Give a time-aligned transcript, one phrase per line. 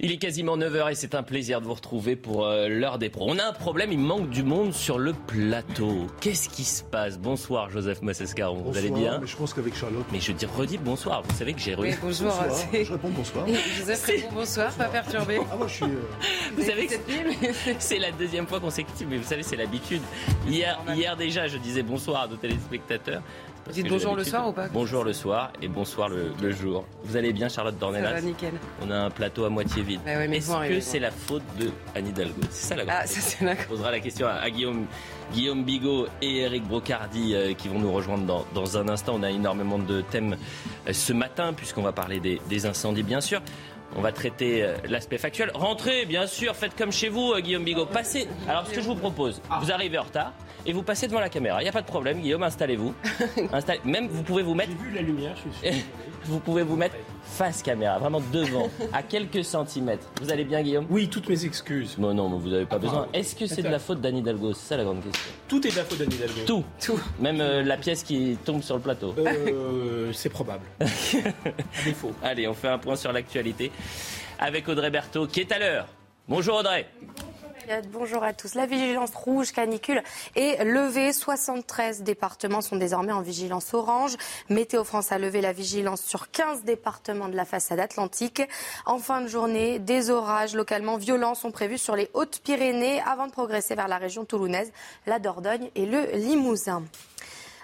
[0.00, 3.08] Il est quasiment 9h et c'est un plaisir de vous retrouver pour euh, l'heure des
[3.10, 3.26] pros.
[3.28, 6.06] On a un problème, il manque du monde sur le plateau.
[6.20, 7.18] Qu'est-ce qui se passe?
[7.18, 9.18] Bonsoir Joseph Massescaron, vous allez bien?
[9.18, 10.04] mais je pense qu'avec Charlotte.
[10.12, 12.32] Mais je dis redis bonsoir, vous savez que j'ai Oui, re- bonjour.
[12.70, 13.44] c'est- Je réponds bonsoir.
[13.76, 15.40] Joseph répond bonsoir, pas perturbé.
[15.50, 15.84] Ah, moi, je suis.
[15.84, 15.98] euh,
[16.56, 16.94] Vous savez que
[17.80, 20.02] c'est- la deuxième fois consécutive, mais vous savez, c'est l'habitude.
[20.46, 23.22] Hier, hier déjà, je disais bonsoir à nos téléspectateurs.
[23.68, 26.86] Parce Dites bonjour le soir ou pas Bonjour le soir et bonsoir le, le jour.
[27.04, 28.54] Vous allez bien, Charlotte ça Dornelas va nickel.
[28.82, 30.00] On a un plateau à moitié vide.
[30.06, 33.06] Bah ouais, Est-ce que c'est la faute de Anne Hidalgo C'est ça la grande Ah,
[33.06, 34.86] ça la On posera la question à, à Guillaume,
[35.34, 39.16] Guillaume Bigot et Eric Brocardi euh, qui vont nous rejoindre dans, dans un instant.
[39.18, 40.38] On a énormément de thèmes
[40.88, 43.42] euh, ce matin puisqu'on va parler des, des incendies bien sûr.
[43.96, 45.50] On va traiter euh, l'aspect factuel.
[45.54, 47.86] Rentrez, bien sûr, faites comme chez vous, euh, Guillaume Bigot.
[47.86, 48.28] Passez.
[48.48, 50.32] Alors, ce que je vous propose, vous arrivez en retard
[50.66, 51.60] et vous passez devant la caméra.
[51.60, 52.94] Il n'y a pas de problème, Guillaume, installez-vous.
[53.52, 55.84] Installez- Même, vous pouvez vous mettre J'ai vu la lumière, je suis sûr.
[56.28, 60.06] vous pouvez vous mettre face caméra, vraiment devant, à quelques centimètres.
[60.20, 60.86] Vous allez bien, Guillaume?
[60.90, 61.96] Oui, toutes mes excuses.
[61.98, 63.08] Non, non, mais vous n'avez pas Ah, besoin.
[63.12, 64.52] Est-ce que c'est de la faute d'Anne Hidalgo?
[64.52, 65.30] C'est ça la grande question.
[65.48, 66.40] Tout est de la faute d'Anne Hidalgo.
[66.46, 66.64] Tout.
[66.80, 67.00] tout.
[67.20, 69.14] Même euh, la pièce qui tombe sur le plateau.
[69.18, 70.64] Euh, c'est probable.
[70.80, 70.84] à
[71.84, 72.12] défaut.
[72.22, 73.70] Allez, on fait un point sur l'actualité
[74.38, 75.86] avec Audrey Berthaud qui est à l'heure.
[76.28, 76.86] Bonjour Audrey.
[77.92, 78.54] Bonjour à tous.
[78.54, 80.02] La vigilance rouge canicule
[80.36, 81.12] est levée.
[81.12, 84.16] 73 départements sont désormais en vigilance orange.
[84.48, 88.40] Météo France a levé la vigilance sur 15 départements de la façade atlantique.
[88.86, 93.32] En fin de journée, des orages localement violents sont prévus sur les Hautes-Pyrénées avant de
[93.32, 94.72] progresser vers la région toulounaise,
[95.06, 96.84] la Dordogne et le Limousin.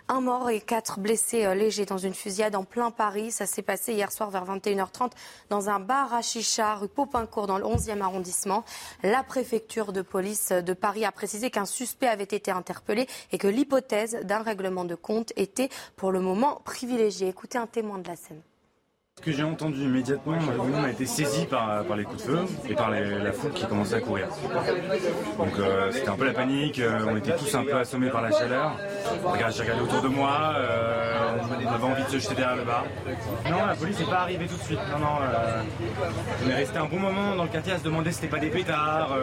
[0.07, 3.31] Un mort et quatre blessés euh, légers dans une fusillade en plein Paris.
[3.31, 5.13] Ça s'est passé hier soir vers 21h30
[5.49, 8.65] dans un bar à chicha rue Popincourt dans le 11e arrondissement.
[9.03, 13.49] La préfecture de police de Paris a précisé qu'un suspect avait été interpellé et que
[13.49, 17.29] l'hypothèse d'un règlement de compte était pour le moment privilégiée.
[17.29, 18.43] Écoutez un témoin de la scène.
[19.25, 22.91] Que j'ai entendu immédiatement, on a été saisis par, les coups de feu et par
[22.91, 24.29] la foule qui commençait à courir.
[25.39, 28.21] Donc euh, c'était un peu la panique, euh, on était tous un peu assommés par
[28.21, 28.77] la chaleur.
[29.25, 32.65] Regarde, j'ai regardé autour de moi, euh, on avait envie de se jeter derrière le
[32.65, 32.85] bar.
[33.51, 34.81] Non, la police n'est pas arrivée tout de suite.
[34.93, 35.17] Non, non,
[36.45, 38.41] on est resté un bon moment dans le quartier à se demander si c'était pas
[38.41, 39.17] des pétards,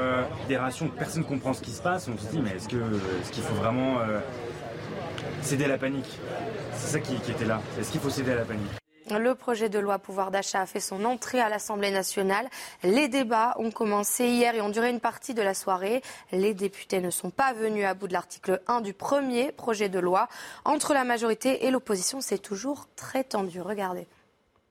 [0.48, 2.10] des rations, personne ne comprend ce qui se passe.
[2.12, 2.78] On se dit, mais est-ce que
[3.22, 3.98] est-ce qu'il faut vraiment
[5.42, 6.20] céder à la panique?
[6.74, 7.62] C'est ça qui était là.
[7.80, 8.82] Est-ce qu'il faut céder à la panique?
[9.20, 12.48] Le projet de loi pouvoir d'achat a fait son entrée à l'Assemblée nationale.
[12.84, 16.02] Les débats ont commencé hier et ont duré une partie de la soirée.
[16.32, 20.00] Les députés ne sont pas venus à bout de l'article 1 du premier projet de
[20.00, 20.30] loi.
[20.64, 23.60] Entre la majorité et l'opposition, c'est toujours très tendu.
[23.60, 24.08] Regardez.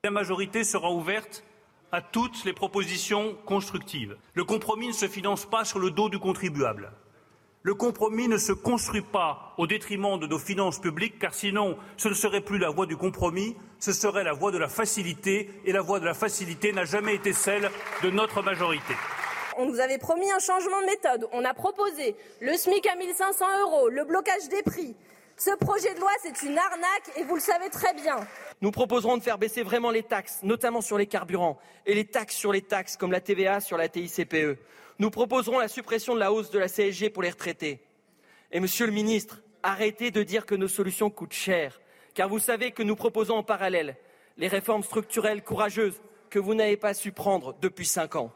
[0.03, 1.43] La majorité sera ouverte
[1.91, 4.17] à toutes les propositions constructives.
[4.33, 6.91] Le compromis ne se finance pas sur le dos du contribuable.
[7.63, 12.07] Le compromis ne se construit pas au détriment de nos finances publiques, car sinon ce
[12.07, 15.71] ne serait plus la voie du compromis, ce serait la voie de la facilité, et
[15.71, 17.69] la voie de la facilité n'a jamais été celle
[18.01, 18.95] de notre majorité.
[19.57, 21.27] On nous avait promis un changement de méthode.
[21.33, 24.95] On a proposé le SMIC à 1500 euros, le blocage des prix.
[25.37, 28.15] Ce projet de loi, c'est une arnaque et vous le savez très bien.
[28.61, 32.35] Nous proposerons de faire baisser vraiment les taxes, notamment sur les carburants, et les taxes
[32.35, 34.57] sur les taxes, comme la TVA sur la TICPE.
[34.99, 37.79] Nous proposerons la suppression de la hausse de la CSG pour les retraités.
[38.51, 41.81] Et monsieur le ministre, arrêtez de dire que nos solutions coûtent cher,
[42.13, 43.95] car vous savez que nous proposons en parallèle
[44.37, 48.31] les réformes structurelles courageuses que vous n'avez pas su prendre depuis cinq ans.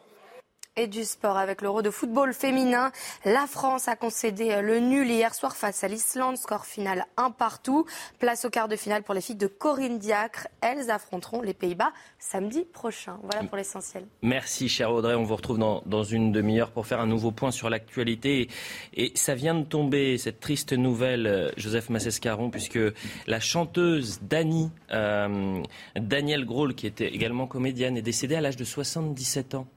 [0.78, 2.92] Et du sport avec l'Euro de football féminin.
[3.24, 6.36] La France a concédé le nul hier soir face à l'Islande.
[6.36, 7.86] Score final un partout.
[8.20, 10.50] Place au quart de finale pour les filles de Corinne Diacre.
[10.60, 13.18] Elles affronteront les Pays-Bas samedi prochain.
[13.24, 14.06] Voilà pour l'essentiel.
[14.22, 15.16] Merci, cher Audrey.
[15.16, 18.50] On vous retrouve dans, une demi-heure pour faire un nouveau point sur l'actualité.
[18.94, 22.80] Et, et ça vient de tomber, cette triste nouvelle, euh, Joseph Massescaron, puisque
[23.28, 25.64] la chanteuse Dani, euh,
[25.96, 29.68] Danielle Grohl, qui était également comédienne, est décédée à l'âge de 77 ans.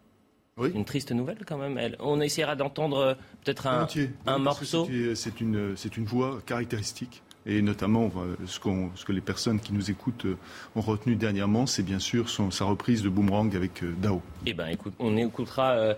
[0.58, 0.70] Oui.
[0.74, 1.78] Une triste nouvelle quand même.
[1.78, 3.14] Elle- on essaiera d'entendre euh,
[3.44, 3.86] peut-être un,
[4.26, 4.88] un morceau.
[5.14, 8.12] C'est une, c'est une voix caractéristique Et notamment,
[8.46, 10.26] ce, que les personnes qui nous écoutent
[10.76, 14.20] ont retenu dernièrement, c'est bien sûr sa reprise de Boomerang avec Dao.
[14.46, 15.94] Eh bien, écoute, on écoutera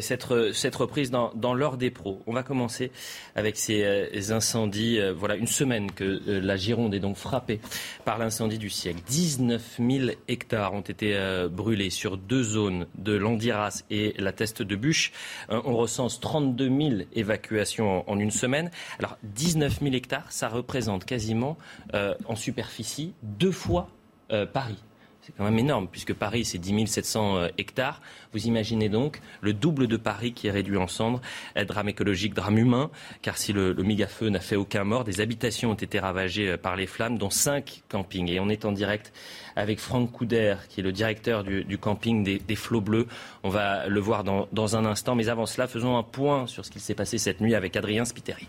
[0.00, 2.22] cette, cette, reprise dans, dans l'heure des pros.
[2.26, 2.92] On va commencer
[3.34, 5.00] avec ces incendies.
[5.16, 7.60] voilà, une semaine que la Gironde est donc frappée
[8.04, 9.00] par l'incendie du siècle.
[9.08, 11.18] 19 000 hectares ont été
[11.50, 15.12] brûlés sur deux zones de Landiras et la Teste de Bûche.
[15.48, 18.70] on recense 32 000 évacuations en, une semaine.
[18.98, 21.56] Alors 19 000 hectares, ça représente quasiment
[21.94, 23.88] euh, en superficie deux fois
[24.32, 24.78] euh, Paris.
[25.22, 28.00] C'est quand même énorme, puisque Paris, c'est 10 700 euh, hectares.
[28.32, 31.20] Vous imaginez donc le double de Paris qui est réduit en cendres.
[31.68, 32.90] Drame écologique, drame humain,
[33.20, 36.74] car si le, le méga-feu n'a fait aucun mort, des habitations ont été ravagées par
[36.74, 38.30] les flammes, dont cinq campings.
[38.30, 39.12] Et on est en direct
[39.56, 43.06] avec Franck Couder, qui est le directeur du, camping des, Flots Bleus.
[43.42, 45.14] On va le voir dans, dans, un instant.
[45.14, 48.04] Mais avant cela, faisons un point sur ce qui s'est passé cette nuit avec Adrien
[48.04, 48.48] Spiteri.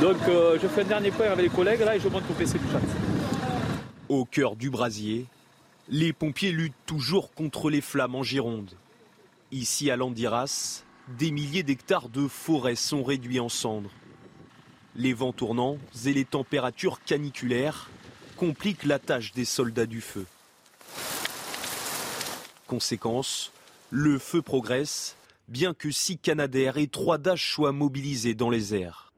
[0.00, 2.34] Donc euh, je fais un dernier point avec les collègues là et je monte au
[2.34, 2.80] PC du chat.
[4.08, 5.26] Au cœur du brasier,
[5.88, 8.70] les pompiers luttent toujours contre les flammes en Gironde.
[9.50, 10.82] Ici à Landiras,
[11.18, 13.90] des milliers d'hectares de forêt sont réduits en cendres.
[14.94, 17.90] Les vents tournants et les températures caniculaires
[18.36, 20.26] compliquent la tâche des soldats du feu.
[22.66, 23.52] Conséquence,
[23.90, 25.16] le feu progresse,
[25.48, 29.11] bien que six Canadaires et trois Dash soient mobilisés dans les airs.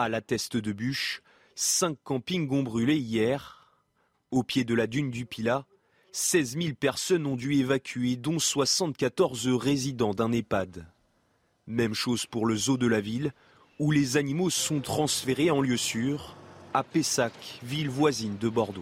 [0.00, 1.20] À la teste de bûche,
[1.54, 3.68] cinq campings ont brûlé hier.
[4.30, 5.66] Au pied de la dune du Pilat,
[6.12, 10.86] 16 000 personnes ont dû évacuer, dont 74 résidents d'un EHPAD.
[11.66, 13.34] Même chose pour le zoo de la ville,
[13.78, 16.34] où les animaux sont transférés en lieu sûr
[16.72, 18.80] à Pessac, ville voisine de Bordeaux.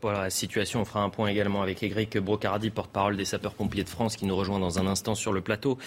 [0.00, 3.88] Pour la situation, on fera un point également avec Éric Brocardi, porte-parole des sapeurs-pompiers de
[3.88, 5.78] France, qui nous rejoint dans un instant sur le plateau.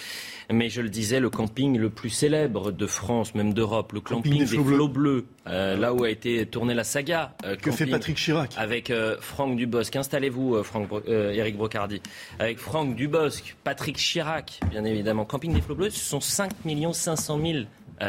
[0.50, 4.38] Mais je le disais, le camping le plus célèbre de France, même d'Europe, le camping,
[4.38, 7.34] des, flots, bleus, euh, là où a été tournée la saga.
[7.44, 8.52] Euh, que fait Patrick Chirac?
[8.56, 9.94] Avec euh, Franck Dubosc.
[9.94, 12.00] Installez-vous, Franck, Éric Brocardi.
[12.38, 15.24] Avec Franck Dubosc, Patrick Chirac, bien évidemment.
[15.24, 16.50] Camping des flots bleus, ce sont 5
[16.92, 17.58] 500 000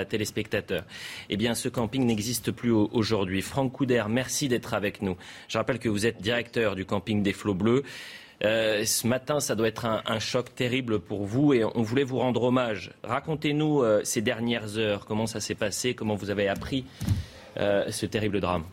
[0.09, 0.83] téléspectateurs.
[1.29, 3.41] Eh bien, ce camping n'existe plus aujourd'hui.
[3.41, 5.17] Franck Couder, merci d'être avec nous.
[5.47, 7.83] Je rappelle que vous êtes directeur du camping des Flots Bleus.
[8.43, 12.17] Euh, ce matin, ça doit être un, choc terrible pour vous et on voulait vous
[12.17, 12.91] rendre hommage.
[13.03, 16.85] Racontez-nous euh, ces dernières heures, comment ça s'est passé, comment vous avez appris
[17.57, 18.63] euh, ce terrible drame?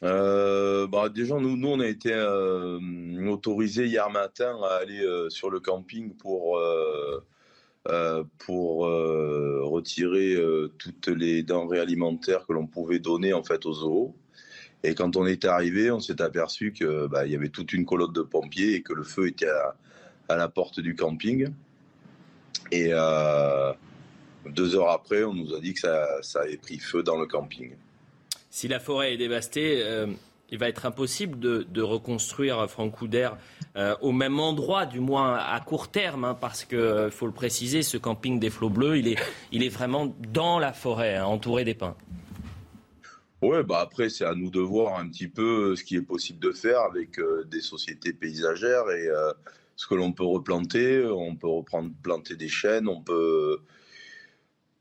[0.00, 2.14] Bah, déjà, nous, nous, on a été
[3.28, 6.58] autorisés hier matin à aller sur le camping pour
[8.38, 13.72] pour euh, retirer euh, toutes les denrées alimentaires que l'on pouvait donner en fait aux
[13.72, 14.14] zoos.
[14.84, 18.12] Et quand on est arrivé, on s'est aperçu qu'il bah, y avait toute une colonne
[18.12, 19.48] de pompiers et que le feu était
[20.28, 21.48] à, la porte du camping.
[22.70, 22.90] Et
[24.46, 27.26] deux heures après, on nous a dit que ça, ça, avait pris feu dans le
[27.26, 27.72] camping.
[28.50, 29.82] Si la forêt est dévastée,
[30.50, 33.30] il va être impossible de, reconstruire Franck Couder
[33.76, 37.32] euh, au même endroit, du moins à court terme, hein, parce qu'il euh, faut le
[37.32, 41.74] préciser, ce camping des flots bleus, il est, vraiment dans la forêt, hein, entouré des
[41.74, 41.96] pins.
[43.40, 46.40] Oui, bah après, c'est à nous de voir un petit peu ce qui est possible
[46.40, 49.08] de faire avec euh, des sociétés paysagères et
[49.76, 51.04] ce que l'on peut replanter.
[51.06, 53.60] On peut reprendre, planter des chênes, on peut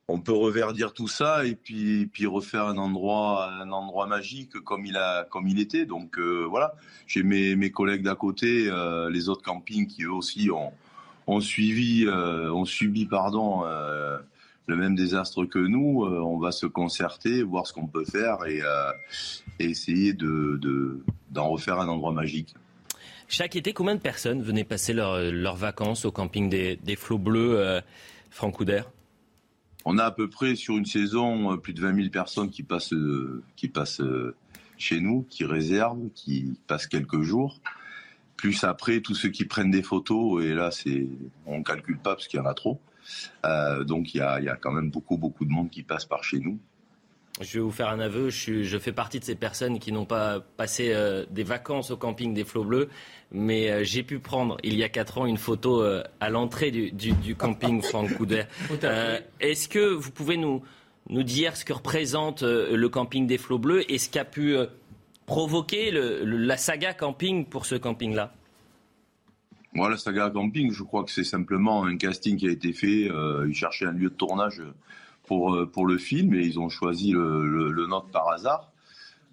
[0.10, 5.86] on peut reverdir tout ça et puis, refaire un endroit, magique comme il, était.
[5.86, 6.76] Donc euh, voilà,
[7.08, 10.72] j'ai mes, collègues d'à côté, euh, les autres campings qui eux aussi ont,
[11.30, 13.08] euh, subi
[14.70, 16.06] le même désastre que nous.
[16.06, 18.62] on va se concerter, voir ce qu'on peut faire et,
[19.60, 21.02] essayer de,
[21.32, 22.56] d'en refaire un endroit magique.
[23.28, 27.82] Chaque été, combien de personnes venaient passer leurs vacances au camping des, Flots Bleus,
[28.30, 28.62] Franck
[29.90, 32.62] on a à peu près sur une saison euh, plus de 20 000 personnes qui
[32.62, 33.42] passent, euh,
[34.02, 34.36] euh,
[34.78, 37.62] chez nous, qui réservent, qui passent quelques jours.
[38.36, 41.08] Plus après, tous ceux qui prennent des photos, et là, c'est,
[41.46, 42.82] on ne calcule pas parce qu'il y en a trop.
[43.86, 46.22] donc il y a, y a quand même beaucoup, beaucoup de monde qui passe par
[46.22, 46.60] chez nous.
[47.40, 50.40] Je vais vous faire un aveu, je, fais partie de ces personnes qui n'ont pas
[50.40, 52.90] passé euh, des vacances au camping des Flots Bleus,
[53.32, 56.72] mais euh, j'ai pu prendre il y a 4 ans une photo euh, à l'entrée
[56.72, 58.44] du, camping Franck Couder.
[59.40, 60.64] Est-ce que vous pouvez nous,
[61.10, 64.56] nous dire ce que représente le camping des Flots Bleus et ce qu'a pu
[65.28, 68.34] provoquer la saga camping pour ce camping-là?
[69.74, 73.12] Moi, la saga camping, je crois que c'est simplement un casting qui a été fait.
[73.48, 74.64] ils cherchaient un lieu de tournage
[75.28, 78.72] pour, euh, pour le film et ils ont choisi le, le, nôtre par hasard.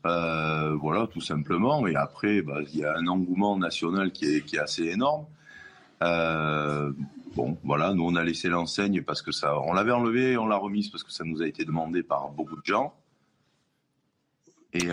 [0.05, 1.87] Euh, voilà, tout simplement.
[1.87, 5.25] Et après, bah, il y a un engouement national qui est, qui est assez énorme.
[6.03, 6.93] Euh,
[7.35, 10.47] bon, voilà, nous on a laissé l'enseigne parce que ça, on l'avait enlevé et on
[10.47, 12.93] l'a remise parce que ça nous a été demandé par beaucoup de gens.
[14.75, 14.89] Et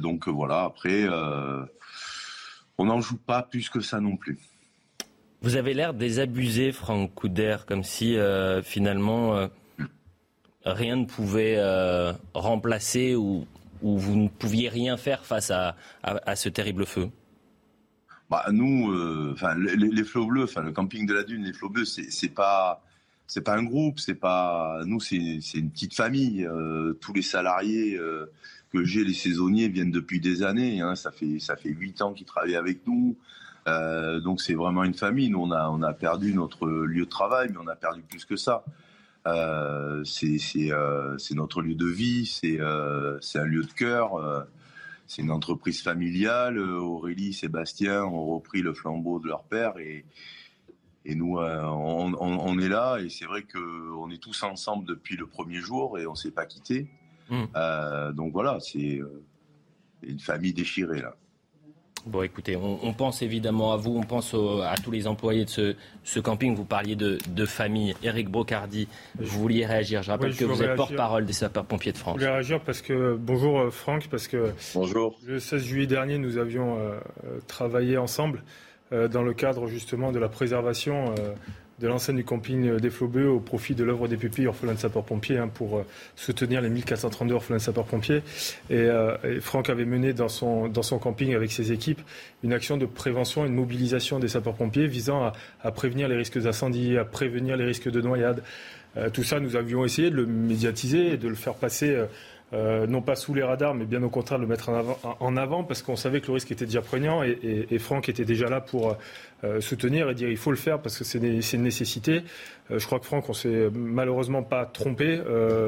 [0.00, 1.08] donc voilà, après,
[2.78, 4.40] on n'en joue pas plus que ça non plus.
[5.40, 8.16] Vous avez l'air désabusé, Franck Couder, comme si
[8.64, 9.48] finalement
[10.64, 11.60] rien ne pouvait
[12.34, 13.46] remplacer ou,
[13.82, 15.76] vous ne pouviez rien faire face à,
[16.36, 17.10] ce terrible feu?
[18.30, 18.94] Bah, nous,
[19.32, 22.82] enfin les, flots bleus, le camping de la Dune, les flots bleus, c'est pas
[23.44, 26.48] pas un groupe, c'est pas nous, c'est une petite famille.
[27.00, 27.98] tous les salariés
[28.74, 30.80] que j'ai, les saisonniers viennent depuis des années.
[30.80, 30.96] Hein.
[30.96, 33.16] ça fait ça huit ans qu'ils travaillent avec nous.
[33.66, 35.30] Euh, donc c'est vraiment une famille.
[35.30, 38.64] Nous on a perdu notre lieu de travail, mais on a perdu plus que ça.
[39.26, 42.58] Euh, c'est c'est euh, notre lieu de vie, c'est
[43.20, 44.46] c'est un lieu de cœur.
[45.06, 46.58] c'est une entreprise familiale.
[46.58, 50.04] Aurélie, Sébastien ont repris le flambeau de leur père et
[51.06, 55.26] et nous, on, on, est là et c'est vrai qu'on est tous ensemble depuis le
[55.26, 56.88] premier jour et on s'est pas quitté.
[57.28, 57.44] Mm.
[57.56, 59.22] Euh, donc voilà, c'est euh,
[60.02, 61.16] une famille déchirée là.
[62.06, 66.20] Bon, écoutez, on, pense évidemment à vous, on pense à tous les employés de ce,
[66.20, 66.54] camping.
[66.54, 67.94] Vous parliez de, famille.
[68.02, 70.02] Eric Brocardi, vous vouliez réagir.
[70.02, 72.16] Je rappelle que vous êtes porte-parole des sapeurs-pompiers de France.
[72.16, 75.18] Je voulais réagir parce que, bonjour euh, Franck, parce que bonjour.
[75.26, 76.78] le 16 juillet dernier, nous avions
[77.46, 78.42] travaillé ensemble
[78.90, 81.14] dans le cadre justement de la préservation
[81.84, 85.36] de l'enseigne du camping des Flots au profit de l'œuvre des pupilles orphelins de sapeurs-pompiers
[85.36, 85.86] hein, pour euh,
[86.16, 88.22] soutenir les 1432 orphelins de sapeurs-pompiers.
[88.70, 92.00] Euh, et, Franck avait mené dans son, dans son camping avec ses équipes
[92.42, 95.30] une action de prévention et de mobilisation des sapeurs-pompiers visant
[95.62, 98.42] à, prévenir les risques d'incendie, à prévenir les risques de noyade.
[98.96, 101.98] Euh, tout ça, nous avions essayé de le médiatiser et de le faire passer
[102.54, 104.70] euh, non pas sous les radars, mais bien au contraire de le mettre
[105.18, 108.48] en avant, parce qu'on savait que le risque était déjà prégnant et, Franck était déjà
[108.48, 108.94] là pour euh,
[109.60, 112.22] soutenir et dire il faut le faire parce que c'est une nécessité.
[112.70, 115.20] Euh, je crois que Franck, on s'est malheureusement pas trompé.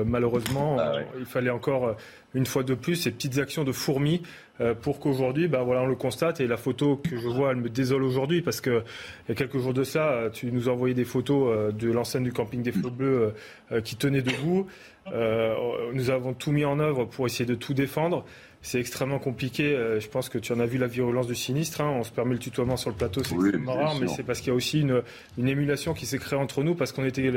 [0.06, 1.96] malheureusement, ah il fallait encore
[2.34, 4.22] une fois de plus ces petites actions de fourmis
[4.80, 6.40] pour qu'aujourd'hui, bah, voilà, on le constate.
[6.40, 8.82] Et la photo que je vois, elle me désole aujourd'hui parce qu'il
[9.28, 12.32] y a quelques jours de ça, tu nous as envoyé des photos de l'enseigne du
[12.32, 13.34] camping des Flots Bleus
[13.84, 14.66] qui tenait debout.
[15.12, 15.54] Euh,
[15.92, 18.24] nous avons tout mis en œuvre pour essayer de tout défendre.
[18.66, 19.76] C'est extrêmement compliqué.
[19.76, 21.82] Euh, je pense que tu en as vu la virulence du sinistre.
[21.82, 21.94] Hein.
[22.00, 24.48] On se permet le tutoiement sur le plateau, c'est extrêmement rare, mais c'est parce qu'il
[24.48, 25.02] y a aussi une,
[25.38, 27.32] émulation qui s'est créée entre nous parce qu'on était,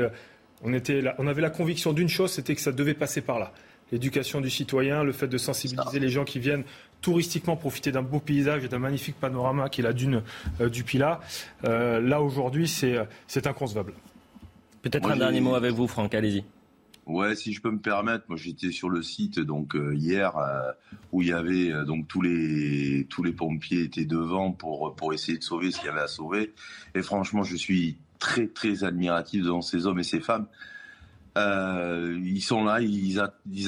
[0.64, 3.52] on était, on avait la conviction d'une chose, c'était que ça devait passer par là.
[3.92, 6.64] L'éducation du citoyen, le fait de sensibiliser les gens qui viennent
[7.00, 10.24] touristiquement profiter d'un beau paysage et d'un magnifique panorama qui est la dune
[10.60, 11.20] euh, du Pilat.
[11.62, 13.92] là aujourd'hui, c'est inconcevable.
[14.82, 16.12] Peut-être un dernier mot avec vous, Franck.
[16.12, 16.42] Allez-y.
[17.10, 20.70] Ouais, si je peux me permettre, moi j'étais sur le site donc euh, hier euh,
[21.10, 25.12] où il y avait euh, donc tous les tous les pompiers étaient devant pour pour
[25.12, 26.54] essayer de sauver ce qu'il y avait à sauver.
[26.94, 30.46] Et franchement, je suis très très admiratif devant ces hommes et ces femmes.
[31.36, 33.18] ils sont là, ils,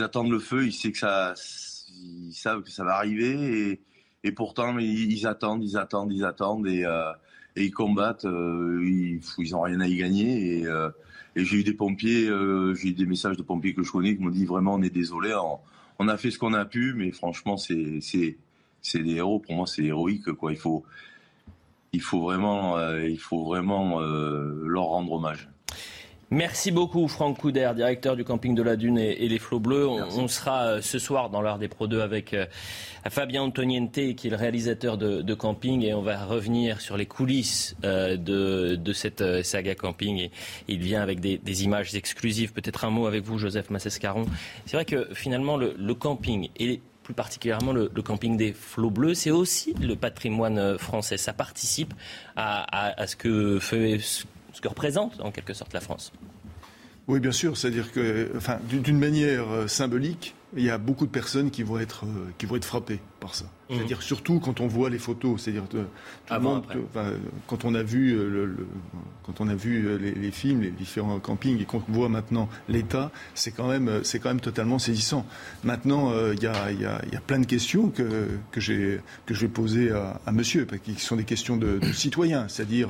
[0.03, 3.81] attendent le feu, ils savent que ça, va arriver et,
[4.23, 6.85] et pourtant ils, attendent, ils attendent, ils attendent et,
[7.57, 8.25] et ils combattent.
[8.25, 10.65] ils, ils ont rien à y gagner
[11.35, 14.17] et j'ai eu des pompiers, euh, j'ai eu des messages de pompiers que je connais
[14.17, 15.35] qui m'ont dit vraiment on est désolé,
[15.99, 18.37] on, a fait ce qu'on a pu, mais franchement c'est c'est
[18.83, 19.39] c'est des héros.
[19.39, 20.53] Pour moi c'est héroïque quoi.
[20.53, 20.85] Il faut
[21.93, 25.49] il faut vraiment euh, il faut vraiment euh, leur rendre hommage.
[26.33, 29.87] Merci beaucoup Franck Couder, directeur du camping de la Dune et, les Flots Bleus.
[29.87, 32.47] On, sera euh, ce soir dans l'heure des Pro 2 avec euh,
[33.11, 37.77] Fabien Antoniente qui est le réalisateur de, camping et on va revenir sur les coulisses
[37.85, 40.31] euh, de, cette saga camping et,
[40.69, 42.55] il vient avec des, images exclusives.
[42.55, 44.25] Peut-être un mot avec vous Joseph Massescaron.
[44.65, 49.31] C'est vrai que finalement le, camping et plus particulièrement le, camping des flots bleus, c'est
[49.31, 51.19] aussi le patrimoine français.
[51.19, 51.93] Ça participe
[52.37, 52.65] à,
[52.99, 53.99] à ce que fait
[54.63, 56.13] que représente en quelque sorte la France.
[57.09, 57.57] Oui, bien sûr.
[57.57, 61.79] C'est-à-dire que, enfin, d'une manière euh, symbolique, il y a beaucoup de personnes qui vont
[61.79, 63.45] être, euh, qui vont être frappées par ça.
[63.45, 63.77] Mhm.
[63.77, 66.65] C'est-à-dire surtout quand on voit les photos, c'est-à-dire le monde,
[67.47, 68.67] quand on a vu euh, le,
[69.23, 73.11] quand on a vu euh, les, films, les différents campings et qu'on voit maintenant l'état,
[73.35, 75.27] c'est quand même c'est quand même totalement saisissant.
[75.65, 79.33] Maintenant, il y, a, y, a, y, a, plein de questions que que j'ai que
[79.33, 82.89] je vais poser à, à Monsieur, parce qui sont des questions de, de citoyens, c'est-à-dire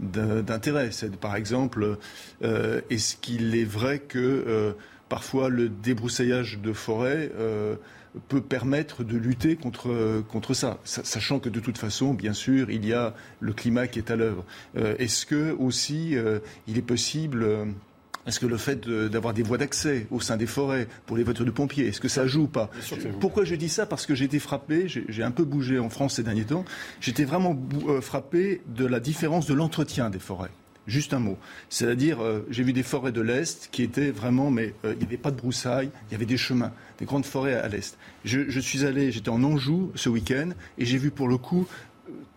[0.00, 0.90] d'intérêt.
[0.90, 1.96] C'est par exemple,
[2.42, 4.74] est-ce qu'il est vrai que
[5.08, 7.76] parfois le débroussaillage de forêt euh,
[8.28, 12.86] peut permettre de lutter contre, contre ça, sachant que de toute façon, bien sûr, il
[12.86, 14.44] y a le climat qui est à l'œuvre.
[14.76, 17.46] Euh, est-ce que aussi euh, il est possible
[18.26, 21.46] est-ce que le fait d'avoir des voies d'accès au sein des forêts pour les voitures
[21.46, 22.68] de pompiers, est-ce que ça joue ou pas?
[23.20, 23.86] Pourquoi je dis ça?
[23.86, 26.66] Parce que j'ai été frappé, j'ai un peu bougé en France ces derniers temps,
[27.00, 27.58] j'étais vraiment
[28.02, 30.50] frappé de la différence de l'entretien des forêts.
[30.88, 31.38] Juste un mot.
[31.68, 35.04] C'est-à-dire, euh, j'ai vu des forêts de l'Est qui étaient vraiment, mais euh, il n'y
[35.04, 37.96] avait pas de broussailles, il y avait des chemins, des grandes forêts à, l'Est.
[38.24, 41.68] Je, je, suis allé, j'étais en Anjou ce week-end, et j'ai vu pour le coup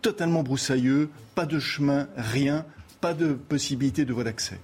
[0.01, 2.65] totalement broussailleux, pas de chemin, rien,
[2.99, 4.59] pas de possibilité de voie d'accès.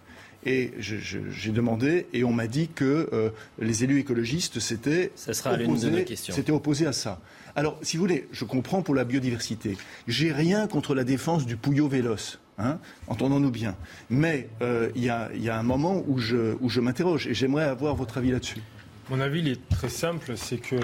[0.46, 5.12] Et j'ai demandé, et on m'a dit que euh, les élus écologistes s'étaient
[5.46, 6.06] opposés,
[6.51, 7.20] opposés à ça.
[7.56, 9.77] Alors, si vous voulez, je comprends pour la biodiversité.
[10.08, 12.39] J'ai rien contre la défense du pouillot véloce.
[12.59, 13.75] Hein, entendons-nous bien.
[14.09, 18.31] Mais euh, il y, a un moment où je, m'interroge et j'aimerais avoir votre avis
[18.31, 18.61] là-dessus.
[19.09, 20.75] Mon avis, il est très simple, c'est que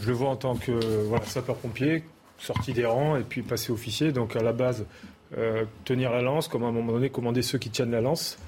[0.00, 0.72] je le vois en tant que
[1.24, 2.04] sapeur-pompier,
[2.38, 4.12] sorti des rangs et puis passer officier.
[4.12, 4.86] Donc à la base,
[5.38, 8.38] euh, tenir la lance, comme à un moment donné, commander ceux qui tiennent la lance.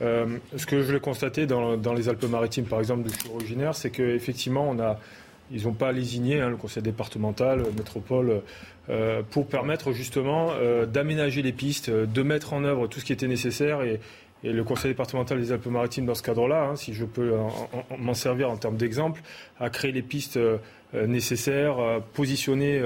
[0.00, 3.74] Euh, ce que je l'ai constaté dans, les Alpes-Maritimes, par exemple, d'où je suis originaire,
[3.74, 4.98] c'est qu'effectivement, on a,
[5.50, 8.42] ils n'ont pas lésigné hein, le conseil départemental, métropole,
[8.88, 10.50] euh, pour permettre justement
[10.86, 13.82] d'aménager les pistes, de mettre en œuvre tout ce qui était nécessaire.
[13.82, 14.00] Et,
[14.42, 17.34] le conseil départemental des Alpes-Maritimes, dans ce cadre-là, hein, si je peux
[17.98, 19.20] m'en servir en termes d'exemple,
[19.58, 20.38] a créé les pistes
[20.94, 21.76] nécessaires,
[22.14, 22.80] positionné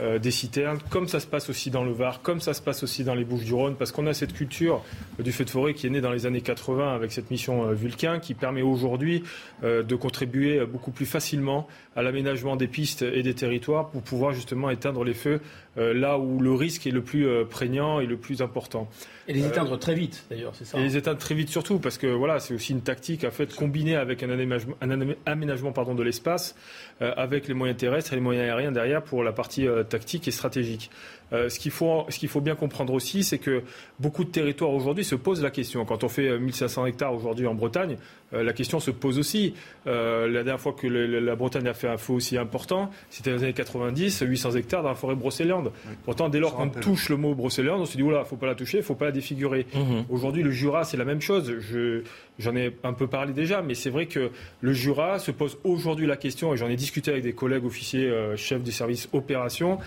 [0.00, 2.82] euh, des citernes, comme ça se passe aussi dans le Var, comme ça se passe
[2.82, 4.84] aussi dans les Bouches-du-Rhône, parce qu'on a cette culture
[5.20, 7.74] du feu de forêt qui est née dans les années 80 avec cette mission euh,
[7.74, 9.22] Vulcain, qui permet aujourd'hui
[9.62, 14.32] euh, de contribuer beaucoup plus facilement à l'aménagement des pistes et des territoires pour pouvoir
[14.32, 15.40] justement éteindre les feux
[15.76, 18.88] là où le risque est le plus prégnant et le plus important.
[19.26, 20.78] Et les éteindre très vite, d'ailleurs, c'est ça.
[20.78, 23.52] Et les éteindre très vite surtout, parce que voilà, c'est aussi une tactique à fait
[23.54, 24.90] combinée avec un aménagement, un
[25.26, 26.54] aménagement pardon, de l'espace,
[27.00, 30.90] avec les moyens terrestres et les moyens aériens derrière pour la partie tactique et stratégique.
[31.32, 33.62] Euh, ce qu'il faut, ce qu'il faut bien comprendre aussi, c'est que
[33.98, 35.84] beaucoup de territoires aujourd'hui se posent la question.
[35.84, 37.96] Quand on fait 1500 euh, hectares aujourd'hui en Bretagne,
[38.32, 39.54] euh, la question se pose aussi.
[39.86, 43.44] la dernière fois que la Bretagne a fait un feu aussi important, c'était dans les
[43.44, 45.72] années 90, 800 hectares dans la forêt brocéliande.
[46.04, 48.54] Pourtant, dès lors qu'on touche le mot brocéliande, on se dit, oula, faut pas la
[48.54, 49.66] toucher, faut pas la défigurer.
[49.74, 50.04] Mhm.
[50.08, 51.54] Aujourd'hui, le Jura, c'est la même chose.
[51.60, 52.02] Je,
[52.38, 56.06] J'en ai un peu parlé déjà, mais c'est vrai que le Jura se pose aujourd'hui
[56.06, 59.78] la question, et j'en ai discuté avec des collègues officiers, chefs du service opération,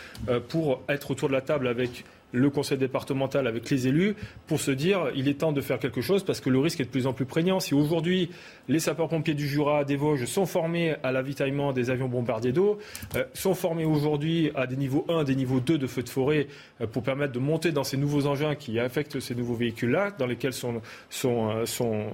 [0.48, 4.16] pour être autour de la table avec le conseil départemental avec les élus
[4.48, 6.86] pour se dire il est temps de faire quelque chose parce que le risque est
[6.86, 7.60] de plus en plus prégnant.
[7.60, 8.30] Si aujourd'hui
[8.68, 12.80] les sapeurs-pompiers du Jura, des Vosges sont formés à l'avitaillement des avions bombardiers d'eau,
[13.16, 16.48] euh, sont formés aujourd'hui à des niveaux 1, des niveaux 2 de feux de forêt
[16.82, 20.26] euh, pour permettre de monter dans ces nouveaux engins qui affectent ces nouveaux véhicules-là, dans
[20.26, 22.08] lesquels sont, sont, euh, sont,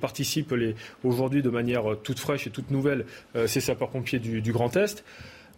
[0.00, 0.54] participent
[1.02, 3.04] aujourd'hui de manière toute fraîche et toute nouvelle
[3.46, 5.04] ces sapeurs-pompiers du Grand Est.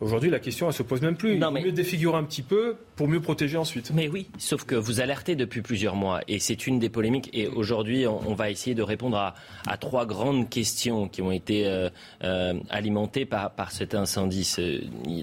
[0.01, 1.35] Aujourd'hui, la question, elle se pose même plus.
[1.35, 1.63] Il mais...
[1.63, 3.91] mieux défigurer un petit peu pour mieux protéger ensuite.
[3.93, 7.31] Mais oui, sauf que vous alertez depuis plusieurs mois et c'est une des polémiques.
[7.33, 11.91] Et aujourd'hui, on, va essayer de répondre à, trois grandes questions qui ont été euh,
[12.23, 14.49] euh, alimentées par, par cet incendie.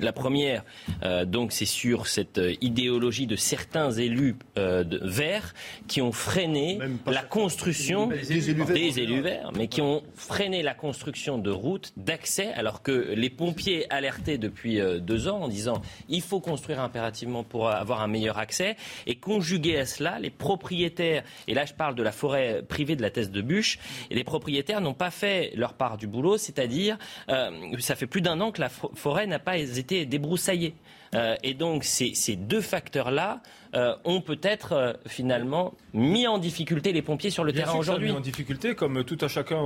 [0.01, 0.63] La première,
[1.03, 5.53] euh, donc, c'est sur cette idéologie de certains élus de verts
[5.87, 10.73] qui ont freiné la construction des élus, des élus verts, mais qui ont freiné la
[10.73, 15.81] construction de routes d'accès alors que les pompiers alertés depuis euh, deux ans en disant
[16.09, 18.75] il faut construire impérativement pour avoir un meilleur accès.
[19.05, 23.01] Et conjugué à cela, les propriétaires, et là je parle de la forêt privée de
[23.01, 26.97] la Thèse de Bûche, et les propriétaires n'ont pas fait leur part du boulot, c'est-à-dire
[27.29, 30.75] euh, ça fait plus d'un an que la forêt n'a pas été débroussaillée.
[31.15, 33.41] Euh, et donc ces, deux facteurs-là
[33.73, 38.09] euh, ont peut-être euh, finalement mis en difficulté les pompiers sur le terrain aujourd'hui.
[38.09, 39.61] Mis en difficulté, comme tout à chacun,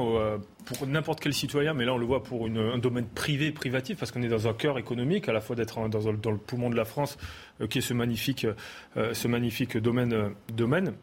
[0.65, 4.11] pour n'importe quel citoyen, mais là on le voit pour un domaine privé, privatif, parce
[4.11, 6.85] qu'on est dans un cœur économique, à la fois d'être dans, le poumon de la
[6.85, 7.17] France,
[7.69, 8.45] qui est ce magnifique,
[8.95, 10.33] ce magnifique domaine.
[10.53, 10.93] domaine.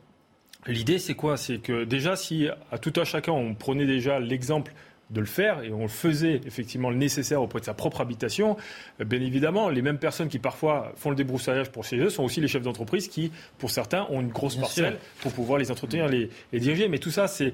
[0.66, 1.36] L'idée, c'est quoi?
[1.36, 4.72] C'est que déjà, si à tout à chacun, on prenait déjà l'exemple
[5.10, 8.56] de le faire et on le faisait effectivement le nécessaire auprès de sa propre habitation,
[9.00, 12.24] euh, bien évidemment, les mêmes personnes qui parfois font le débroussaillage pour ces jeux sont
[12.24, 16.08] aussi les chefs d'entreprise qui, pour certains, ont une grosse parcelle pour pouvoir les entretenir,
[16.08, 16.88] les, les diriger.
[16.88, 17.52] Mais tout ça, c'est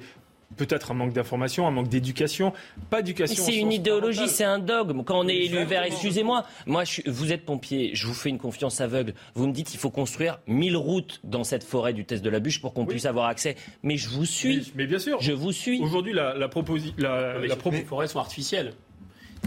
[0.56, 2.52] peut-être un manque d'information, un manque d'éducation,
[2.90, 3.42] pas d'éducation.
[3.42, 5.02] C'est une idéologie, c'est un dogme.
[5.04, 8.80] Quand on est élu vert, excusez-moi, moi, vous êtes pompier, je vous fais une confiance
[8.80, 9.14] aveugle.
[9.34, 12.40] Vous me dites qu'il faut construire 1000 routes dans cette forêt du test de la
[12.40, 13.56] bûche pour qu'on puisse avoir accès.
[13.82, 14.72] Mais je vous suis.
[14.74, 15.20] Mais, bien sûr.
[15.20, 15.80] Je vous suis.
[15.82, 16.94] Aujourd'hui, la, la, proposition.
[16.98, 18.72] La, Les forêts sont artificielles.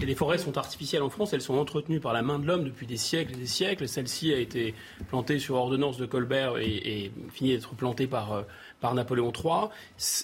[0.02, 2.66] Et les forêts sont artificielles en France, elles sont entretenues par la main de l'homme
[2.66, 3.88] depuis des siècles et des siècles.
[3.88, 4.74] Celle-ci a été
[5.08, 8.42] plantée sur ordonnance de Colbert et, et finit d'être plantée par, euh,
[8.82, 9.70] par Napoléon III,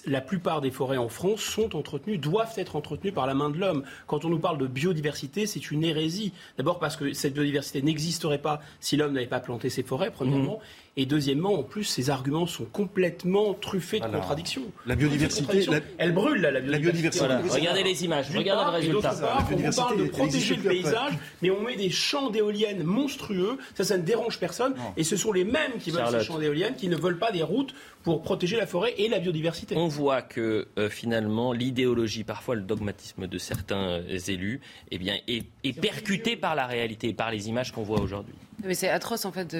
[0.06, 3.58] la plupart des forêts en France sont entretenues, doivent être entretenues par la main de
[3.58, 3.82] l'homme.
[4.06, 6.32] Quand on nous parle de biodiversité, c'est une hérésie.
[6.58, 10.60] D'abord parce que cette biodiversité n'existerait pas si l'homme n'avait pas planté ces forêts, premièrement.
[10.96, 14.64] Et deuxièmement, en plus, ces arguments sont complètement truffés de contradictions.
[14.84, 17.24] La biodiversité, elle brûle là, la biodiversité.
[17.24, 19.14] Regardez les images, regardez le résultat.
[19.50, 23.56] on parle de protéger le paysage, mais on met des champs d'éoliennes monstrueux.
[23.74, 24.74] Ça, ça ne dérange personne.
[24.98, 27.42] Et ce sont les mêmes qui veulent ces champs d'éoliennes, qui ne veulent pas des
[27.42, 29.76] routes pour protéger la forêt et la biodiversité.
[29.76, 35.16] On voit que euh, finalement l'idéologie, parfois le dogmatisme de certains euh, élus, eh bien,
[35.28, 38.34] est, est percuté par la réalité, par les images qu'on voit aujourd'hui.
[38.64, 39.54] Mais c'est atroce en fait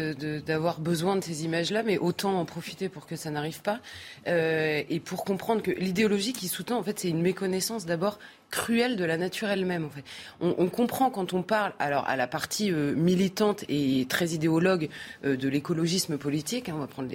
[0.44, 3.80] d'avoir besoin de ces images-là, mais autant en profiter pour que ça n'arrive pas
[4.28, 8.18] euh, et pour comprendre que l'idéologie qui sous-tend en fait c'est une méconnaissance d'abord
[8.50, 9.84] cruelle de la nature elle-même.
[9.86, 10.04] En fait.
[10.40, 14.88] on, comprend quand on parle alors à la partie euh, militante et très idéologue
[15.24, 17.08] euh, de l'écologisme politique, hein, on va prendre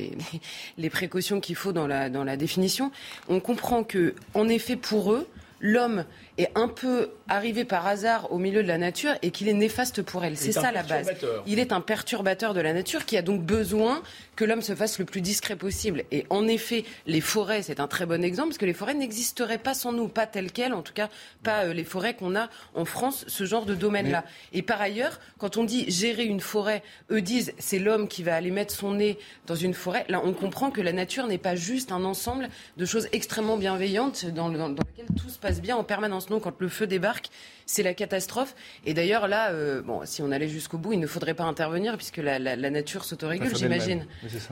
[0.77, 2.91] les, précautions qu'il faut dans la, dans la définition.
[3.29, 5.27] On comprend que en effet pour eux
[5.59, 6.05] l'homme
[6.37, 10.01] est un peu arrivé par hasard au milieu de la nature et qu'il est néfaste
[10.01, 10.37] pour elle.
[10.37, 11.11] C'est ça la base.
[11.45, 14.01] Il est un perturbateur de la nature qui a donc besoin
[14.35, 16.03] que l'homme se fasse le plus discret possible.
[16.11, 19.57] Et en effet, les forêts, c'est un très bon exemple, parce que les forêts n'existeraient
[19.57, 21.09] pas sans nous, pas telles quelles, en tout cas
[21.43, 24.23] pas euh, les forêts qu'on a en France, ce genre de domaine-là.
[24.53, 28.35] Et par ailleurs, quand on dit gérer une forêt, eux disent c'est l'homme qui va
[28.35, 30.05] aller mettre son nez dans une forêt.
[30.07, 34.25] Là, on comprend que la nature n'est pas juste un ensemble de choses extrêmement bienveillantes
[34.25, 36.26] dans, dans, dans lesquelles tout se passe bien en permanence.
[36.29, 37.29] Non, quand le feu débarque,
[37.65, 38.55] c'est la catastrophe.
[38.85, 41.97] Et d'ailleurs, là, euh, bon, si on allait jusqu'au bout, il ne faudrait pas intervenir
[41.97, 44.05] puisque la, nature s'autorégule, j'imagine.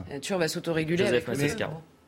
[0.07, 1.35] la nature va s'autoréguler avec le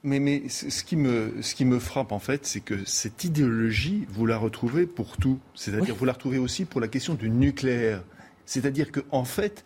[0.03, 4.06] mais, mais ce qui, me, ce qui me frappe, en fait, c'est que cette idéologie,
[4.10, 5.39] vous la retrouvez pour tout.
[5.56, 8.03] C'est-à-dire, vous la retrouvez aussi pour la question du nucléaire.
[8.45, 9.65] C'est-à-dire qu'en en fait,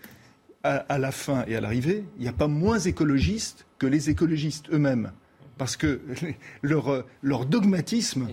[0.63, 4.65] à, la fin et à l'arrivée, il n'y a pas moins écologistes que les écologistes
[4.71, 5.11] eux-mêmes.
[5.57, 6.01] Parce que
[6.61, 8.27] leur, leur dogmatisme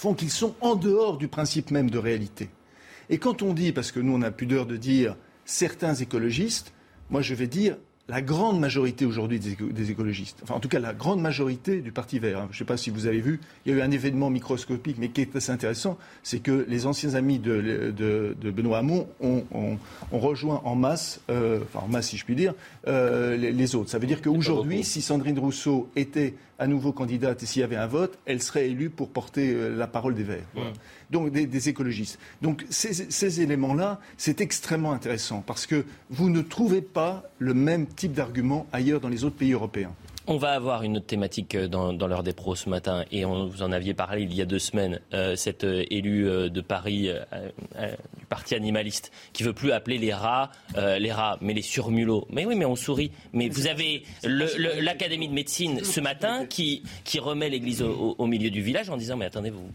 [0.00, 2.48] font qu'ils sont en dehors du principe même de réalité.
[3.10, 6.72] Et quand on dit, parce que nous on a pudeur de dire certains écologistes,
[7.10, 7.76] moi je vais dire
[8.10, 12.18] la grande majorité aujourd'hui des, écologistes, enfin en tout cas la grande majorité du Parti
[12.18, 12.40] vert.
[12.40, 12.48] Hein.
[12.50, 14.96] Je ne sais pas si vous avez vu, il y a eu un événement microscopique,
[14.98, 19.78] mais qui est assez intéressant, c'est que les anciens amis de, Benoît Hamon ont,
[20.10, 22.54] rejoint en masse, euh, enfin en masse si je puis dire,
[22.88, 23.90] euh, les, autres.
[23.90, 27.76] Ça veut dire qu'aujourd'hui, si Sandrine Rousseau était à nouveau candidate et s'il y avait
[27.76, 30.46] un vote, elle serait élue pour porter euh, la parole des Verts.
[31.10, 32.18] Donc des, écologistes.
[32.40, 38.12] Donc ces, éléments-là, c'est extrêmement intéressant parce que vous ne trouvez pas le même type
[38.12, 39.92] d'argument ailleurs dans les autres pays européens.
[40.26, 43.46] On va avoir une autre thématique euh, dans, l'heure des pros ce matin, et on,
[43.46, 47.08] vous en aviez parlé il y a deux semaines, euh, cette élue de Paris
[48.18, 52.28] du parti animaliste qui veut plus appeler les rats les rats, mais les surmulots.
[52.30, 53.10] Mais oui, mais on sourit.
[53.32, 58.62] Mais vous avez l'Académie de médecine ce matin qui, qui remet l'église au, milieu du
[58.62, 59.68] village en disant mais attendez, vous,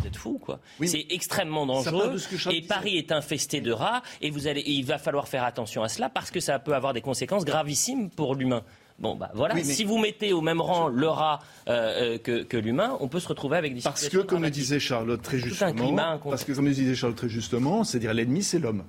[0.00, 0.60] vous êtes fou, quoi.
[0.84, 2.16] C'est extrêmement dangereux.
[2.50, 5.88] Et Paris est infesté de rats, et, vous allez, il va falloir faire attention à
[5.88, 8.62] cela parce que ça peut avoir des conséquences gravissimes pour l'humain.
[8.98, 12.96] Bon, bah voilà, si vous mettez au même rang le rat euh, euh, que, l'humain,
[13.00, 16.44] on peut se retrouver avec des Parce que, comme le disait Charlotte très justement, parce
[16.44, 18.84] que comme le disait Charlotte très justement, c'est-à-dire l'ennemi, c'est l'homme.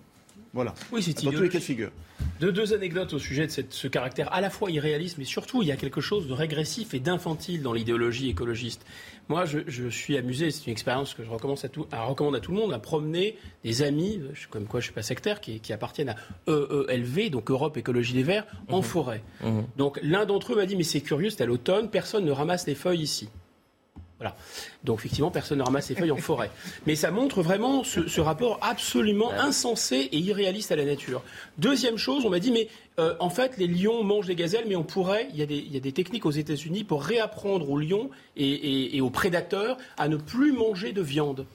[0.53, 0.73] Voilà.
[0.93, 1.91] Oui, c'est Dans tous les cas de figure.
[2.39, 5.67] De deux anecdotes au sujet de ce caractère à la fois irréaliste, mais surtout il
[5.67, 8.85] y a quelque chose de régressif et d'infantile dans l'idéologie écologiste.
[9.27, 12.51] Moi, je, suis amusé, c'est une expérience que je recommande à, tout, recommande à tout
[12.51, 16.09] le monde, à promener des amis, comme quoi je ne suis pas sectaire, qui, appartiennent
[16.09, 16.15] à
[16.47, 18.83] EELV, donc Europe Écologie des Verts, en mmh.
[18.83, 19.23] forêt.
[19.41, 19.61] Mmh.
[19.77, 22.67] Donc l'un d'entre eux m'a dit, mais c'est curieux, c'est à l'automne, personne ne ramasse
[22.67, 23.29] les feuilles ici.
[24.17, 24.35] Voilà.
[24.85, 26.49] Donc effectivement, personne ne ramasse les feuilles en forêt.
[26.85, 31.21] Mais ça montre vraiment ce, rapport absolument insensé et irréaliste à la nature.
[31.57, 34.77] Deuxième chose, on m'a dit, mais euh, en fait, les lions mangent les gazelles, mais
[34.77, 37.69] on pourrait, il y a des, il y a des techniques aux États-Unis pour réapprendre
[37.69, 41.45] aux lions et, et aux prédateurs à ne plus manger de viande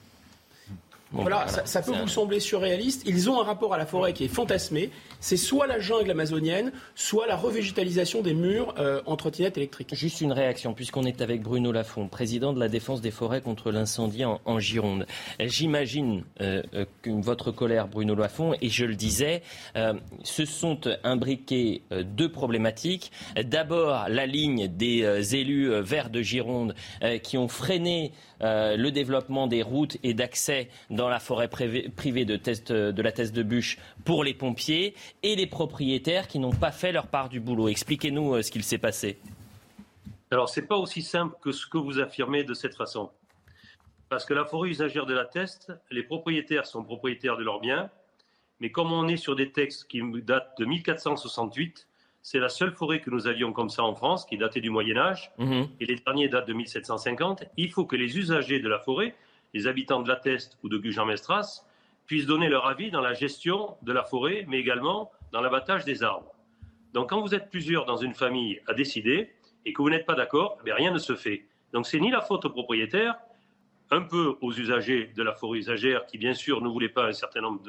[1.12, 3.03] voilà, ça, peut vous sembler surréaliste.
[3.05, 4.90] Ils ont un rapport à la forêt qui est fantasmé.
[5.18, 9.94] C'est soit la jungle amazonienne, soit la revégétalisation des murs euh, en trottinette électrique.
[9.94, 13.73] Juste une réaction, puisqu'on est avec Bruno Lafont, président de la défense des forêts contre
[13.73, 15.07] l'incendie en, Gironde.
[15.40, 19.42] J'imagine euh, euh, votre colère, Bruno Lafont, et je le disais,
[20.23, 23.11] se sont imbriquées deux problématiques.
[23.42, 26.75] D'abord, la ligne des élus verts de Gironde
[27.23, 32.72] qui ont freiné le développement des routes et d'accès dans la forêt privée de, test,
[32.72, 36.92] de la thèse de bûche pour les pompiers et les propriétaires qui n'ont pas fait
[36.92, 37.68] leur part du boulot.
[37.68, 39.18] Expliquez-nous euh, ce qu'il s'est passé.
[40.30, 43.10] Alors, ce n'est pas aussi simple que ce que vous affirmez de cette façon.
[44.08, 47.90] Parce que la forêt usagère de la Teste, les propriétaires sont propriétaires de leurs biens,
[48.60, 51.88] mais comme on est sur des textes qui datent de 1468,
[52.22, 54.96] c'est la seule forêt que nous avions comme ça en France, qui datait du Moyen
[54.96, 55.68] Âge, mhm.
[55.80, 57.44] et les derniers datent de 1750.
[57.56, 59.14] Il faut que les usagers de la forêt
[59.54, 61.64] les habitants de la Teste ou de Gujan-Mestras
[62.06, 66.02] puissent donner leur avis dans la gestion de la forêt, mais également dans l'abattage des
[66.02, 66.34] arbres.
[66.92, 69.30] Donc quand vous êtes plusieurs dans une famille à décider
[69.64, 71.44] et que vous n'êtes pas d'accord, eh rien ne se fait.
[71.72, 73.14] Donc c'est ni la faute au propriétaire,
[73.90, 77.12] un peu aux usagers de la forêt usagère qui, bien sûr, ne voulaient pas un
[77.12, 77.62] certain nombre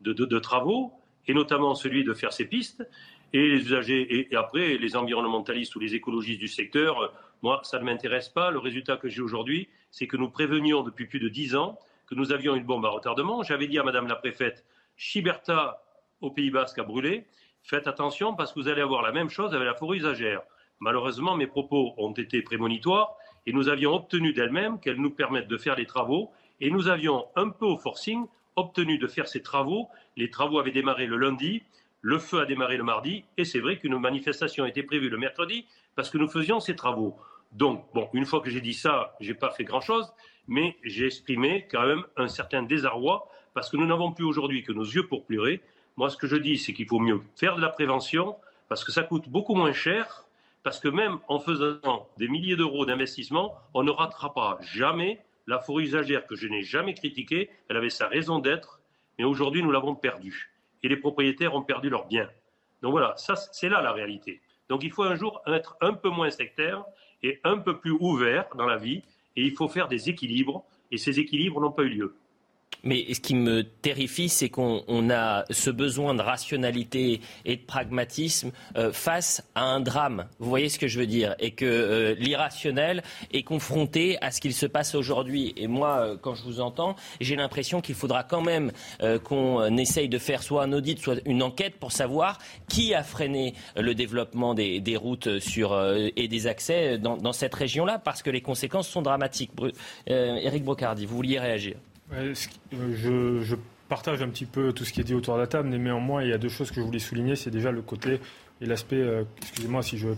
[0.00, 0.92] de, travaux,
[1.26, 2.86] et notamment celui de faire ces pistes,
[3.34, 7.08] et les usagers, et, après les environnementalistes ou les écologistes du secteur, euh,
[7.42, 8.50] moi, ça ne m'intéresse pas.
[8.50, 12.14] Le résultat que j'ai aujourd'hui, c'est que nous prévenions depuis plus de dix ans que
[12.14, 13.42] nous avions une bombe à retardement.
[13.42, 14.64] J'avais dit à Madame la préfète,
[14.96, 15.82] Chiberta
[16.20, 17.26] au Pays Basque a brûlé.
[17.62, 20.42] Faites attention parce que vous allez avoir la même chose avec la forêt usagère.
[20.80, 25.58] Malheureusement, mes propos ont été prémonitoires et nous avions obtenu d'elle-même qu'elle nous permette de
[25.58, 29.88] faire les travaux et nous avions un peu au forcing obtenu de faire ces travaux.
[30.16, 31.62] Les travaux avaient démarré le lundi,
[32.00, 35.66] le feu a démarré le mardi et c'est vrai qu'une manifestation était prévue le mercredi
[35.94, 37.16] parce que nous faisions ces travaux.
[37.52, 40.12] Donc, bon, une fois que j'ai dit ça, je n'ai pas fait grand-chose,
[40.46, 44.72] mais j'ai exprimé quand même un certain désarroi parce que nous n'avons plus aujourd'hui que
[44.72, 45.60] nos yeux pour pleurer.
[45.96, 48.36] Moi, ce que je dis, c'est qu'il faut mieux faire de la prévention
[48.68, 50.24] parce que ça coûte beaucoup moins cher
[50.62, 55.84] parce que même en faisant des milliers d'euros d'investissement, on ne rattrapera jamais la forêt
[55.84, 57.50] usagère que je n'ai jamais critiquée.
[57.68, 58.80] Elle avait sa raison d'être,
[59.18, 60.52] mais aujourd'hui, nous l'avons perdue.
[60.82, 62.28] Et les propriétaires ont perdu leurs biens.
[62.82, 64.40] Donc voilà, ça, c'est là la réalité.
[64.68, 66.84] Donc il faut un jour être un peu moins sectaire
[67.22, 69.02] et un peu plus ouvert dans la vie,
[69.36, 72.14] et il faut faire des équilibres, et ces équilibres n'ont pas eu lieu.
[72.84, 78.52] Mais ce qui me terrifie, c'est qu'on a ce besoin de rationalité et de pragmatisme
[78.76, 80.26] euh, face à un drame.
[80.38, 81.34] Vous voyez ce que je veux dire?
[81.38, 85.54] Et que euh, l'irrationnel est confronté à ce qu'il se passe aujourd'hui.
[85.56, 88.72] Et moi, euh, quand je vous entends, j'ai l'impression qu'il faudra quand même
[89.24, 92.38] qu'on essaye de faire soit un audit, soit une enquête pour savoir
[92.68, 95.78] qui a freiné le développement des, routes sur,
[96.16, 99.50] et des accès dans, cette région-là, parce que les conséquences sont dramatiques.
[100.06, 101.76] Éric Brocardi, vous vouliez réagir
[102.12, 102.34] euh,
[102.72, 103.54] je,
[103.88, 106.22] partage un petit peu tout ce qui est dit autour de la table, mais néanmoins,
[106.22, 107.36] il y a deux choses que je voulais souligner.
[107.36, 108.20] C'est déjà le côté
[108.60, 110.08] et l'aspect, euh, excusez-moi si je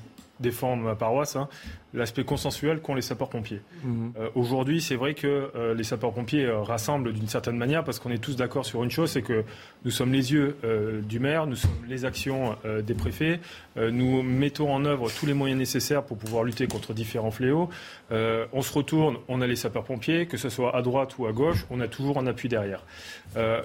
[0.40, 1.48] défends ma paroisse, hein,
[1.92, 3.60] l'aspect consensuel qu'ont les sapeurs-pompiers.
[3.84, 4.12] Mhm.
[4.18, 8.10] Euh, aujourd'hui, c'est vrai que euh, les sapeurs-pompiers euh, rassemblent d'une certaine manière parce qu'on
[8.10, 9.44] est tous d'accord sur une chose, c'est que
[9.84, 10.56] nous sommes les yeux
[11.02, 13.40] du maire, nous sommes les actions des préfets,
[13.76, 17.70] nous mettons en œuvre tous les moyens nécessaires pour pouvoir lutter contre différents fléaux.
[18.10, 21.64] on se retourne, on a les sapeurs-pompiers, que ce soit à droite ou à gauche,
[21.70, 22.84] on a toujours un appui derrière.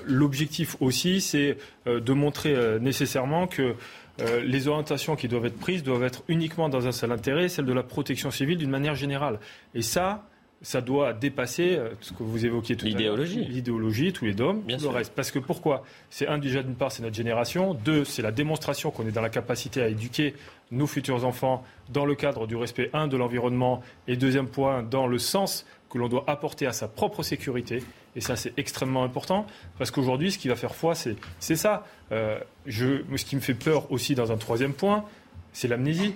[0.06, 3.76] L'objectif aussi, c'est de montrer nécessairement que
[4.22, 7.66] euh, les orientations qui doivent être prises doivent être uniquement dans un seul intérêt, celle
[7.66, 9.40] de la protection civile d'une manière générale.
[9.74, 10.26] Et ça,
[10.62, 13.18] ça doit dépasser euh, ce que vous évoquiez tout à l'heure.
[13.18, 14.14] L'idéologie.
[14.14, 15.14] tous les dômes, tout le reste.
[15.14, 15.84] Parce que pourquoi?
[16.10, 17.74] C'est un, déjà d'une part, c'est notre génération.
[17.74, 20.34] Deux, c'est la démonstration qu'on est dans la capacité à éduquer
[20.72, 25.08] nos futurs enfants dans le cadre du respect, un, de l'environnement, et deuxième point, dans
[25.08, 27.84] le sens que l'on doit apporter à sa propre sécurité.
[28.16, 29.46] Et ça, c'est extrêmement important,
[29.78, 31.86] parce qu'aujourd'hui, ce qui va faire foi, c'est ça.
[32.12, 35.04] Euh, je, ce qui me fait peur aussi dans un troisième point,
[35.52, 36.16] c'est l'amnésie.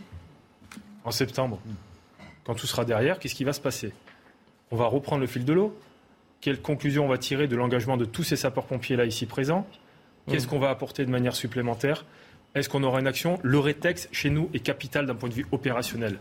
[1.03, 1.59] En septembre,
[2.43, 3.93] quand tout sera derrière, qu'est-ce qui va se passer?
[4.71, 5.77] On va reprendre le fil de l'eau.
[6.41, 9.67] Quelle conclusion on va tirer de l'engagement de tous ces sapeurs-pompiers là ici présents?
[10.29, 10.49] Qu'est-ce mmh.
[10.49, 12.05] qu'on va apporter de manière supplémentaire?
[12.55, 13.39] Est-ce qu'on aura une action?
[13.43, 16.19] Le rétex, chez nous, est capital d'un point de vue opérationnel.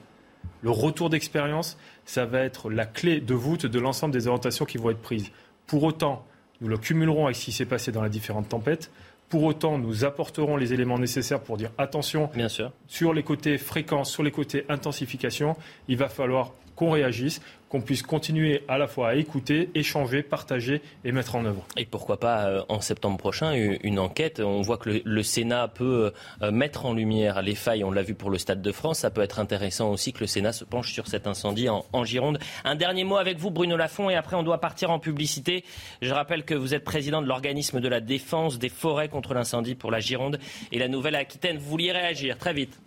[0.62, 4.78] Le retour d'expérience, ça va être la clé de voûte de l'ensemble des orientations qui
[4.78, 5.30] vont être prises.
[5.68, 6.24] Pour autant,
[6.60, 8.90] nous le cumulerons avec ce qui s'est passé dans les différentes tempêtes.
[9.28, 12.72] Pour autant, nous apporterons les éléments nécessaires pour dire attention, Bien sûr.
[12.86, 15.54] sur les côtés fréquence, sur les côtés intensification,
[15.86, 20.80] il va falloir qu'on réagisse, qu'on puisse continuer à la fois à écouter, échanger, partager
[21.04, 21.66] et mettre en œuvre.
[21.76, 26.12] Et pourquoi pas euh, en septembre prochain une enquête On voit que le, Sénat peut
[26.40, 27.82] euh, mettre en lumière les failles.
[27.82, 29.00] On l'a vu pour le Stade de France.
[29.00, 32.04] Ça peut être intéressant aussi que le Sénat se penche sur cet incendie en, en
[32.04, 32.38] Gironde.
[32.64, 35.64] Un dernier mot avec vous, Bruno Lafont, et après on doit partir en publicité.
[36.00, 39.74] Je rappelle que vous êtes président de l'organisme de la défense des forêts contre l'incendie
[39.74, 40.38] pour la Gironde
[40.70, 41.58] et la Nouvelle-Aquitaine.
[41.58, 42.78] Vous vouliez réagir très vite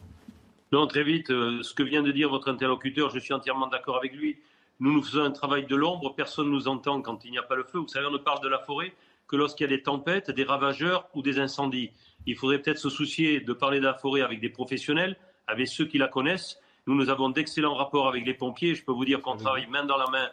[0.71, 1.29] non, très vite.
[1.31, 4.37] Euh, ce que vient de dire votre interlocuteur, je suis entièrement d'accord avec lui.
[4.79, 6.15] Nous, nous faisons un travail de l'ombre.
[6.15, 7.79] Personne ne nous entend quand il n'y a pas le feu.
[7.79, 8.93] Vous savez, on ne parle de la forêt
[9.27, 11.91] que lorsqu'il y a des tempêtes, des ravageurs ou des incendies.
[12.25, 15.85] Il faudrait peut-être se soucier de parler de la forêt avec des professionnels, avec ceux
[15.85, 16.59] qui la connaissent.
[16.87, 18.75] Nous, nous avons d'excellents rapports avec les pompiers.
[18.75, 20.29] Je peux vous dire qu'on travaille main dans la main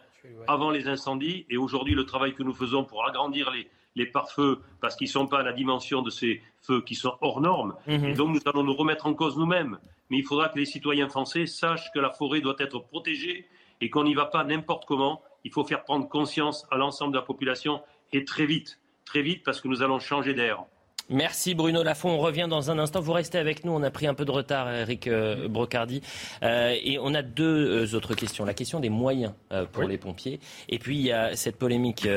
[0.47, 1.45] avant les incendies.
[1.49, 5.11] Et aujourd'hui, le travail que nous faisons pour agrandir les, les pare-feux parce qu'ils ne
[5.11, 7.75] sont pas à la dimension de ces feux qui sont hors normes.
[7.87, 8.05] Mhm.
[8.05, 9.77] Et donc nous allons nous remettre en cause nous-mêmes.
[10.09, 13.47] Mais il faudra que les citoyens français sachent que la forêt doit être protégée
[13.81, 15.21] et qu'on n'y va pas n'importe comment.
[15.43, 19.43] Il faut faire prendre conscience à l'ensemble de la population et très vite, très vite
[19.43, 20.65] parce que nous allons changer d'air.
[21.11, 22.09] Merci Bruno Lafont.
[22.09, 23.01] On revient dans un instant.
[23.01, 23.71] Vous restez avec nous.
[23.71, 26.03] On a pris un peu de retard, Eric euh, Brocardi.
[26.43, 28.45] Euh, et on a deux euh, autres questions.
[28.45, 29.33] La question des moyens
[29.71, 30.39] pour les pompiers.
[30.67, 32.07] Et puis il y a cette polémique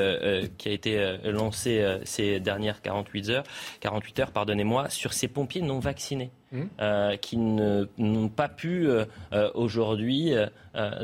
[0.58, 3.44] qui a été lancée ces dernières 48 heures,
[3.80, 6.30] 48 heures, pardonnez-moi, sur ces pompiers non vaccinés.
[6.52, 7.16] Mmh.
[7.20, 8.88] qui n'ont pas pu
[9.54, 10.34] aujourd'hui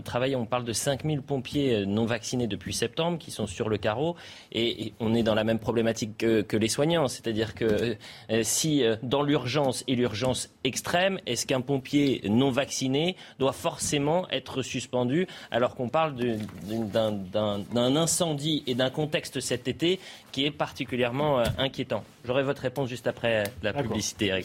[0.04, 0.36] travailler.
[0.36, 4.16] On parle de 5000 pompiers non vaccinés depuis septembre qui sont sur le carreau
[4.52, 7.08] et, on est dans la même problématique que, que les soignants.
[7.08, 7.96] C'est-à-dire que
[8.42, 15.26] si dans l'urgence et l'urgence extrême, est-ce qu'un pompier non vacciné doit forcément être suspendu
[15.50, 20.00] alors qu'on parle d'un incendie et d'un contexte cet été
[20.32, 22.04] qui est particulièrement euh, inquiétant.
[22.28, 24.44] J'aurai votre réponse juste après la publicité, Eric.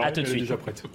[0.00, 0.42] À tout de suite.
[0.42, 0.84] Déjà prête.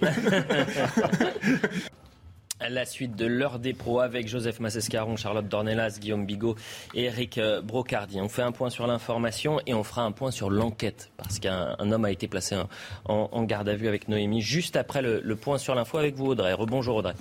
[2.70, 6.56] La suite de l'heure des pros avec Joseph Massescaron, Charlotte Dornelas, Guillaume Bigot
[6.94, 8.18] et Eric euh, Brocardi.
[8.18, 11.74] On fait un point sur l'information et on fera un point sur l'enquête parce qu'un
[11.78, 12.56] homme a été placé
[13.04, 16.28] en, garde à vue avec Noémie juste après le, le point sur l'info avec vous
[16.28, 16.54] Audrey.
[16.54, 17.14] Rebonjour Audrey.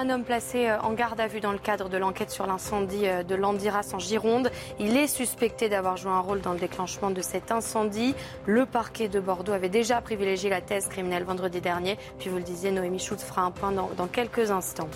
[0.00, 3.08] Un homme placé euh, en garde à vue dans le cadre de l'enquête sur l'incendie
[3.08, 4.48] euh, de Landiras en Gironde.
[4.78, 8.14] Il est suspecté d'avoir joué un rôle dans le déclenchement de cet incendie.
[8.46, 11.98] Le parquet de Bordeaux avait déjà privilégié la thèse criminelle vendredi dernier.
[12.20, 14.88] Puis vous le disiez, Noémie Schultz fera un point dans, quelques instants.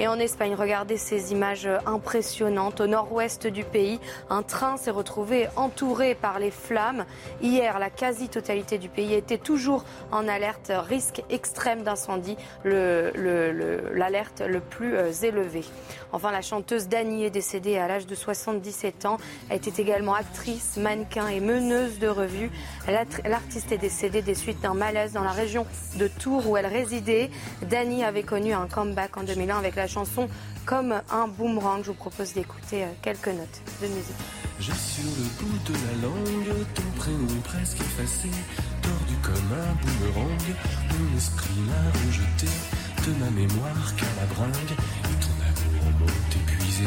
[0.00, 2.80] Et en Espagne, regardez ces images euh, impressionnantes.
[2.80, 7.04] Au nord-ouest du pays, un train s'est retrouvé entouré par les flammes.
[7.40, 12.36] Hier, la quasi-totalité du pays était toujours en alerte risque extrême d'incendie.
[12.64, 15.64] L'alerte le, le, le plus euh, élevé.
[16.12, 19.18] Enfin, la chanteuse Dani est décédée à l'âge de 77 ans.
[19.48, 22.50] Elle était également actrice, mannequin et meneuse de revue.
[23.24, 27.30] L'artiste est décédée des suites d'un malaise dans la région de Tours où elle résidait.
[27.62, 30.28] Dani avait connu un comeback en 2001 avec la chanson
[30.64, 31.82] Comme un boomerang.
[31.82, 34.16] Je vous propose d'écouter euh, quelques notes de musique.
[34.60, 38.28] J'ai sur le bout de la langue ton prénom presque effacé,
[38.82, 40.28] tordu comme un boomerang.
[41.18, 42.46] Rejeté
[43.08, 44.74] de ma mémoire qu'à la bringue
[45.08, 46.84] et ton amour m'ont épuisé.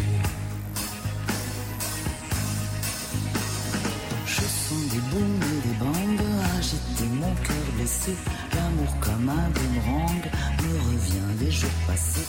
[4.25, 8.13] Je sens des booms et des bandes agiter mon cœur blessé.
[8.53, 10.23] L'amour comme un boomerang
[10.63, 12.27] me revient des jours passés,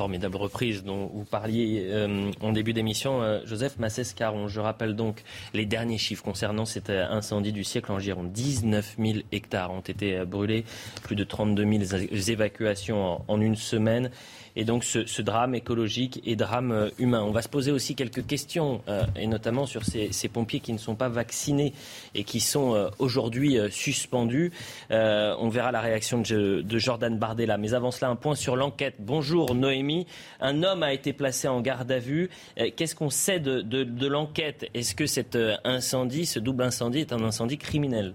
[0.00, 4.48] formidable reprise dont vous parliez euh, en début d'émission, euh, Joseph Massescaron.
[4.48, 8.32] Je rappelle donc les derniers chiffres concernant cet euh, incendie du siècle en Gironde.
[8.32, 10.64] 19 000 hectares ont été brûlés,
[11.02, 14.10] plus de 32 000 évacuations en une semaine
[14.56, 17.22] et donc ce, drame écologique et drame euh, humain.
[17.22, 20.78] On va se poser aussi quelques questions, euh, et notamment sur ces, pompiers qui ne
[20.78, 21.72] sont pas vaccinés
[22.14, 24.52] et qui sont euh, aujourd'hui suspendus.
[24.90, 27.58] on verra la réaction de, Jordan Bardella.
[27.58, 28.94] Mais avant cela, un point sur l'enquête.
[28.98, 30.06] Bonjour Noémie.
[30.40, 32.30] Un homme a été placé en garde à vue.
[32.76, 34.66] Qu'est-ce qu'on sait de, de l'enquête?
[34.74, 38.14] Est-ce que cet incendie, ce double incendie, est un incendie criminel?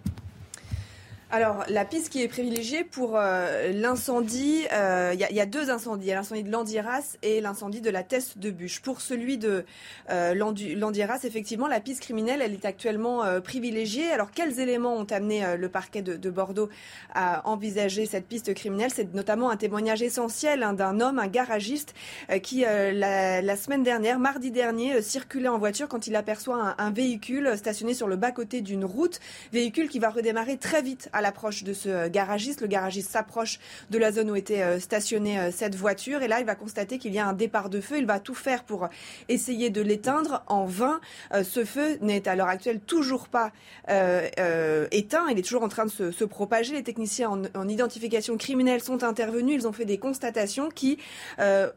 [1.35, 6.07] Alors, la piste qui est privilégiée pour euh, l'incendie, il euh, y, a deux incendies.
[6.07, 8.79] Il l'incendie de Landiras et l'incendie de la Teste de Bûche.
[8.79, 9.65] Pour celui de
[10.09, 14.09] euh, Landiras, effectivement, la piste criminelle, elle est actuellement privilégiée.
[14.11, 16.69] Alors, quels éléments ont amené le parquet de, Bordeaux
[17.13, 18.91] à envisager cette piste criminelle?
[18.95, 21.95] C'est notamment un témoignage essentiel hein, d'un homme, un garagiste,
[22.43, 27.93] qui, la, semaine dernière, mardi dernier, circulait en voiture quand il aperçoit un, véhicule stationné
[27.93, 29.19] sur le bas-côté d'une route.
[29.51, 32.61] Véhicule qui va redémarrer très vite l'approche de ce garagiste.
[32.61, 33.59] Le garagiste s'approche
[33.89, 36.99] de la zone où était euh, stationnée euh, cette voiture et là, il va constater
[36.99, 37.97] qu'il y a un départ de feu.
[37.97, 38.89] Il va tout faire pour
[39.27, 40.43] essayer de l'éteindre.
[40.47, 41.01] En vain,
[41.33, 43.51] euh, ce feu n'est à l'heure actuelle toujours pas
[43.87, 45.25] éteint.
[45.31, 46.73] Il est toujours en train de se, propager.
[46.73, 49.61] Les techniciens en, identification criminelle sont intervenus.
[49.61, 50.97] Ils ont fait des constatations qui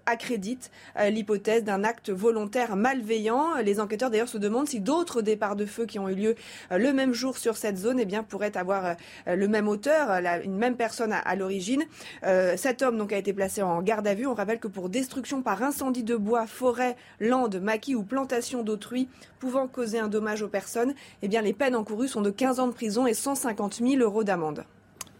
[0.06, 3.56] accréditent l'hypothèse d'un acte volontaire malveillant.
[3.62, 6.34] Les enquêteurs d'ailleurs se demandent si d'autres départs de feu qui ont eu lieu
[6.70, 8.96] le même jour sur cette zone eh bien, pourraient avoir
[9.38, 10.10] le même auteur,
[10.44, 11.84] une même personne à, l'origine.
[12.24, 14.26] Euh, cet homme donc a été placé en garde à vue.
[14.26, 19.08] On rappelle que pour destruction par incendie de bois, forêt, lande, maquis ou plantation d'autrui
[19.38, 22.72] pouvant causer un dommage aux personnes, eh les peines encourues sont de 15 ans de
[22.72, 24.64] prison et 150 000 euros d'amende.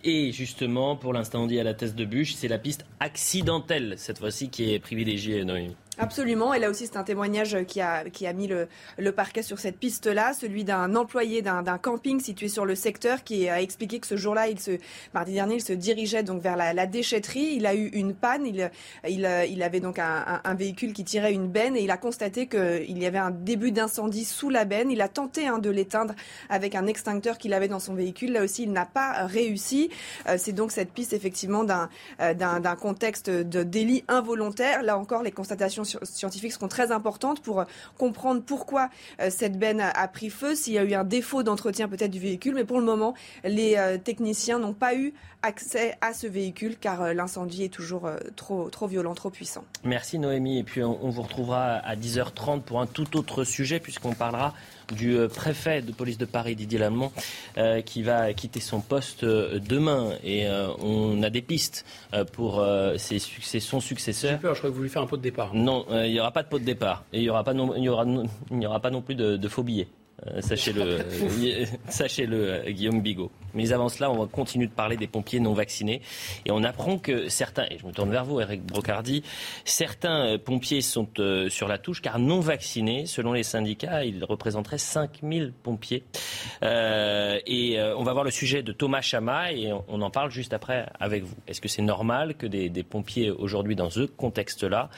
[0.05, 4.49] Et justement, pour l'incendie à la tête de bûche, c'est la piste accidentelle, cette fois-ci,
[4.49, 5.77] qui est privilégiée, Noémie.
[5.99, 6.55] Absolument.
[6.55, 10.63] Et là aussi, c'est un témoignage qui a, mis le, parquet sur cette piste-là, celui
[10.65, 14.47] d'un employé d'un camping situé sur le secteur qui a expliqué que ce jour-là,
[15.13, 17.55] mardi dernier, il se dirigeait donc vers la, déchetterie.
[17.57, 18.47] Il a eu une panne.
[18.47, 23.07] Il, avait donc un, véhicule qui tirait une benne et il a constaté qu'il y
[23.07, 24.91] avait un début d'incendie sous la benne.
[24.91, 26.15] Il a tenté hein, de l'éteindre
[26.49, 28.33] avec un extincteur qu'il avait dans son véhicule.
[28.33, 29.91] Là aussi, il n'a pas réussi.
[30.29, 31.67] Euh, c'est donc cette piste effectivement
[32.21, 34.83] euh, d'un contexte de délit involontaire.
[34.83, 37.65] Là encore, les constatations scientifiques seront très importantes pour euh,
[37.97, 41.89] comprendre pourquoi euh, cette benne a pris feu, s'il y a eu un défaut d'entretien
[41.89, 42.55] peut-être du véhicule.
[42.55, 47.15] Mais pour le moment, les euh, techniciens n'ont pas eu accès à ce véhicule car
[47.15, 49.63] l'incendie est toujours trop, trop violent, trop puissant.
[49.85, 50.59] Merci Noémie.
[50.59, 54.53] Et puis on vous retrouvera à 10h30 pour un tout autre sujet puisqu'on parlera
[54.93, 57.13] du euh, préfet de police de Paris, Didier Lamont,
[57.57, 60.13] euh, qui va quitter son poste demain.
[60.25, 60.47] Et
[60.81, 61.85] on a des pistes
[62.33, 62.65] pour
[62.97, 63.19] ses,
[63.61, 64.33] son successeur.
[64.33, 65.55] J'ai peur, je crois que vous voulez faire un pot de départ.
[65.55, 67.05] Non, il n'y aura pas de pot de départ.
[67.13, 68.07] Et il n'y aura, pas non, aura,
[68.67, 69.89] aura pas non plus de, de faux billets.
[70.27, 73.31] Euh, sachez-le, euh, sachez-le, euh, Guillaume Bigot.
[73.55, 76.01] Mais avant cela, on va continuer de parler des pompiers non vaccinés.
[76.45, 79.23] Et on apprend que certains, et je me tourne vers vous, Eric Brocardi,
[79.65, 81.09] certains pompiers sont
[81.49, 86.05] sur la touche car non vaccinés, selon les syndicats, ils représenteraient 5000 pompiers.
[86.63, 90.87] et on va voir le sujet de Thomas Chama et on, en parle juste après
[91.01, 91.35] avec vous.
[91.47, 94.89] Est-ce que c'est normal que des, pompiers aujourd'hui, dans ce contexte-là,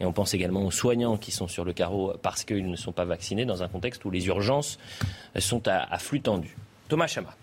[0.00, 2.92] et on pense également aux soignants qui sont sur le carreau parce qu'ils ne sont
[2.92, 4.78] pas vaccinés dans un contexte où les urgences
[5.38, 6.56] sont à, flux tendu?
[6.88, 7.34] Thomas Chama.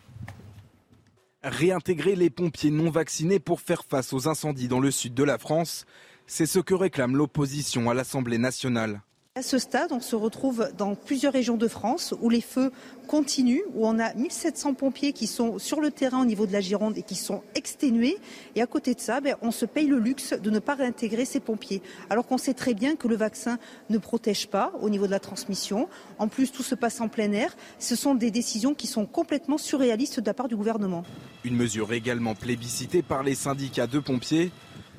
[1.50, 5.38] Réintégrer les pompiers non vaccinés pour faire face aux incendies dans le sud de la
[5.38, 5.86] France,
[6.26, 9.02] c'est ce que réclame l'opposition à l'Assemblée nationale.
[9.38, 12.72] À ce stade, on se retrouve dans plusieurs régions de France où les feux
[13.06, 16.60] continuent, où on a 1700 pompiers qui sont sur le terrain au niveau de la
[16.60, 18.18] Gironde et qui sont exténués.
[18.56, 21.24] Et à côté de ça, ben, on se paye le luxe de ne pas réintégrer
[21.24, 21.84] ces pompiers.
[22.10, 23.60] Alors qu'on sait très bien que le vaccin
[23.92, 25.88] ne protège pas au niveau de la transmission.
[26.18, 27.56] En plus, tout se passe en plein air.
[27.78, 31.04] Ce sont des décisions qui sont complètement surréalistes de la part du gouvernement.
[31.44, 34.50] Une mesure également plébiscitée par les syndicats de pompiers.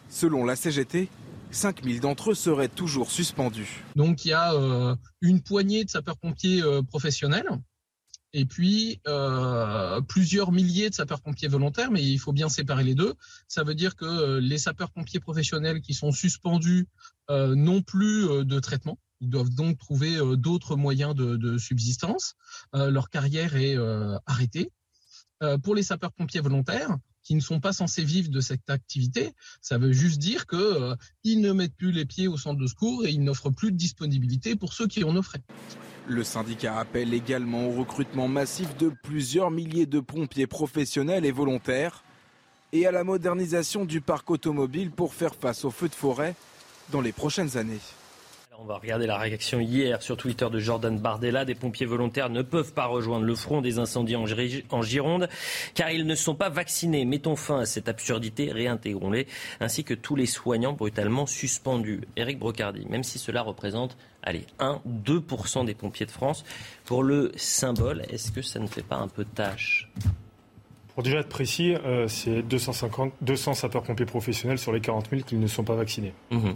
[0.08, 1.08] Selon la CGT,
[1.50, 3.84] 5000 d'entre eux seraient toujours suspendus.
[3.96, 7.48] Donc il y a euh, une poignée de sapeurs-pompiers euh, professionnels
[8.34, 13.14] et puis euh, plusieurs milliers de sapeurs-pompiers volontaires, mais il faut bien séparer les deux.
[13.48, 16.86] Ça veut dire que les sapeurs-pompiers professionnels qui sont suspendus
[17.30, 18.98] n'ont plus de traitement.
[19.20, 22.34] Ils doivent donc trouver d'autres moyens de, de subsistance.
[22.74, 23.76] leur carrière est
[24.26, 24.70] arrêtée.
[25.62, 26.98] pour les sapeurs-pompiers volontaires,
[27.28, 29.34] qui ne sont pas censés vivre de cette activité.
[29.60, 33.04] Ça veut juste dire qu'ils euh, ne mettent plus les pieds au centre de secours
[33.04, 35.42] et ils n'offrent plus de disponibilité pour ceux qui en offraient.
[36.06, 42.02] Le syndicat appelle également au recrutement massif de plusieurs milliers de pompiers professionnels et volontaires
[42.72, 46.34] et à la modernisation du parc automobile pour faire face aux feux de forêt
[46.92, 47.80] dans les prochaines années.
[48.60, 51.44] On va regarder la réaction hier sur Twitter de Jordan Bardella.
[51.44, 55.28] Des pompiers volontaires ne peuvent pas rejoindre le front des incendies en Gironde
[55.74, 57.04] car ils ne sont pas vaccinés.
[57.04, 59.28] Mettons fin à cette absurdité, réintégrons-les,
[59.60, 62.00] ainsi que tous les soignants brutalement suspendus.
[62.16, 66.44] Éric Brocardi, même si cela représente, allez, 1-2% des pompiers de France,
[66.84, 69.88] pour le symbole, est-ce que ça ne fait pas un peu tâche?
[70.94, 75.36] Pour déjà être précis, euh, c'est 250, 200 sapeurs-pompiers professionnels sur les 40 000 qui
[75.36, 76.12] ne sont pas vaccinés.
[76.32, 76.50] Mmh.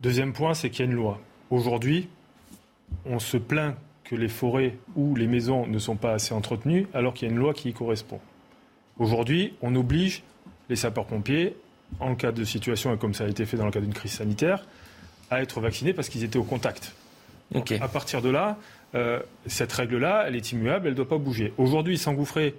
[0.00, 1.20] Deuxième point, c'est qu'il y a une loi.
[1.54, 2.08] Aujourd'hui,
[3.06, 7.14] on se plaint que les forêts ou les maisons ne sont pas assez entretenues alors
[7.14, 8.18] qu'il y a une loi qui y correspond.
[8.98, 10.24] Aujourd'hui, on oblige
[10.68, 11.54] les sapeurs-pompiers,
[12.00, 14.14] en cas de situation, et comme ça a été fait dans le cas d'une crise
[14.14, 14.66] sanitaire,
[15.30, 16.92] à être vaccinés parce qu'ils étaient au contact.
[17.80, 18.58] À partir de là,
[18.96, 21.52] euh, cette règle-là, elle est immuable, elle ne doit pas bouger.
[21.56, 22.56] Aujourd'hui, s'engouffrer,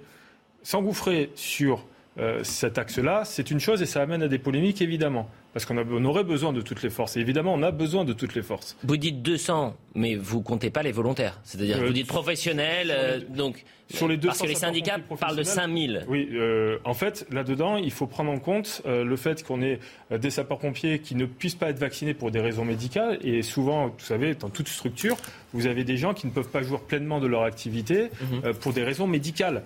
[0.62, 1.84] s'engouffrer sur
[2.16, 6.04] euh, cet axe-là, c'est une chose et ça amène à des polémiques, évidemment parce qu'on
[6.04, 7.16] aurait besoin de toutes les forces.
[7.16, 8.76] Et évidemment, on a besoin de toutes les forces.
[8.84, 11.40] Vous dites 200, mais vous comptez pas les volontaires.
[11.44, 15.44] C'est-à-dire, euh, vous dites professionnels, euh, donc sur les parce que les syndicats parlent de
[15.44, 16.04] 5000.
[16.08, 19.78] Oui, euh, en fait, là-dedans, il faut prendre en compte le fait qu'on ait
[20.10, 23.18] des sapeurs-pompiers qui ne puissent pas être vaccinés pour des raisons médicales.
[23.22, 25.16] Et souvent, vous savez, dans toute structure,
[25.52, 28.54] vous avez des gens qui ne peuvent pas jouir pleinement de leur activité mhm.
[28.54, 29.62] pour des raisons médicales.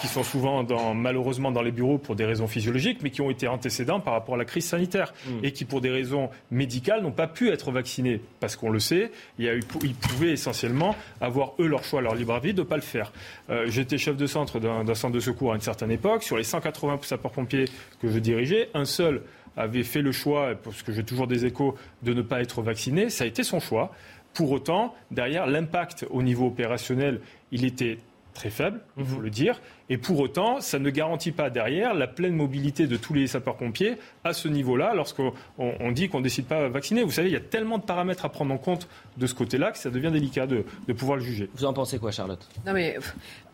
[0.00, 3.30] qui sont souvent, dans, malheureusement, dans les bureaux pour des raisons physiologiques, mais qui ont
[3.30, 5.12] été antécédents par rapport à la crise sanitaire.
[5.28, 5.44] Mm.
[5.44, 8.20] et qui, pour des raisons médicales, n'ont pas pu être vaccinés.
[8.40, 12.00] Parce qu'on le sait, il y a eu, ils pouvaient essentiellement avoir, eux, leur choix,
[12.00, 13.12] leur libre arbitre de ne pas le faire.
[13.50, 16.22] Euh, j'étais chef de centre d'un centre de secours à une certaine époque.
[16.22, 17.66] Sur les 180 sapeurs-pompiers
[18.00, 19.22] que je dirigeais, un seul
[19.56, 23.10] avait fait le choix, parce que j'ai toujours des échos, de ne pas être vacciné.
[23.10, 23.92] Ça a été son choix.
[24.34, 27.20] Pour autant, derrière, l'impact au niveau opérationnel,
[27.50, 27.98] il était
[28.34, 29.22] très faible, il faut mhm.
[29.22, 29.60] le dire.
[29.90, 33.96] Et pour autant, ça ne garantit pas derrière la pleine mobilité de tous les sapeurs-pompiers
[34.24, 37.02] à ce niveau-là lorsqu'on on dit qu'on ne décide pas vacciner.
[37.02, 39.72] Vous savez, il y a tellement de paramètres à prendre en compte de ce côté-là
[39.72, 41.48] que ça devient délicat de, de, pouvoir le juger.
[41.54, 42.46] Vous en pensez quoi, Charlotte?
[42.66, 42.98] Non, mais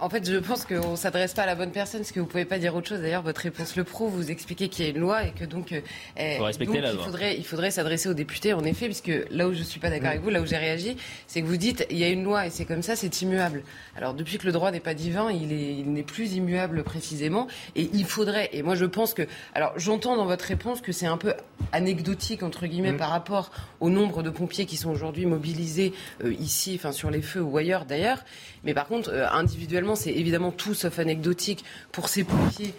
[0.01, 2.27] en fait, je pense qu'on ne s'adresse pas à la bonne personne parce que vous
[2.27, 3.01] ne pouvez pas dire autre chose.
[3.01, 4.13] D'ailleurs, votre réponse le prouve.
[4.15, 5.81] Vous expliquez qu'il y a une loi et que donc, euh,
[6.17, 7.05] eh, respecter la il, loi.
[7.05, 9.91] Faudrait, il faudrait s'adresser aux députés, en effet, puisque là où je ne suis pas
[9.91, 12.25] d'accord avec vous, là où j'ai réagi, c'est que vous dites il y a une
[12.25, 13.63] loi et c'est comme ça, c'est immuable.
[13.97, 17.47] Alors, depuis que le droit n'est pas divin, il n'est plus immuable précisément.
[17.77, 19.23] Et il faudrait, et moi je pense que,
[19.55, 21.35] alors j'entends dans votre réponse que c'est un peu
[21.73, 22.99] anecdotique, entre guillemets, mm.
[22.99, 23.51] par rapport
[23.81, 25.93] au nombre de pompiers qui sont aujourd'hui mobilisés
[26.25, 28.25] euh, ici, enfin sur les feux ou ailleurs d'ailleurs.
[28.65, 32.75] Mais par contre, euh, individuellement, c'est évidemment tout sauf anecdotique pour ces pompiers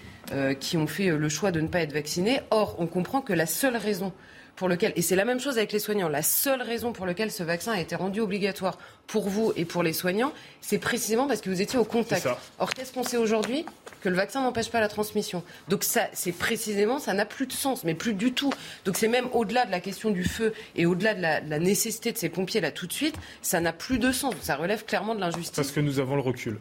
[0.59, 2.41] qui ont fait le choix de ne pas être vaccinés.
[2.51, 4.11] Or, on comprend que la seule raison
[4.55, 7.32] pour lequel, et c'est la même chose avec les soignants, la seule raison pour laquelle
[7.32, 11.41] ce vaccin a été rendu obligatoire pour vous et pour les soignants, c'est précisément parce
[11.41, 12.28] que vous étiez au contact.
[12.59, 13.65] Or, qu'est-ce qu'on sait aujourd'hui
[14.01, 15.43] Que le vaccin n'empêche pas la transmission.
[15.67, 18.51] Donc ça, c'est précisément, ça n'a plus de sens, mais plus du tout.
[18.86, 22.17] Donc c'est même au-delà de la question du feu et au-delà de la, nécessité de
[22.17, 24.34] ces pompiers là tout de suite, ça n'a plus de sens.
[24.41, 25.55] Ça relève clairement de l'injustice.
[25.55, 26.59] Parce que nous avons le recul.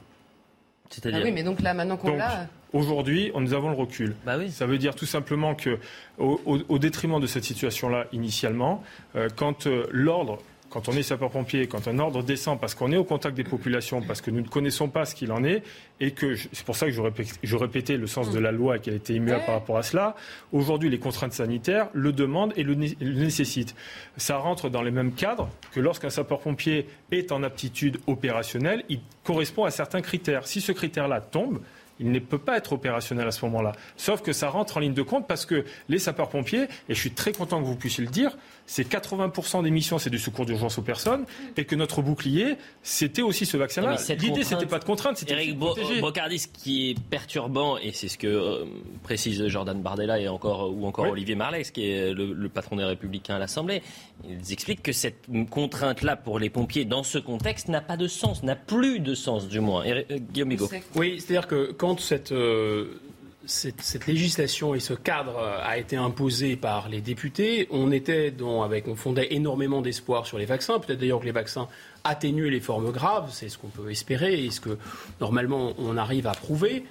[1.04, 2.46] Ah oui, mais donc là, maintenant qu'on l'a.
[2.72, 4.16] Aujourd'hui, nous avons le recul.
[4.26, 4.50] Bah oui.
[4.50, 5.78] Ça veut dire tout simplement que,
[6.18, 8.82] au, détriment de cette situation-là, initialement,
[9.14, 10.38] euh, quand euh, l'ordre
[10.74, 14.02] quand on est sapeur-pompier, quand un ordre descend parce qu'on est au contact des populations,
[14.02, 15.62] parce que nous ne connaissons pas ce qu'il en est,
[16.00, 18.92] et que c'est pour ça que je, répétais le sens de la loi qui a
[18.92, 20.16] été immuable par rapport à cela.
[20.52, 23.76] Aujourd'hui, les contraintes sanitaires le demandent et le, le nécessitent.
[24.16, 29.62] Ça rentre dans les mêmes cadres que lorsqu'un sapeur-pompier est en aptitude opérationnelle, il correspond
[29.62, 30.48] à certains critères.
[30.48, 31.60] Si ce critère-là tombe,
[32.00, 33.72] il ne peut pas être opérationnel à ce moment-là.
[33.96, 37.12] Sauf que ça rentre en ligne de compte parce que les sapeurs-pompiers, et je suis
[37.12, 38.36] très content que vous puissiez le dire,
[38.66, 41.24] c'est 80% des missions, c'est du secours d'urgence aux personnes,
[41.56, 43.96] et que notre bouclier, c'était aussi ce vaccin-là.
[44.18, 48.18] L'idée, c'était pas de contrainte, c'était Eric Bocardi, ce qui est perturbant, et c'est ce
[48.18, 48.64] que euh,
[49.02, 53.36] précise Jordan Bardella et encore, ou encore Olivier Marleix, qui est le, patron des Républicains
[53.36, 53.82] à l'Assemblée,
[54.28, 58.42] ils expliquent que cette contrainte-là pour les pompiers, dans ce contexte, n'a pas de sens,
[58.42, 59.84] n'a plus de sens, du moins.
[59.86, 60.02] Euh,
[60.32, 60.70] Guillaume Bigot.
[60.94, 62.32] Oui, c'est-à-dire que quand cette...
[62.32, 63.00] Euh,
[63.46, 69.82] cette, législation et ce cadre a été imposé par les députés, on on fondait énormément
[69.82, 70.78] d'espoir sur les vaccins.
[70.78, 71.68] Peut-être d'ailleurs que les vaccins
[72.04, 74.78] atténuent les formes graves, c'est ce qu'on peut espérer et ce que
[75.20, 76.84] normalement on arrive à prouver.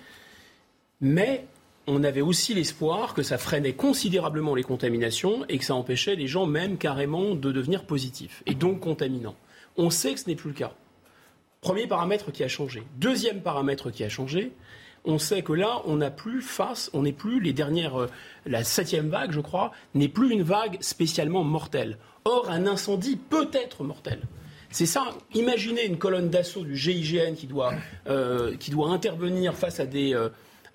[1.01, 1.45] Mais
[1.87, 6.27] on avait aussi l'espoir que ça freinait considérablement les contaminations et que ça empêchait les
[6.27, 9.35] gens même carrément de devenir positifs et donc contaminants.
[9.77, 10.73] On sait que ce n'est plus le cas.
[11.61, 12.83] Premier paramètre qui a changé.
[12.97, 14.51] Deuxième paramètre qui a changé,
[15.05, 18.09] on sait que là, on n'a plus face, on n'est plus les dernières, euh,
[18.45, 21.97] la septième vague, je crois, n'est plus une vague spécialement mortelle.
[22.25, 24.21] Or, un incendie peut être mortel.
[24.69, 25.05] C'est ça.
[25.35, 27.73] Imaginez une colonne d'assaut du GIGN qui doit,
[28.07, 30.29] euh, qui doit intervenir face à des euh,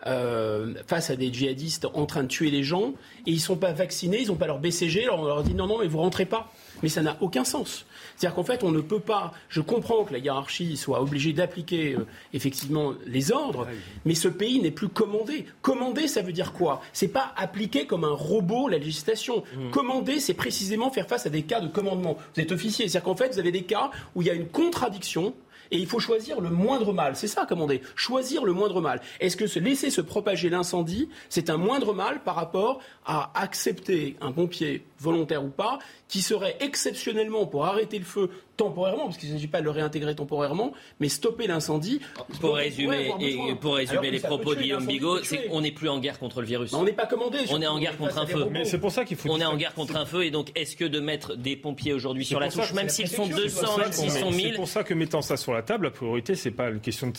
[0.04, 2.92] face à des djihadistes en train de tuer les gens
[3.26, 5.54] et ils ne sont pas vaccinés, ils n'ont pas leur BCG, alors on leur dit
[5.54, 6.52] non, non, mais vous rentrez pas.
[6.82, 7.86] Mais ça n'a aucun sens.
[8.16, 9.32] C'est-à-dire qu'en fait, on ne peut pas.
[9.48, 13.66] Je comprends que la hiérarchie soit obligée d'appliquer euh, effectivement les ordres,
[14.04, 15.46] mais ce pays n'est plus commandé.
[15.62, 16.80] Commandé, ça veut dire quoi?
[16.92, 19.42] C'est pas appliquer comme un robot la législation.
[19.56, 19.70] Mmh.
[19.70, 22.16] Commander, c'est précisément faire face à des cas de commandement.
[22.34, 24.48] Vous êtes officier, c'est-à-dire qu'en fait, vous avez des cas où il y a une
[24.48, 25.34] contradiction
[25.70, 27.16] et il faut choisir le moindre mal.
[27.16, 27.82] C'est ça, commander.
[27.94, 29.00] Choisir le moindre mal.
[29.20, 34.16] Est-ce que se laisser se propager l'incendie, c'est un moindre mal par rapport à accepter
[34.20, 35.78] un pompier volontaire ou pas,
[36.08, 39.70] qui serait exceptionnellement pour arrêter le feu temporairement, parce qu'il ne s'agit pas de le
[39.70, 42.00] réintégrer temporairement, mais stopper l'incendie.
[42.40, 46.00] Pour résumer, et pour résumer les propos de Guillaume Bigot, c'est qu'on n'est plus en
[46.00, 46.72] guerre contre le virus.
[46.74, 47.38] on n'est pas commandé.
[47.50, 48.46] On est en guerre contre un feu.
[48.50, 49.30] Mais c'est pour ça qu'il faut.
[49.30, 51.92] On est en guerre contre un feu, et donc est-ce que de mettre des pompiers
[51.92, 54.82] aujourd'hui sur la touche, même s'ils sont 200, même s'ils sont 1000 C'est pour ça
[54.82, 57.12] que mettant ça sur la table, la priorité, c'est pas une question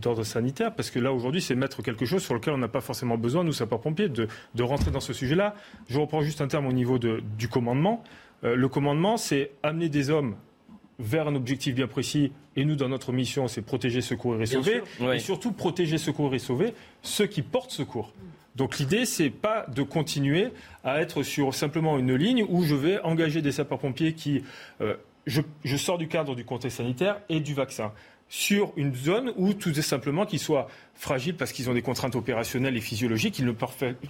[0.00, 2.80] d'ordre sanitaire, parce que là aujourd'hui, c'est mettre quelque chose sur lequel on n'a pas
[2.80, 5.54] forcément besoin, nous sapeurs-pompiers, de, de rentrer dans ce sujet-là.
[5.88, 8.02] Je reprends juste un terme au niveau de, du commandement.
[8.44, 10.36] Euh, le commandement, c'est amener des hommes
[10.98, 12.32] vers un objectif bien précis.
[12.56, 14.82] Et nous, dans notre mission, c'est protéger, secourir et sauver.
[15.12, 18.12] Et surtout protéger, secourir et sauver ceux qui portent secours.
[18.54, 20.48] Donc l'idée, c'est pas de continuer
[20.82, 24.42] à être sur simplement une ligne où je vais engager des sapeurs-pompiers qui...
[24.80, 24.96] Euh,
[25.26, 27.92] je, je, sors du cadre du contexte sanitaire et du vaccin
[28.28, 32.76] sur une zone où tout simplement qu'ils soient fragiles parce qu'ils ont des contraintes opérationnelles
[32.76, 33.52] et physiologiques qui ne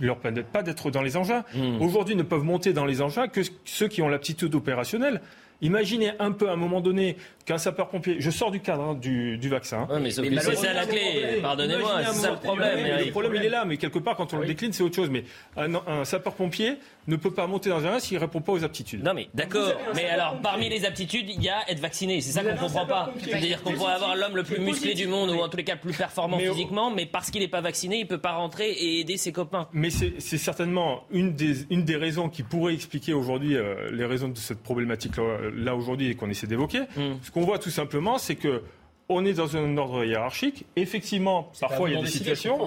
[0.01, 1.45] leur permettent pas d'être dans les engins.
[1.55, 1.83] Mmh.
[1.83, 5.21] Aujourd'hui, ne peuvent monter dans les engins que ceux qui ont l'aptitude opérationnelle.
[5.63, 9.49] Imaginez un peu à un moment donné qu'un sapeur-pompier, je sors du cadre hein, du,
[9.49, 9.89] vaccin.
[10.01, 13.05] mais, c'est ça la clé, pardonnez-moi, c'est ça le problème.
[13.05, 15.11] Le problème, il est là, mais quelque part, quand on le décline, c'est autre chose.
[15.11, 15.25] Mais
[15.57, 16.77] un, sapeur-pompier
[17.07, 19.05] ne peut pas monter dans un s'il ne répond pas aux aptitudes.
[19.05, 22.21] Non, mais d'accord, mais alors, parmi les aptitudes, il y a être vacciné.
[22.21, 23.13] C'est ça qu'on ne comprend pas.
[23.23, 25.75] C'est-à-dire qu'on pourrait avoir l'homme le plus musclé du monde, ou en tous les cas
[25.75, 28.71] le plus performant physiquement, mais parce qu'il n'est pas vacciné, il ne peut pas rentrer
[28.71, 29.69] et aider ses copains.
[29.73, 34.29] Mais c'est certainement une des, une des raisons qui pourrait expliquer aujourd'hui euh, les raisons
[34.29, 36.81] de cette problématique-là aujourd'hui et qu'on essaie d'évoquer.
[36.97, 37.15] Hmm.
[37.23, 38.63] Ce qu'on voit tout simplement, c'est que
[39.09, 40.65] on est dans un ordre hiérarchique.
[40.75, 42.59] Effectivement, parfois il y a des situations.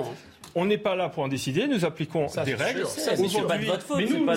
[0.59, 0.63] Hein.
[0.63, 2.85] On n'est pas là pour en décider, nous appliquons des règles.
[2.87, 3.15] C'est
[3.47, 4.35] pas de votre faute, c'est pas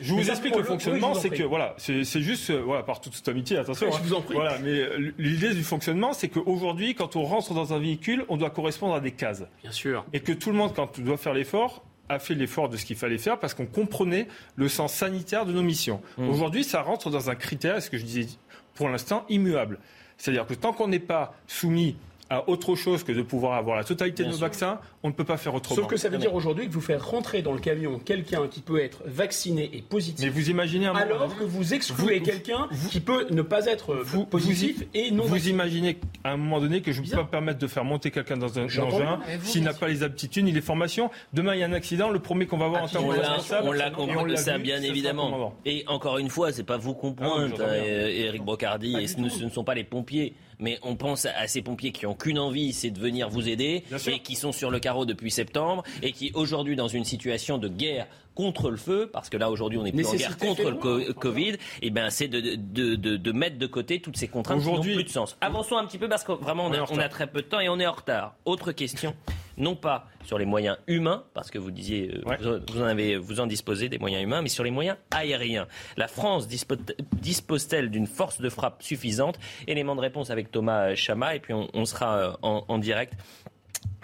[0.00, 3.58] Je vous explique le fonctionnement, c'est que voilà, c'est juste euh, voilà par toute, amitié,
[3.58, 3.90] attention.
[3.90, 4.34] Je vous en prie.
[4.34, 8.36] Voilà, mais euh, l'idée du fonctionnement, c'est qu'aujourd'hui, quand on rentre dans un véhicule, on
[8.36, 9.44] doit correspondre à des cases.
[9.62, 10.04] Bien sûr.
[10.12, 12.84] Et que tout le monde, quand on doit faire l'effort, a fait l'effort de ce
[12.84, 16.00] qu'il fallait faire parce qu'on comprenait le sens sanitaire de nos missions.
[16.18, 16.28] Mmh.
[16.28, 18.26] Aujourd'hui, ça rentre dans un critère, ce que je disais
[18.74, 19.78] pour l'instant, immuable.
[20.18, 21.96] C'est-à-dire que tant qu'on n'est pas soumis
[22.30, 25.24] à autre chose que de pouvoir avoir la totalité de nos vaccins, on ne peut
[25.24, 25.76] pas faire autrement.
[25.76, 28.60] Sauf que ça veut dire aujourd'hui que vous faites rentrer dans le camion quelqu'un qui
[28.60, 30.24] peut être vacciné et positif.
[30.24, 34.82] Mais vous imaginez un alors que vous excluez quelqu'un qui peut ne pas être positif
[34.94, 35.24] et non.
[35.24, 38.10] Vous imaginez à un moment donné que je ne peux pas permettre de faire monter
[38.10, 41.10] quelqu'un dans un engin s'il n'a pas les aptitudes ni les formations.
[41.32, 43.68] Demain il y a un accident, le premier qu'on va voir en termes de responsable.
[43.68, 45.54] On l'a compris, ça bien évidemment.
[45.64, 49.64] Et encore une fois, c'est pas vous qu'on pointe, Eric Brocardi, et ce ne sont
[49.64, 52.98] pas les pompiers mais on pense à ces pompiers qui n'ont qu'une envie, c'est de
[52.98, 56.88] venir vous aider, et qui sont sur le carreau depuis septembre, et qui aujourd'hui, dans
[56.88, 60.14] une situation de guerre contre le feu, parce que là aujourd'hui on est plus en
[60.14, 64.00] guerre contre le Covid, et eh ben c'est de, de, de, de, mettre de côté
[64.00, 65.38] toutes ces contraintes qui n'ont plus de sens.
[65.40, 67.80] Avançons un petit peu parce que vraiment on a très peu de temps et on
[67.80, 68.34] est en retard.
[68.44, 69.14] Autre question
[69.58, 73.40] non pas sur les moyens humains, parce que vous disiez, euh, vous, en avez, vous
[73.40, 75.66] en disposez des moyens humains, mais sur les moyens aériens.
[75.96, 79.38] La France dispose-t-elle d'une force de frappe suffisante?
[79.66, 83.14] Élément de réponse avec Thomas Chama, et puis on, sera euh, en, direct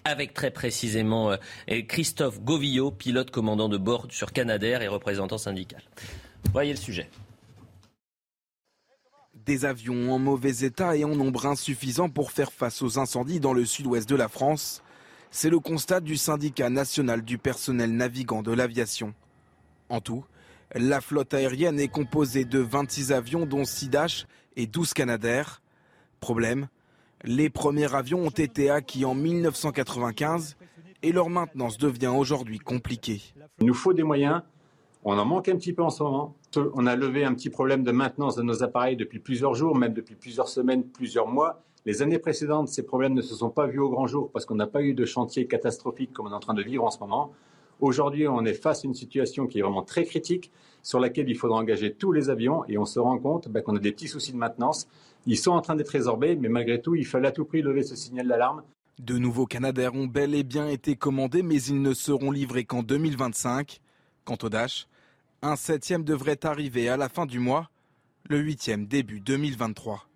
[0.04, 1.36] avec très précisément euh,
[1.88, 5.82] Christophe Govillot, pilote commandant de bord sur Canadair et représentant syndical.
[6.52, 7.08] Voyez le sujet.
[9.34, 13.52] Des avions en mauvais état et en nombre insuffisant pour faire face aux incendies dans
[13.52, 14.82] le sud-ouest de la France.
[15.34, 19.14] C'est le constat du syndicat national du personnel navigant de l'aviation.
[19.88, 20.26] En tout,
[20.74, 24.26] la flotte aérienne est composée de 26 avions dont 6 Dash
[24.56, 25.62] et 12 Canadair.
[26.20, 26.68] Problème,
[27.24, 30.56] les premiers avions ont été acquis en 1995
[31.02, 33.22] et leur maintenance devient aujourd'hui compliquée.
[33.58, 34.42] Il nous faut des moyens.
[35.02, 36.36] On en manque un petit peu en ce moment.
[36.74, 39.94] On a levé un petit problème de maintenance de nos appareils depuis plusieurs jours, même
[39.94, 41.64] depuis plusieurs semaines, plusieurs mois.
[41.84, 44.54] Les années précédentes, ces problèmes ne se sont pas vus au grand jour parce qu'on
[44.54, 47.00] n'a pas eu de chantier catastrophique comme on est en train de vivre en ce
[47.00, 47.32] moment.
[47.80, 50.52] Aujourd'hui, on est face à une situation qui est vraiment très critique,
[50.84, 53.74] sur laquelle il faudra engager tous les avions, et on se rend compte bah, qu'on
[53.74, 54.86] a des petits soucis de maintenance.
[55.26, 57.82] Ils sont en train d'être résorbés, mais malgré tout, il fallait à tout prix lever
[57.82, 58.62] ce signal d'alarme.
[59.00, 62.84] De nouveaux Canadair ont bel et bien été commandés, mais ils ne seront livrés qu'en
[62.84, 63.80] 2025.
[64.24, 64.86] Quant au Dash,
[65.42, 67.68] un septième devrait arriver à la fin du mois,
[68.28, 70.06] le huitième début 2023.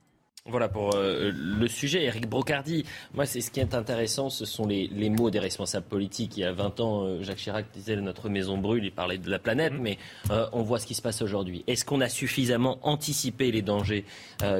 [0.48, 2.04] Voilà pour euh, le sujet.
[2.04, 2.84] Eric Brocardi,
[3.14, 6.36] moi, c'est ce qui est intéressant, ce sont les, mots des responsables politiques.
[6.36, 9.28] Il y a 20 ans, euh, Jacques Chirac disait notre maison brûle, il parlait de
[9.28, 9.80] la planète, mm-hmm.
[9.80, 9.98] mais
[10.30, 11.64] euh, on voit ce qui se passe aujourd'hui.
[11.66, 14.04] Est-ce qu'on a suffisamment anticipé les dangers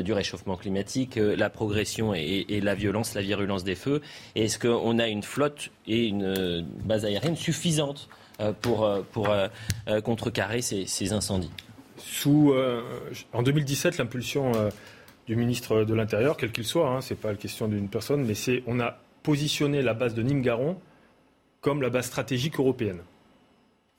[0.03, 4.01] du réchauffement climatique, la progression et, la violence, la virulence des feux?
[4.35, 8.09] Est-ce qu'on a une flotte et une base aérienne suffisante
[8.63, 9.29] pour, pour
[10.05, 11.51] contrecarrer ces, ces incendies?
[11.99, 12.55] Sous,
[13.33, 14.53] En 2017, l'impulsion
[15.27, 18.25] du ministre de l'Intérieur, quel qu'il soit, hein, ce n'est pas la question d'une personne,
[18.25, 20.77] mais c'est on a positionné la base de Nîmes-Garon
[21.61, 23.01] comme la base stratégique européenne.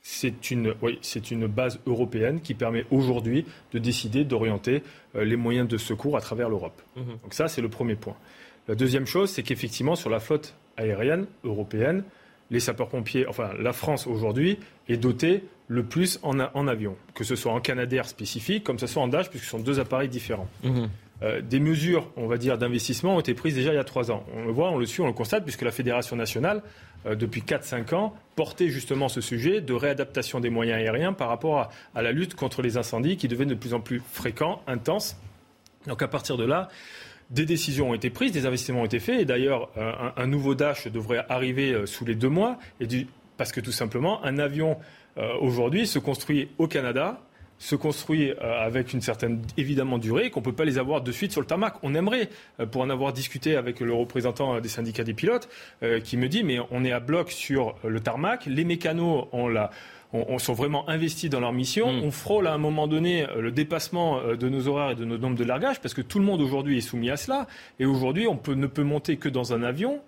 [0.00, 4.82] C'est une, oui, c'est une base européenne qui permet aujourd'hui de décider d'orienter
[5.16, 6.80] euh, les moyens de secours à travers l'Europe.
[6.96, 7.18] Mhm.
[7.22, 8.16] Donc ça, c'est le premier point.
[8.68, 12.04] La deuxième chose, c'est qu'effectivement, sur la flotte aérienne européenne,
[12.50, 14.58] les sapeurs-pompiers, enfin la France aujourd'hui,
[14.88, 18.86] est dotée le plus en, en, avion, que ce soit en Canadair spécifique, comme ce
[18.86, 20.48] soit en Dash, puisque ce sont deux appareils différents.
[20.64, 20.88] Mhm.
[21.22, 24.10] Euh, des mesures, on va dire, d'investissement ont été prises déjà il y a trois
[24.10, 24.24] ans.
[24.36, 26.62] On le voit, on le suit, on le constate, puisque la Fédération nationale,
[27.06, 31.70] euh, depuis 4-5 ans, portait justement ce sujet de réadaptation des moyens aériens par rapport
[31.94, 35.16] à, la lutte contre les incendies qui deviennent de plus en plus fréquents, intenses.
[35.86, 36.68] Donc à partir de là,
[37.30, 40.54] des décisions ont été prises, des investissements ont été faits, et d'ailleurs, euh, un, nouveau
[40.54, 42.58] Dash devrait arriver sous les deux mois,
[43.36, 44.78] parce que tout simplement, un avion
[45.40, 47.20] aujourd'hui se construit au Canada,
[47.58, 51.12] se construit euh, avec une certaine, évidemment, durée, qu'on ne peut pas les avoir de
[51.12, 51.74] suite sur le tarmac.
[51.82, 52.30] On aimerait,
[52.60, 55.48] euh, pour en avoir discuté avec le représentant des syndicats des pilotes,
[55.82, 59.48] euh, qui me dit, mais on est à bloc sur le tarmac, les mécanos ont
[59.48, 59.70] la
[60.14, 61.92] on, sont vraiment investis dans leur mission.
[61.92, 62.02] Mm.
[62.04, 65.36] On frôle à un moment donné le dépassement de nos horaires et de nos nombres
[65.36, 67.46] de largage parce que tout le monde aujourd'hui est soumis à cela.
[67.78, 70.00] Et aujourd'hui, on peut, ne peut monter que dans un avion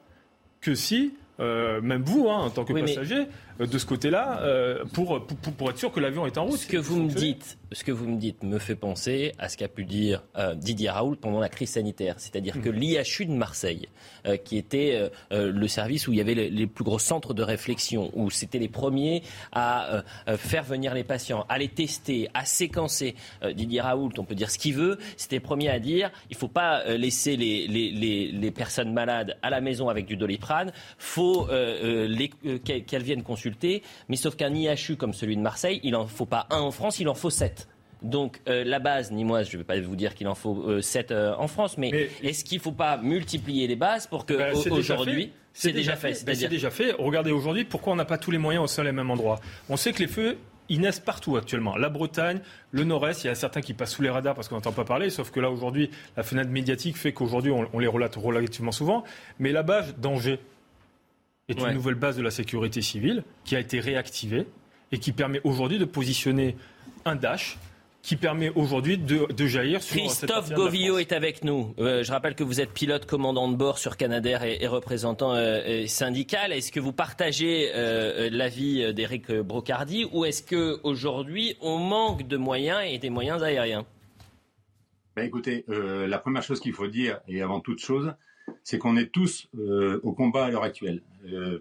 [0.62, 3.24] que si, même vous, hein, en tant que passager, euh,
[3.66, 6.58] de ce côté-là euh, pour, pour, être sûr que l'avion est en route.
[6.58, 9.56] Ce que, vous me dites, ce que vous me dites me fait penser à ce
[9.58, 12.14] qu'a pu dire euh, Didier Raoult pendant la crise sanitaire.
[12.18, 12.76] C'est-à-dire que mhm.
[12.76, 13.88] l'IHU de Marseille,
[14.44, 18.30] qui était le service où il y avait les, plus gros centres de réflexion, où
[18.30, 20.02] c'était les premiers à
[20.36, 23.14] faire venir les patients, à les tester, à séquencer.
[23.54, 26.38] Didier Raoult, on peut dire ce qu'il veut, c'était le premier à dire il ne
[26.38, 30.74] faut pas laisser les, les, les, personnes malades à la maison avec du doliprane, il
[30.98, 33.49] faut qu'elles viennent consulter
[34.09, 37.01] mais sauf qu'un IHU comme celui de Marseille, il n'en faut pas un en France,
[37.01, 37.68] il en faut sept.
[38.03, 40.64] Donc euh, la base, ni moi, je ne vais pas vous dire qu'il en faut
[40.66, 44.24] euh, sept euh, en France, mais, est-ce qu'il ne faut pas multiplier les bases pour
[44.24, 46.92] que ben, aujourd'hui c'est déjà fait, ben, C'est déjà fait.
[46.98, 49.40] Regardez aujourd'hui, pourquoi on n'a pas tous les moyens au seul et même endroit?
[49.68, 50.38] On sait que les feux
[50.70, 51.76] ils naissent partout actuellement.
[51.76, 52.40] La Bretagne,
[52.70, 54.84] le Nord-Est, il y a certains qui passent sous les radars parce qu'on n'entend pas
[54.84, 59.05] parler, sauf que là aujourd'hui, la fenêtre médiatique fait qu'aujourd'hui on, les relate relativement souvent.
[59.40, 60.38] Mais la base d'Angers
[61.53, 64.46] est une nouvelle base de la sécurité civile qui a été réactivée
[64.92, 66.57] et qui permet aujourd'hui de positionner
[67.05, 67.59] un Dash
[68.03, 71.74] qui permet aujourd'hui de, jaillir sur Christophe Govillot est avec nous.
[71.78, 75.86] Euh, je rappelle que vous êtes pilote commandant de bord sur Canadair et, représentant euh,
[75.86, 76.53] syndical.
[76.53, 82.80] Est-ce que vous partagez euh, l'avis d'Éric Brocardi ou est-ce qu'aujourd'hui on manque de moyens
[82.86, 83.84] et des moyens aériens?
[85.16, 88.14] Ben Écoutez, la première chose qu'il faut dire, et avant toute chose,
[88.62, 89.48] c'est qu'on est tous
[90.03, 91.03] au combat à l'heure actuelle.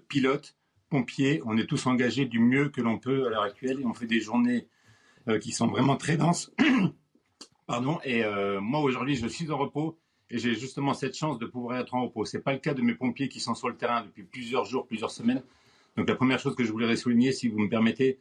[0.07, 0.55] Pilote,
[0.89, 3.93] pompiers, on est tous engagés du mieux que l'on peut à l'heure actuelle et on
[3.93, 4.67] fait des journées
[5.27, 6.51] euh, qui sont vraiment très denses.
[7.67, 7.99] Pardon.
[8.03, 9.97] Et euh, moi aujourd'hui, je suis en repos
[10.29, 12.25] et j'ai justement cette chance de pouvoir être en repos.
[12.25, 14.65] Ce n'est pas le cas de mes pompiers qui sont sur le terrain depuis plusieurs
[14.65, 15.43] jours, plusieurs semaines.
[15.97, 18.17] Donc la première chose que je voudrais souligner, si vous me permettez,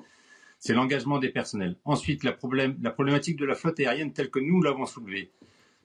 [0.59, 1.77] c'est l'engagement des personnels.
[1.85, 5.31] Ensuite, la, problématique de la flotte aérienne telle que nous l'avons soulevée,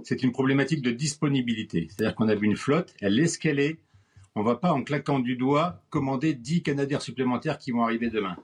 [0.01, 1.87] c'est une problématique de disponibilité.
[1.89, 3.79] C'est-à-dire qu'on a une flotte, elle est ce.
[4.35, 8.09] On ne va pas, en claquant du doigt, commander 10 Canadaires supplémentaires qui vont arriver
[8.09, 8.35] demain.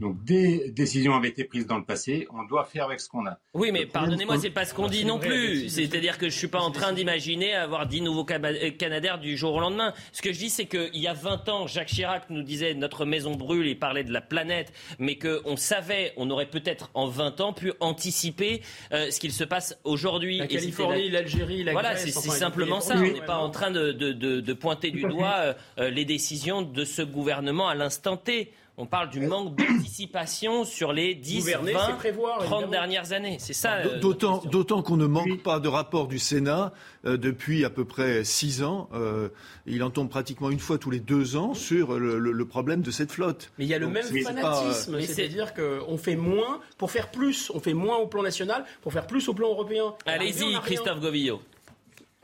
[0.00, 3.26] Donc des décisions avaient été prises dans le passé, on doit faire avec ce qu'on
[3.26, 3.38] a.
[3.54, 5.68] Oui, mais pardonnez-moi, c'est pas ce qu'on dit non plus.
[5.68, 9.54] C'est-à-dire que je suis pas en train d'imaginer avoir 10 nouveaux euh, Canadaires du jour
[9.54, 9.94] au lendemain.
[10.12, 13.04] Ce que je dis, c'est qu'il y a 20 ans, Jacques Chirac nous disait notre
[13.04, 17.40] maison brûle, il parlait de la planète, mais qu'on savait, on aurait peut-être en 20
[17.40, 20.38] ans pu anticiper euh, ce qu'il se passe aujourd'hui.
[20.38, 22.96] La Californie, l'Algérie, la Voilà, c'est simplement ça.
[22.96, 26.84] On n'est pas en train de, de, de, pointer du doigt euh, les décisions de
[26.84, 28.52] ce gouvernement à l'instant T.
[28.76, 31.98] On parle du manque d'anticipation sur les 10, 20,
[32.40, 33.36] 30 dernières années.
[33.38, 33.76] C'est ça.
[33.76, 36.72] Euh, d'autant qu'on ne manque pas de rapport du Sénat
[37.04, 38.88] euh, depuis à peu près 6 ans.
[38.92, 39.28] Euh,
[39.66, 43.12] il en tombe pratiquement une fois tous les deux ans sur le, problème de cette
[43.12, 43.50] flotte.
[43.58, 45.00] Mais il y a le même fanatisme.
[45.00, 47.50] C'est-à-dire qu'on fait moins pour faire plus.
[47.54, 49.94] On fait moins au plan national pour faire plus au plan européen.
[50.04, 51.40] Allez-y, Christophe Govillot.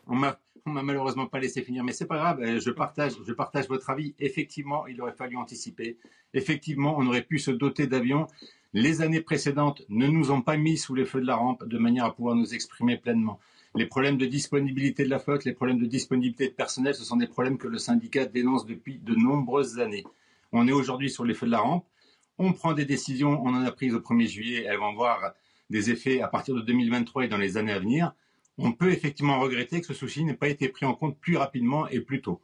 [0.07, 0.17] On
[0.67, 2.41] on m'a malheureusement pas laissé finir, mais c'est pas grave.
[2.41, 4.15] Euh, je partage, je partage votre avis.
[4.19, 5.97] Effectivement, il aurait fallu anticiper.
[6.35, 8.27] Effectivement, on aurait pu se doter d'avions.
[8.73, 11.79] Les années précédentes ne nous ont pas mis sous les feux de la rampe de
[11.79, 13.41] manière à pouvoir nous exprimer pleinement.
[13.75, 17.17] Les problèmes de disponibilité de la flotte, les problèmes de disponibilité de personnel, ce sont
[17.17, 20.05] des problèmes que le syndicat dénonce depuis de nombreuses années.
[20.53, 21.85] On est aujourd'hui sur les feux de la rampe.
[22.39, 25.35] On prend des décisions, on en a prises au 1er juillet, elles vont voir
[25.69, 28.13] des effets à partir de 2023 et dans les années à venir
[28.61, 31.89] on peut effectivement regretter que ce souci n'ait pas été pris en compte plus rapidement
[31.89, 32.41] et plus tôt.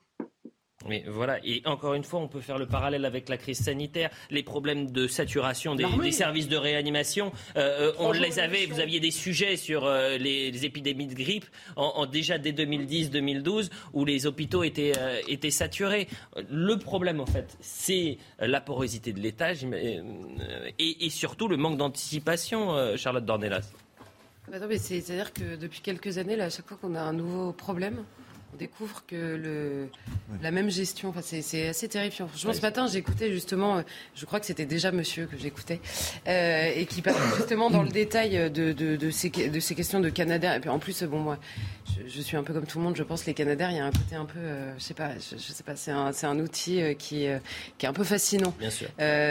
[0.88, 1.38] Oui, voilà.
[1.44, 4.90] Et encore une fois, on peut faire le parallèle avec la crise sanitaire, les problèmes
[4.90, 7.32] de saturation des, services de réanimation.
[7.56, 8.66] Euh, euh, on les avait.
[8.66, 11.44] Vous aviez des sujets sur euh, les, épidémies de grippe
[11.76, 14.92] en, déjà dès 2010-2012 où les hôpitaux étaient,
[15.28, 16.08] étaient saturés.
[16.50, 20.00] Le problème, en fait, c'est la porosité de l'État et,
[20.78, 23.72] et, surtout le manque d'anticipation, Charlotte Dornelas.
[24.50, 28.04] Bah c'est-à-dire que depuis quelques années, là, à chaque fois qu'on a un nouveau problème,
[28.54, 29.88] on découvre que le,
[30.42, 32.28] la même gestion, enfin, c'est assez terrifiant.
[32.28, 33.82] Franchement, ce matin, j'écoutais justement, euh,
[34.14, 35.80] je crois que c'était déjà monsieur que j'écoutais,
[36.28, 40.00] euh, et qui parlait justement dans le détail de, de, de, ces, de ces questions
[40.00, 40.54] de Canadair.
[40.54, 41.38] Et puis en plus, bon, moi,
[42.06, 43.84] je, suis un peu comme tout le monde, je pense, les Canadair, il y a
[43.84, 46.80] un côté un peu, euh, je sais pas, je, sais pas, c'est un, un outil
[46.98, 47.26] qui,
[47.78, 48.54] qui est un peu fascinant.
[48.58, 48.88] Bien sûr.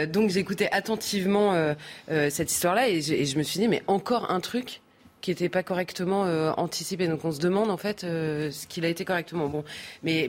[0.08, 1.74] donc j'écoutais attentivement
[2.08, 4.80] cette histoire-là et et je me suis dit, mais encore un truc
[5.26, 7.08] qui n'était pas correctement euh, anticipé.
[7.08, 9.48] Donc on se demande en fait euh, ce qu'il a été correctement.
[9.48, 9.64] Bon,
[10.04, 10.28] mais,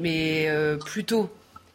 [0.49, 1.29] euh, plutôt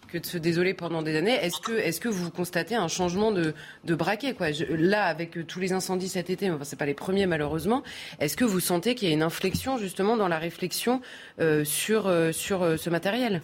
[0.09, 3.55] que de se désoler pendant des années, est-ce que, vous constatez un changement de,
[3.95, 4.49] braquet quoi?
[4.71, 7.85] Là, avec tous les incendies cet été, enfin c'est pas les premiers malheureusement,
[8.19, 11.01] est-ce que vous sentez qu'il y a une inflexion justement dans la réflexion
[11.39, 13.41] sur, ce matériel?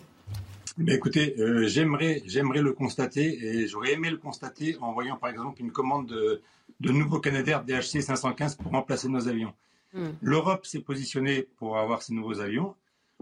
[0.77, 5.63] Mais écoutez, j'aimerais, j'aimerais le constater et j'aurais aimé le constater en voyant par exemple
[5.63, 6.43] une commande de,
[6.81, 9.55] de nouveaux Canadair DHC 515 pour remplacer nos avions.
[9.93, 10.11] Hmm.
[10.21, 12.75] L'Europe s'est positionnée pour avoir ces nouveaux avions.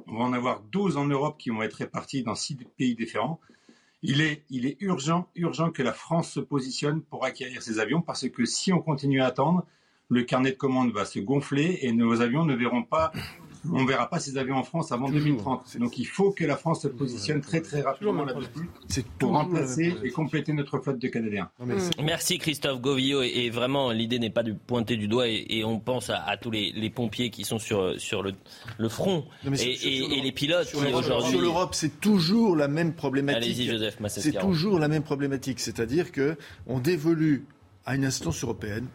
[0.06, 3.40] On va en avoir 12 en Europe qui vont être répartis dans six pays différents.
[4.02, 8.02] Il est, il est urgent, urgent que la France se positionne pour acquérir ces avions
[8.02, 9.64] parce que si on continue à attendre,
[10.08, 13.12] le carnet de commandes va se gonfler et nos avions ne verront pas
[13.72, 15.76] on ne verra pas ces avions en France avant 2030.
[15.78, 18.68] Donc il faut que la France se positionne très très rapidement là-dessus
[19.18, 21.50] pour remplacer et compléter notre flotte de Canadiens.
[22.02, 23.22] Merci Christophe Govillot.
[23.22, 26.90] Et, vraiment l'idée n'est pas de pointer du doigt et, on pense à, tous les,
[26.90, 28.32] pompiers qui sont sur, sur le,
[28.78, 31.30] le front et, les pilotes sur aujourd'hui.
[31.30, 33.42] Sur l'Europe, c'est toujours la même problématique.
[33.42, 36.36] Allez-y Joseph C'est toujours la même problématique, c'est-à-dire que
[36.66, 37.46] on dévolue
[37.84, 38.88] à une instance européenne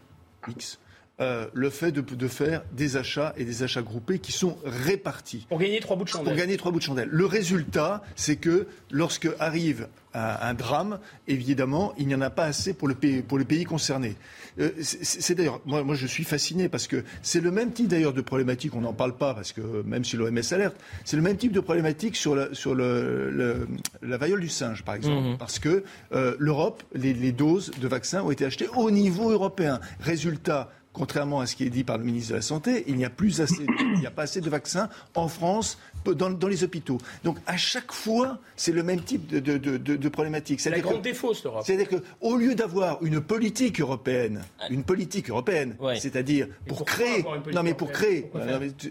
[0.48, 0.78] X
[1.20, 5.46] euh, le fait de, faire des achats et des achats groupés qui sont répartis.
[5.48, 6.26] Pour gagner trois bouts de chandelle.
[6.26, 7.08] Pour gagner trois bouts de chandelle.
[7.12, 10.98] Le résultat, c'est que lorsque arrive un, drame,
[11.28, 14.16] évidemment, il n'y en a pas assez pour le pays, pour pays concerné.
[14.58, 18.12] Euh, c'est d'ailleurs, moi, moi, je suis fasciné parce que c'est le même type d'ailleurs
[18.12, 21.36] de problématique, on n'en parle pas parce que même si l'OMS alerte, c'est le même
[21.36, 23.66] type de problématique sur, la, sur le,
[24.02, 25.28] la variole du singe, par exemple.
[25.28, 25.38] Mhm.
[25.38, 29.80] Parce que euh, l'Europe, les, les doses de vaccins ont été achetées au niveau européen.
[30.00, 33.04] Résultat, contrairement à ce qui est dit par le ministre de la Santé, il n'y
[33.04, 36.98] a, plus assez, il n'y a pas assez de vaccins en France dans, les hôpitaux.
[37.24, 40.60] Donc à chaque fois, c'est le même type de, de, de, problématique.
[40.60, 41.62] C'est la grande défausse, l'Europe.
[41.64, 47.74] C'est-à-dire qu'au lieu d'avoir une politique européenne, une politique européenne, c'est-à-dire pour créer, non mais
[47.74, 48.30] pour créer,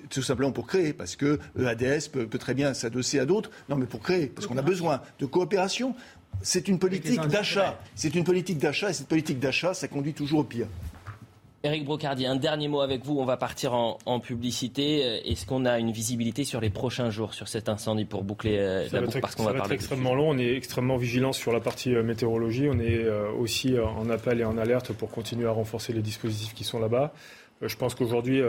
[0.09, 3.75] tout simplement pour créer, parce que EADS peut, peut très bien s'adosser à d'autres, non
[3.75, 5.95] mais pour créer, parce qu'on a besoin de coopération.
[6.41, 7.79] C'est une politique d'achat.
[7.95, 10.67] C'est une politique d'achat et cette politique d'achat, ça conduit toujours au pire.
[11.63, 13.19] Eric Brocardi, un dernier mot avec vous.
[13.19, 15.29] On va partir en, publicité.
[15.29, 18.87] Est-ce qu'on a une visibilité sur les prochains jours sur cet incendie pour boucler euh,
[18.91, 20.29] la boucle parce qu'on va, être extrêmement long.
[20.29, 22.67] On est extrêmement vigilant sur la partie euh, météorologie.
[22.67, 26.55] On est euh, aussi en appel et en alerte pour continuer à renforcer les dispositifs
[26.55, 27.13] qui sont là-bas.
[27.61, 28.41] Je pense qu'aujourd'hui,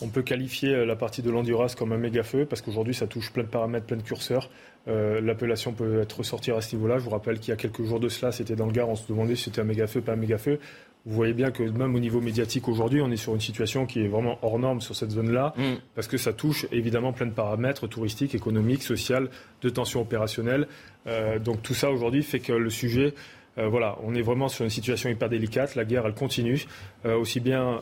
[0.00, 3.30] on peut qualifier la partie de l'Andiras comme un méga feu parce qu'aujourd'hui, ça touche
[3.30, 4.48] plein de paramètres, plein de curseurs.
[4.86, 6.96] L'appellation peut être ressortie à ce niveau-là.
[6.96, 8.96] Je vous rappelle qu'il y a quelques jours de cela, c'était dans le Gard, on
[8.96, 10.58] se demandait si c'était un méga feu, pas un méga feu.
[11.06, 14.00] Vous voyez bien que même au niveau médiatique aujourd'hui, on est sur une situation qui
[14.00, 15.62] est vraiment hors norme sur cette zone-là, mm.
[15.94, 19.28] parce que ça touche évidemment plein de paramètres touristiques, économiques, sociaux,
[19.62, 20.66] de tensions opérationnelles.
[21.06, 23.14] Euh, donc tout ça aujourd'hui fait que le sujet
[23.58, 25.76] euh, voilà, on est vraiment sur une situation hyper délicate.
[25.76, 26.66] La guerre, elle continue,
[27.06, 27.80] euh, aussi bien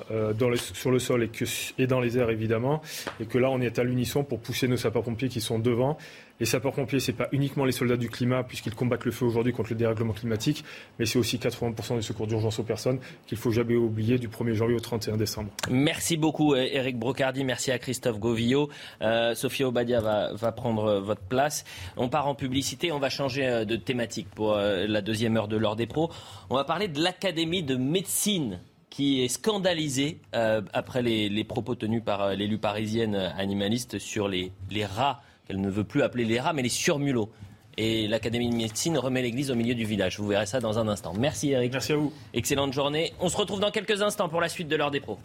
[0.56, 1.44] sur le sol et, que,
[1.78, 2.80] et dans les airs, évidemment.
[3.18, 5.98] Et que là, on est à l'unisson pour pousser nos sapeurs-pompiers qui sont devant
[6.40, 9.52] les sapeurs-pompiers, ce n'est pas uniquement les soldats du climat, puisqu'ils combattent le feu aujourd'hui
[9.52, 10.64] contre le dérèglement climatique,
[10.98, 14.54] mais c'est aussi 80% du secours d'urgence aux personnes qu'il faut jamais oublier du 1er
[14.54, 15.50] janvier au 31 décembre.
[15.70, 17.44] Merci beaucoup, Eric Brocardi.
[17.44, 18.68] Merci à Christophe Govillot.
[19.02, 21.64] Euh, Sophia Obadia va, prendre euh, votre place.
[21.96, 22.92] On part en publicité.
[22.92, 26.10] On va changer euh, de thématique pour la deuxième heure de l'heure des pros.
[26.50, 28.60] On va parler de l'Académie de médecine
[28.90, 34.52] qui est scandalisée après les, propos tenus par l'élu parisienne animaliste sur les
[34.84, 37.30] rats qu'elle ne veut plus appeler les rats, mais les surmulots.
[37.76, 40.18] Et l'Académie de médecine remet l'église au milieu du village.
[40.18, 41.12] Vous verrez ça dans un instant.
[41.18, 41.72] Merci Eric.
[41.72, 42.12] Merci à vous.
[42.32, 43.12] Excellente journée.
[43.20, 45.18] On se retrouve dans quelques instants pour la suite de l'heure des pros.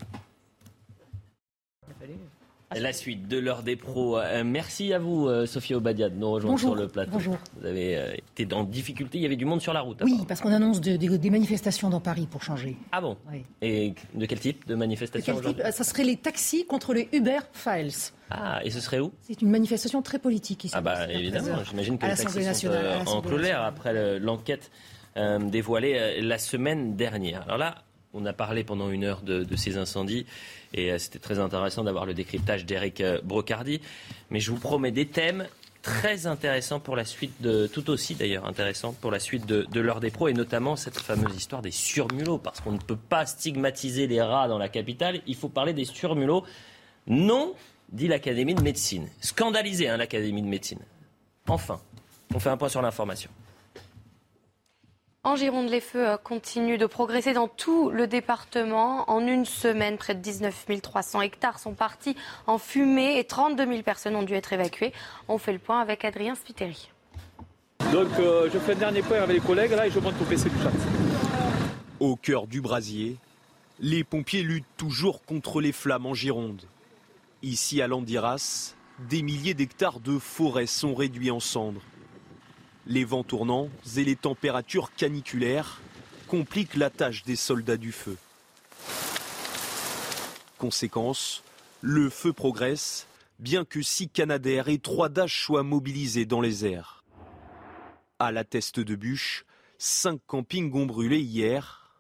[2.76, 4.20] La suite de l'heure des pros.
[4.20, 7.14] Euh, merci à vous, euh, Sophie Obadia, de nous rejoindre sur le plateau.
[7.14, 7.38] Bonjour.
[7.60, 10.00] Vous avez euh, été en difficulté, il y avait du monde sur la route.
[10.04, 12.78] Oui, parce qu'on annonce des manifestations dans Paris pour changer.
[12.92, 13.18] Ah bon
[13.64, 15.64] Et de quel type de manifestation aujourd'hui?
[15.72, 18.14] Ça serait les taxis contre les Uber Files.
[18.30, 19.12] Ah, et ce serait où?
[19.22, 20.76] C'est une manifestation très politique ici.
[20.78, 22.70] Ah bah évidemment, j'imagine que les taxis sont
[23.08, 24.70] en colère après l'enquête
[25.16, 27.42] dévoilée la semaine dernière.
[27.44, 27.76] Alors là,
[28.14, 30.26] on a parlé pendant une heure de, ces incendies
[30.74, 33.82] et euh, c'était très intéressant d'avoir le décryptage d'Eric euh, Brocardi.
[34.30, 35.48] Mais je vous promets des thèmes
[35.82, 40.00] très intéressants pour la suite de, tout aussi d'ailleurs intéressants pour la suite de, l'heure
[40.00, 44.08] des pros et notamment cette fameuse histoire des surmulots parce qu'on ne peut pas stigmatiser
[44.08, 46.44] les rats dans la capitale, il faut parler des surmulots.
[47.08, 47.54] Non,
[47.92, 49.08] dit l'Académie de médecine.
[49.22, 50.80] Scandalisé, hein, l'Académie de médecine.
[51.48, 51.80] Enfin,
[52.36, 53.32] on fait un point sur l'information.
[55.30, 59.08] En Gironde, les feux euh, continuent de progresser dans tout le département.
[59.12, 62.16] En une semaine, près de 19 300 hectares sont partis
[62.48, 64.92] en fumée et 32 000 personnes ont dû être évacuées.
[65.28, 66.90] On fait le point avec Adrien Spiteri.
[67.94, 70.26] Donc euh, je fais le dernier point avec les collègues là et je monte au
[70.26, 70.72] PC du chat.
[72.00, 73.18] Au cœur du brasier,
[73.80, 76.64] les pompiers luttent toujours contre les flammes en Gironde.
[77.44, 78.74] Ici à Landiras,
[79.08, 81.84] des milliers d'hectares de forêt sont réduits en cendres.
[82.90, 85.80] Les vents tournants et les températures caniculaires
[86.28, 88.18] compliquent la tâche des soldats du feu.
[90.58, 91.44] Conséquence,
[91.82, 93.06] le feu progresse,
[93.38, 97.04] bien que six Canadaires et trois Dash soient mobilisés dans les airs.
[98.18, 99.46] À la teste de bûche,
[99.78, 101.94] cinq campings ont brûlé hier.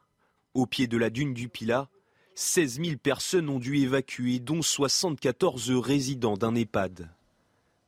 [0.55, 1.87] Au pied de la dune du Pilat,
[2.33, 7.11] 16 000 personnes ont dû évacuer, dont 74 résidents d'un EHPAD.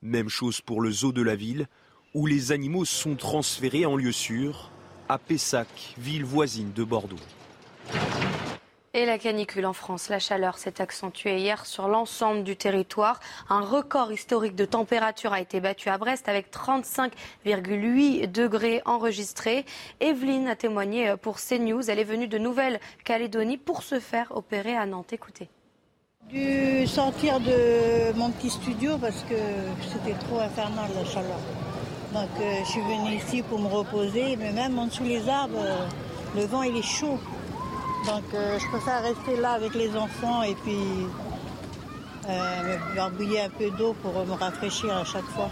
[0.04, 1.68] Même chose pour le zoo de la ville,
[2.14, 4.70] où les animaux sont transférés en lieu sûr
[5.08, 7.18] à Pessac, ville voisine de Bordeaux.
[8.94, 13.22] Et la canicule en France, la chaleur s'est accentuée hier sur l'ensemble du territoire.
[13.50, 19.66] Un record historique de température a été battu à Brest avec 35,8 degrés enregistrés.
[20.02, 21.90] Evelyne a témoigné pour CNews.
[21.90, 25.14] Elle est venue de Nouvelle-Calédonie pour se faire opérer à Nantes.
[25.14, 25.48] Écoutez.
[26.30, 29.36] Dû sortir de mon petit studio parce que
[29.90, 31.40] c'était trop infernal la chaleur.
[32.14, 35.60] Donc euh, je suis venue ici pour me reposer, mais même en dessous les arbres,
[35.60, 35.88] euh,
[36.36, 37.20] le vent il est chaud.
[38.06, 40.74] Donc je préfère rester là avec les enfants et puis
[42.28, 45.52] me barbouiller un peu d'eau pour me rafraîchir à chaque fois.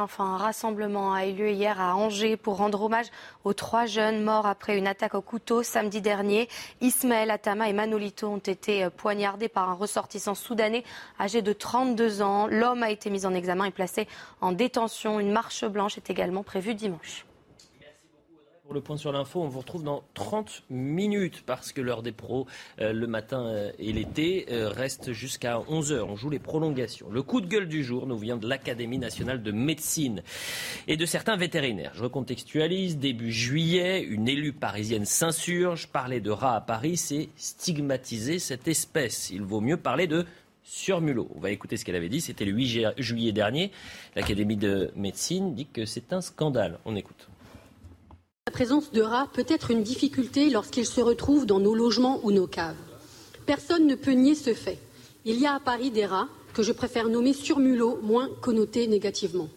[0.00, 3.06] Enfin, un rassemblement a eu lieu hier à Angers pour rendre hommage
[3.44, 6.48] aux trois jeunes morts après une attaque au couteau samedi dernier.
[6.80, 10.84] Ismaël Atama et Manolito ont été poignardés par un ressortissant soudanais
[11.20, 12.46] âgé de 32 ans.
[12.46, 14.08] L'homme a été mis en examen et placé
[14.40, 15.20] en détention.
[15.20, 17.26] Une marche blanche est également prévue dimanche.
[18.66, 22.10] Pour le point sur l'info, on vous retrouve dans 30 minutes parce que l'heure des
[22.10, 22.48] pros,
[22.80, 26.00] euh, le matin euh, et l'été, euh, reste jusqu'à 11h.
[26.00, 27.08] On joue les prolongations.
[27.08, 30.24] Le coup de gueule du jour nous vient de l'Académie nationale de médecine
[30.88, 31.92] et de certains vétérinaires.
[31.94, 32.98] Je recontextualise.
[32.98, 35.86] Début juillet, une élue parisienne s'insurge.
[35.86, 39.30] Parler de rats à Paris, c'est stigmatiser cette espèce.
[39.30, 40.26] Il vaut mieux parler de
[40.64, 41.28] surmulot.
[41.36, 42.20] On va écouter ce qu'elle avait dit.
[42.20, 43.70] C'était le 8 juillet dernier.
[44.16, 46.80] L'Académie de médecine dit que c'est un scandale.
[46.84, 47.28] On écoute.
[48.48, 52.30] La présence de rats peut être une difficulté lorsqu'ils se retrouvent dans nos logements ou
[52.30, 52.76] nos caves.
[53.44, 54.78] Personne ne peut nier ce fait.
[55.24, 59.48] Il y a à Paris des rats que je préfère nommer surmulots, moins connotés négativement.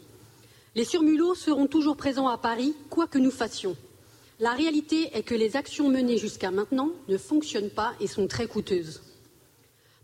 [0.74, 3.78] Les surmulots seront toujours présents à Paris, quoi que nous fassions.
[4.40, 8.48] La réalité est que les actions menées jusqu'à maintenant ne fonctionnent pas et sont très
[8.48, 9.04] coûteuses.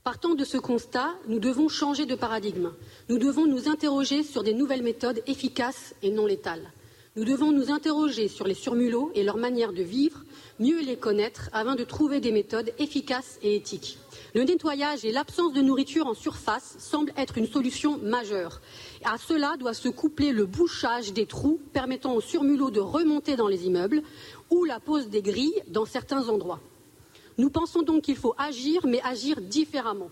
[0.03, 2.71] Partant de ce constat, nous devons changer de paradigme.
[3.09, 6.71] Nous devons nous interroger sur des nouvelles méthodes efficaces et non létales.
[7.17, 10.25] Nous devons nous interroger sur les surmulots et leur manière de vivre,
[10.59, 13.97] mieux les connaître afin de trouver des méthodes efficaces et éthiques.
[14.33, 18.59] Le nettoyage et l'absence de nourriture en surface semblent être une solution majeure.
[19.05, 23.47] À cela doit se coupler le bouchage des trous permettant aux surmulots de remonter dans
[23.47, 24.03] les immeubles
[24.49, 26.59] ou la pose des grilles dans certains endroits.
[27.37, 30.09] Nous pensons donc qu'il faut agir, mais agir différemment.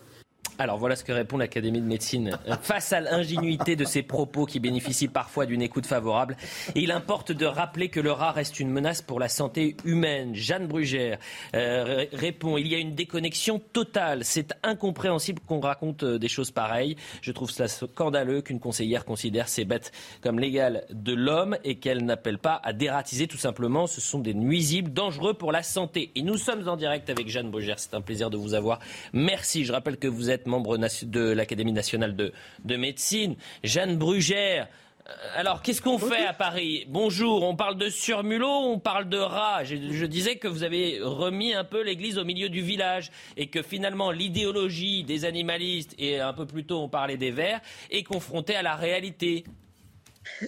[0.60, 2.38] Alors voilà ce que répond l'Académie de médecine.
[2.62, 6.38] Face à l'ingénuité de ces propos qui bénéficient parfois d'une écoute favorable,
[6.76, 10.36] il importe de rappeler que le rat reste une menace pour la santé humaine.
[10.36, 11.18] Jeanne Brugère
[11.56, 14.24] euh, répond Il y a une déconnexion totale.
[14.24, 16.98] C'est incompréhensible qu'on raconte euh, des choses pareilles.
[17.22, 19.91] Je trouve cela scandaleux qu'une conseillère considère ces bêtes
[20.22, 23.88] comme l'égale de l'homme et qu'elle n'appelle pas à dératiser tout simplement.
[23.88, 26.12] Ce sont des nuisibles dangereux pour la santé.
[26.16, 27.80] Et nous sommes en direct avec Jeanne Brugère.
[27.80, 28.80] C'est un plaisir de vous avoir.
[29.14, 29.66] Merci.
[29.66, 33.36] Je rappelle que vous êtes membre de l'Académie nationale de, médecine.
[33.64, 34.68] Jeanne Brugère.
[35.08, 36.86] Euh, alors, qu'est-ce qu'on fait à Paris?
[36.88, 39.64] Bonjour, on parle de surmulot, on parle de rats.
[39.64, 43.48] Je, je, disais que vous avez remis un peu l'église au milieu du village et
[43.48, 47.60] que finalement l'idéologie des animalistes, et un peu plus tôt on parlait des vers,
[47.92, 49.44] est confrontée à la réalité.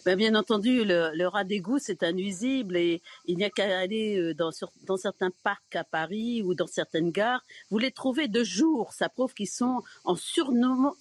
[0.06, 4.18] Ben, bien entendu, le, rat d'égout, c'est un nuisible et il n'y a qu'à aller
[4.18, 4.52] euh, dans,
[4.98, 7.44] certains parcs à Paris ou dans certaines gares.
[7.70, 8.94] Vous les trouvez de jour.
[8.94, 10.96] Ça prouve qu'ils sont en surnombre.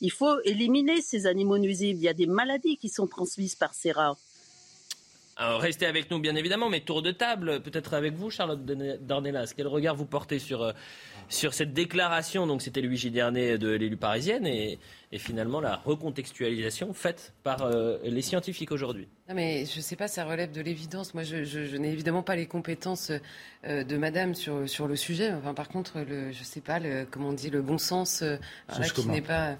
[0.00, 2.00] Il faut éliminer ces animaux nuisibles.
[2.00, 4.16] Il y a des maladies qui sont transmises par ces rats.
[5.36, 9.52] Alors, restez avec nous, bien évidemment, mais tour de table, peut-être avec vous, Charlotte Dornelas.
[9.56, 10.72] Quel regard vous portez sur, euh,
[11.28, 12.46] sur cette déclaration?
[12.46, 14.78] Donc, c'était le 8 dernier de l'élu parisienne et,
[15.16, 19.06] finalement la recontextualisation faite par euh, les scientifiques aujourd'hui.
[19.28, 21.14] Non, mais je ne sais pas, ça relève de l'évidence.
[21.14, 23.12] Moi, je, n'ai évidemment pas les compétences
[23.64, 25.32] euh, de madame sur, sur le sujet.
[25.32, 28.24] Enfin, par contre, le, je ne sais pas, le, comment on dit, le bon sens,
[28.92, 29.56] qui n'est pas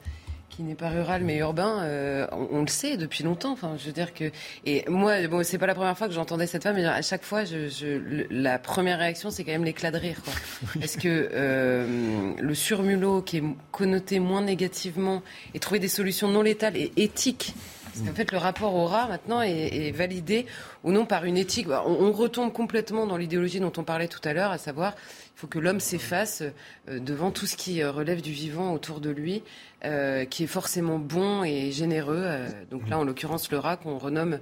[0.48, 3.52] qui n'est pas rural mais urbain, euh, on, le sait depuis longtemps.
[3.52, 4.30] Enfin, je veux dire que
[4.64, 7.24] et moi, bon, c'est pas la première fois que j'entendais cette femme, mais à chaque
[7.24, 10.32] fois, je, la première réaction, c'est quand même l'éclat de rire, quoi.
[10.80, 15.22] Parce que euh, le surmulot qui est connoté moins négativement
[15.54, 17.54] et trouver des solutions non létales et éthiques.
[17.94, 20.46] Parce qu'en fait, le rapport au rat, maintenant, est, validé
[20.82, 21.68] ou non par une éthique.
[21.68, 24.94] On, on retombe complètement dans l'idéologie dont on parlait tout à l'heure, à savoir
[25.36, 26.42] il faut que l'homme s'efface
[26.88, 29.42] euh, devant tout ce qui euh, relève du vivant autour de lui,
[29.84, 32.24] euh, qui est forcément bon et généreux.
[32.70, 34.38] donc là, en l'occurrence, le rat qu'on renomme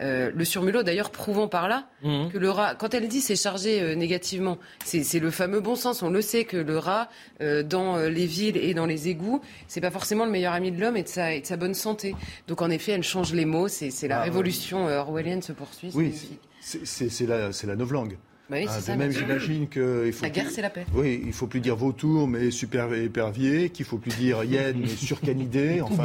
[0.00, 2.30] le surmulot, d'ailleurs, prouvant par là mhm.
[2.30, 6.02] que le rat, quand elle dit c'est chargé négativement, c'est le fameux bon sens.
[6.02, 7.08] On le sait que le rat,
[7.40, 10.96] dans les villes et dans les égouts, c'est pas forcément le meilleur ami de l'homme
[10.96, 12.14] et, de sa, et de sa bonne santé.
[12.46, 13.68] Donc en effet, elle change les mots.
[13.68, 15.90] C'est la ah, révolution orwellienne se poursuit.
[15.94, 16.14] Oui,
[16.60, 18.16] c'est la, la novlangue.
[18.50, 20.22] Bah oui, ah, même j'imagine qu'il faut.
[20.22, 20.86] La guerre, c'est la paix.
[20.94, 24.88] Oui, il faut plus dire vautour, mais super épervier, qu'il faut plus dire hyène, mais
[24.88, 25.80] surcanidé.
[25.88, 26.04] Enfin,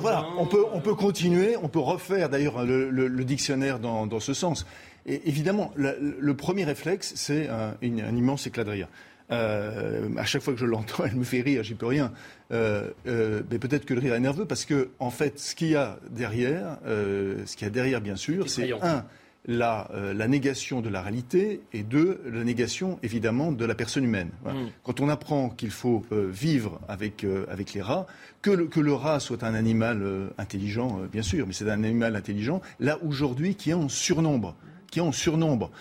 [0.00, 0.26] voilà.
[0.38, 4.66] on peut, on peut continuer, on peut refaire d'ailleurs le, dictionnaire dans, dans, ce sens.
[5.06, 8.88] Et évidemment, le, premier réflexe, c'est un, immense éclat de rire.
[9.30, 12.12] Euh, à chaque fois que je l'entends, elle me fait rire, j'y peux rien.
[12.52, 15.68] Euh, euh, mais peut-être que le rire est nerveux parce que, en fait, ce qu'il
[15.68, 19.04] y a derrière, ce qu'il y a derrière, bien sûr, c'est un
[19.46, 24.30] euh, la, négation de la réalité et deux, la négation évidemment de la personne humaine.
[24.46, 24.68] Mm.
[24.82, 28.06] Quand on apprend qu'il faut euh, vivre avec, euh, avec les rats,
[28.40, 32.16] que le, que le rat soit un animal intelligent, bien sûr, mais c'est un animal
[32.16, 34.56] intelligent, là aujourd'hui qui est en surnombre
[34.90, 35.72] qui est en surnombre.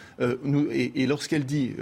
[0.43, 1.73] Nous, et, lorsqu'elle dit,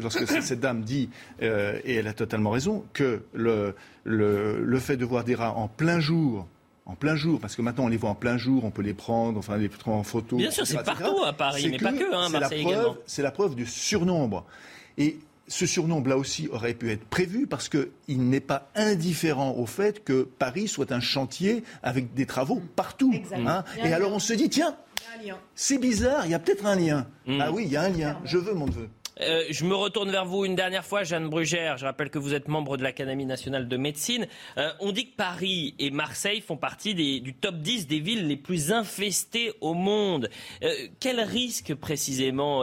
[0.00, 1.10] lorsque cette dame dit,
[1.40, 5.68] et elle a totalement raison, que le, le, le fait de voir des rats en
[5.68, 6.48] plein jour
[6.86, 8.94] en plein jour, parce que maintenant on les voit en plein jour, on peut les
[8.94, 10.36] prendre, enfin les prendre en photo.
[10.36, 12.96] Bien sûr, c'est partout à Paris, mais pas que, hein, Marseille également.
[13.06, 14.44] C'est la preuve du surnombre.
[14.98, 15.18] Et
[15.48, 20.02] ce surnombre, là aussi, aurait pu être prévu parce qu'il n'est pas indifférent au fait
[20.02, 23.14] que Paris soit un chantier avec des travaux partout.
[23.32, 23.64] Hein.
[23.84, 24.76] Et alors on se dit, tiens,
[25.54, 27.06] c'est bizarre, il y a peut-être un lien.
[27.26, 27.40] Mm.
[27.40, 28.18] Ah oui, il y a un lien.
[28.24, 28.88] Je veux mon neveu.
[29.20, 31.76] Euh, je me retourne vers vous une dernière fois, Jeanne Brugère.
[31.76, 34.26] Je rappelle que vous êtes membre de l'Académie nationale de médecine.
[34.58, 38.36] Euh, on dit que Paris et Marseille font partie du top 10 des villes les
[38.36, 40.28] plus infestées au monde.
[40.62, 42.62] Euh, quel risque précisément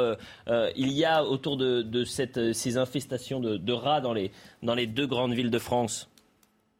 [0.75, 5.59] il y a autour de, ces infestations de, rats dans les deux grandes villes de
[5.59, 6.09] France?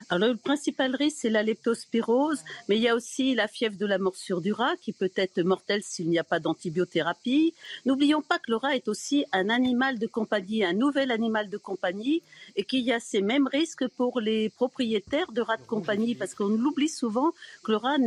[0.08, 3.86] Alors, le principal risque, c'est la leptospirose, mais il y a aussi la fièvre de
[3.86, 7.54] la morsure du rat qui peut être mortelle s'il n'y a pas d'antibiothérapie.
[7.86, 11.58] N'oublions pas que le rat est aussi un animal de compagnie, un nouvel animal de
[11.58, 12.24] compagnie,
[12.56, 16.34] et qu'il y a ces mêmes risques pour les propriétaires de rats de compagnie, parce
[16.34, 17.32] qu'on l'oublie souvent
[17.64, 17.98] que le rat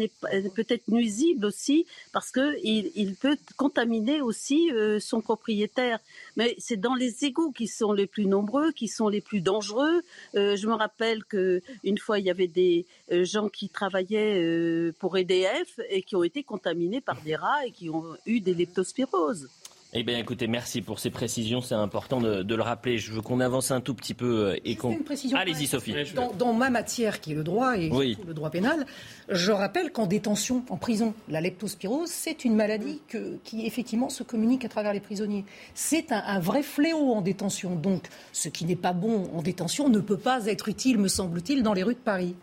[0.56, 6.00] peut être nuisible aussi, parce qu'il il peut contaminer aussi euh, son propriétaire.
[6.36, 10.02] Mais c'est dans les égouts qui sont les plus nombreux, qui sont les plus dangereux.
[10.34, 14.40] Euh, je me rappelle que une fois, il y avait des euh, gens qui travaillaient
[14.40, 18.40] euh, pour EDF et qui ont été contaminés par des rats et qui ont eu
[18.40, 19.48] des leptospiroses.
[19.94, 21.60] Eh bien, écoutez, merci pour ces précisions.
[21.60, 22.96] C'est important de, le rappeler.
[22.96, 24.98] Je veux qu'on avance un tout petit peu euh, et qu'on.
[25.34, 25.94] Allez-y, Sophie.
[26.38, 28.86] Dans, ma matière, qui est le droit et le droit pénal,
[29.28, 33.02] je rappelle qu'en détention, en prison, la leptospirose, c'est une maladie
[33.44, 35.44] qui effectivement se communique à travers les prisonniers.
[35.74, 37.76] C'est un, un vrai fléau en détention.
[37.76, 41.62] Donc, ce qui n'est pas bon en détention ne peut pas être utile, me semble-t-il,
[41.62, 42.34] dans les rues de Paris.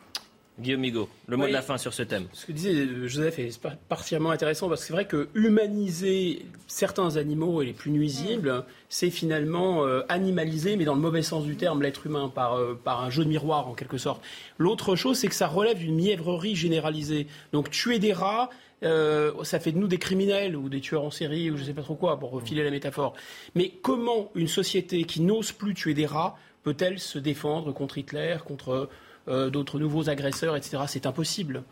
[0.60, 2.28] Guillaume Migaud, le mot de la fin sur ce thème.
[2.34, 7.16] Ce que disait euh, Joseph est particulièrement intéressant parce que c'est vrai que humaniser certains
[7.16, 11.55] animaux et les plus nuisibles, c'est finalement euh, animaliser, mais dans le mauvais sens du
[11.55, 14.22] terme, l'être humain par, euh, par un jeu de miroir en quelque sorte.
[14.57, 17.28] L'autre chose, c'est que ça relève d'une mièvrerie généralisée.
[17.53, 18.49] Donc tuer des rats,
[18.82, 21.74] ça fait de nous des criminels ou des tueurs en série ou je ne sais
[21.74, 23.14] pas trop quoi, pour refiler la métaphore.
[23.55, 28.38] Mais comment une société qui n'ose plus tuer des rats peut-elle se défendre contre Hitler,
[28.45, 28.89] contre
[29.30, 30.84] euh, d'autres nouveaux agresseurs, etc.
[30.88, 31.64] C'est impossible.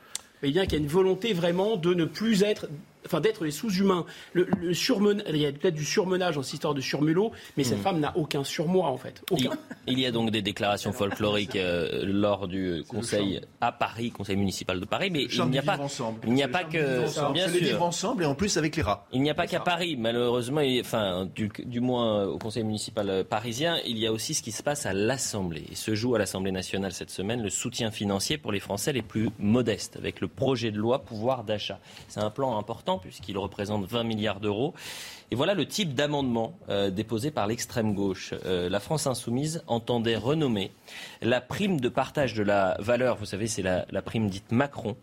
[0.42, 2.68] Mais bien qu'il y a une volonté vraiment de ne plus être
[3.08, 4.06] enfin d'être les sous-humains.
[4.34, 7.82] Le, il y a peut-être du surmenage dans cette histoire de surmulot, mais cette hmm.
[7.82, 9.24] femme n'a aucun surmoi en fait.
[9.88, 14.80] Il, y a donc des déclarations folkloriques euh, lors du conseil à Paris, conseil municipal
[14.80, 16.20] de Paris, mais il n'y a pas, ensemble.
[16.26, 19.08] il n'y a pas que, bien sûr, vivre ensemble et en plus avec les rats.
[19.12, 23.78] Il n'y a pas qu'à Paris, malheureusement, enfin du, du, moins au conseil municipal parisien,
[23.86, 25.64] il y a aussi ce qui se passe à l'Assemblée.
[25.70, 29.02] Il se joue à l'Assemblée nationale cette semaine le soutien financier pour les Français les
[29.02, 31.80] plus modestes, avec le projet de loi pouvoir d'achat.
[32.08, 34.74] C'est un plan important puisqu'il représente 20 milliards d'euros.
[35.30, 38.34] Et voilà le type d'amendement euh, déposé par l'extrême gauche.
[38.46, 40.72] Euh, la France insoumise entendait renommer
[41.22, 44.96] la prime de partage de la valeur, vous savez, c'est la, prime dite Macron,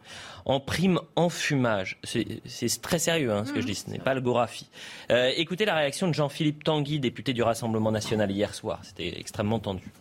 [0.46, 1.98] en prime en fumage.
[2.04, 4.68] C'est très sérieux hein, ce que je dis, ce n'est pas algographie.
[5.10, 8.80] Euh, écoutez la réaction de Jean-Philippe Tanguy, député du Rassemblement national hier soir.
[8.82, 9.92] C'était extrêmement tendu.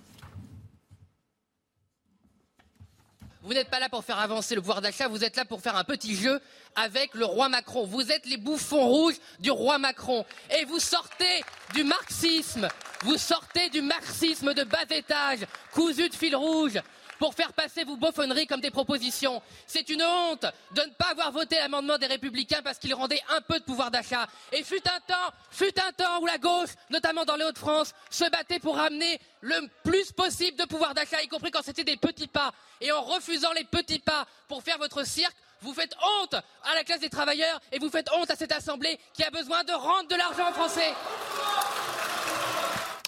[3.44, 5.76] Vous n'êtes pas là pour faire avancer le pouvoir d'achat, vous êtes là pour faire
[5.76, 6.40] un petit jeu
[6.76, 7.86] avec le roi Macron.
[7.86, 10.26] Vous êtes les bouffons rouges du roi Macron.
[10.58, 12.70] Et vous sortez du marxisme.
[13.02, 15.40] Vous sortez du marxisme de bas étage,
[15.74, 16.80] cousu de fil rouge
[17.20, 19.42] pour faire passer vos bofonneries comme des propositions.
[19.68, 23.42] C'est une honte de ne pas avoir voté l'amendement des Républicains parce qu'il rendait un
[23.42, 24.28] peu de pouvoir d'achat.
[24.52, 28.30] Et fut un temps, fut un temps où la gauche, notamment dans les Hauts-de-France, se
[28.30, 32.28] battait pour ramener le plus possible de pouvoir d'achat, y compris quand c'était des petits
[32.28, 32.54] pas.
[32.82, 36.84] Et en refusant les petits pas pour faire votre cirque, vous faites honte à la
[36.84, 40.10] classe des travailleurs et vous faites honte à cette Assemblée qui a besoin de rendre
[40.10, 40.94] de l'argent aux Français.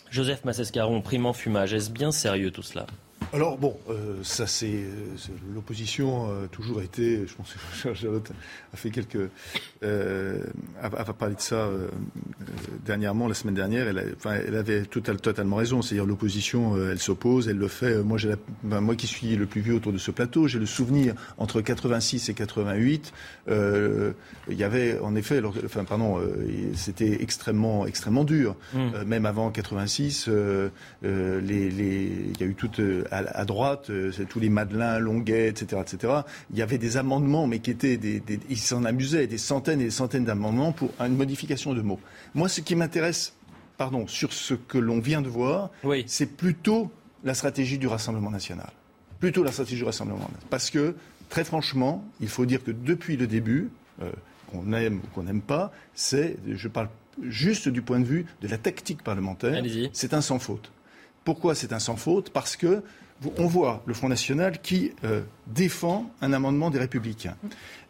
[0.10, 2.86] Joseph Massescaron, prime en fumage, est-ce bien sérieux tout cela?
[3.36, 4.86] Alors bon, euh, ça c'est
[5.54, 8.32] l'opposition a toujours été, je pense que Charlotte
[8.74, 9.30] a fait quelques,
[9.84, 10.40] euh,
[10.82, 11.88] a, parlé de ça euh,
[12.86, 13.88] dernièrement, la semaine dernière.
[13.88, 15.82] Elle, enfin, elle avait totalement raison.
[15.82, 18.04] C'est-à-dire l'opposition, euh, elle s'oppose, elle le fait.
[18.04, 18.34] Moi, j'ai
[18.64, 22.30] moi qui suis le plus vieux autour de ce plateau, j'ai le souvenir entre 86
[22.30, 23.14] et 88,
[23.48, 24.14] il
[24.50, 26.20] y avait en effet, enfin pardon,
[26.76, 28.56] c'était extrêmement extrêmement dur.
[28.74, 29.04] Mmh.
[29.06, 30.30] même avant 86,
[31.04, 32.82] les, les, il y a eu toute
[33.12, 36.14] à, droite, euh, tous les Madelin, Longuet, etc., etc.
[36.52, 39.86] Il y avait des amendements, mais qui étaient des, ils s'en amusaient, des centaines et
[39.86, 42.00] des centaines d'amendements pour une modification de mots.
[42.34, 43.34] Moi, ce qui m'intéresse,
[43.78, 45.70] pardon, sur ce que l'on vient de voir,
[46.06, 46.92] c'est plutôt
[47.24, 48.70] la stratégie du Rassemblement national.
[49.20, 50.44] Plutôt la stratégie du Rassemblement national.
[50.50, 50.96] Parce que,
[51.30, 53.70] très franchement, il faut dire que depuis le début,
[54.02, 54.12] euh,
[54.52, 56.90] qu'on aime ou qu'on n'aime pas, c'est, je parle
[57.22, 60.72] juste du point de vue de la tactique parlementaire, c'est un sans faute.
[61.24, 62.30] Pourquoi c'est un sans faute?
[62.30, 62.84] Parce que
[63.38, 67.36] on voit le Front National qui euh, défend un amendement des Républicains.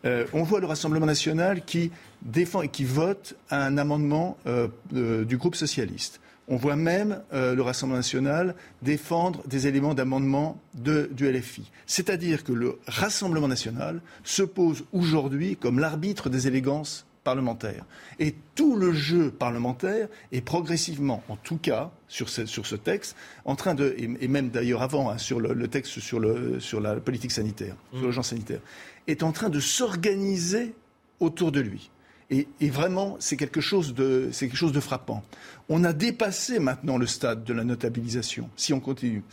[0.06, 1.92] Euh, on voit le Rassemblement National qui
[2.22, 6.20] défend et qui vote un amendement euh, du groupe socialiste.
[6.48, 8.54] On voit même le Rassemblement national
[8.84, 11.72] défendre des éléments d'amendement du LFI.
[11.88, 17.84] C'est-à-dire que le Rassemblement national se pose aujourd'hui comme l'arbitre des élégances parlementaire.
[18.20, 23.18] Et tout le jeu parlementaire est progressivement, en tout cas sur ce, sur ce texte,
[23.44, 26.96] en train de, et, même d'ailleurs avant, hein, sur le, texte sur, le, sur la
[26.96, 28.06] politique sanitaire, sur mmh.
[28.06, 28.62] l'agence sanitaire,
[29.08, 30.74] est en train de s'organiser
[31.20, 31.90] autour de lui.
[32.32, 35.24] Et, vraiment, c'est quelque, chose de, quelque chose de frappant.
[35.70, 39.24] On a dépassé maintenant le stade de la notabilisation, si on continue.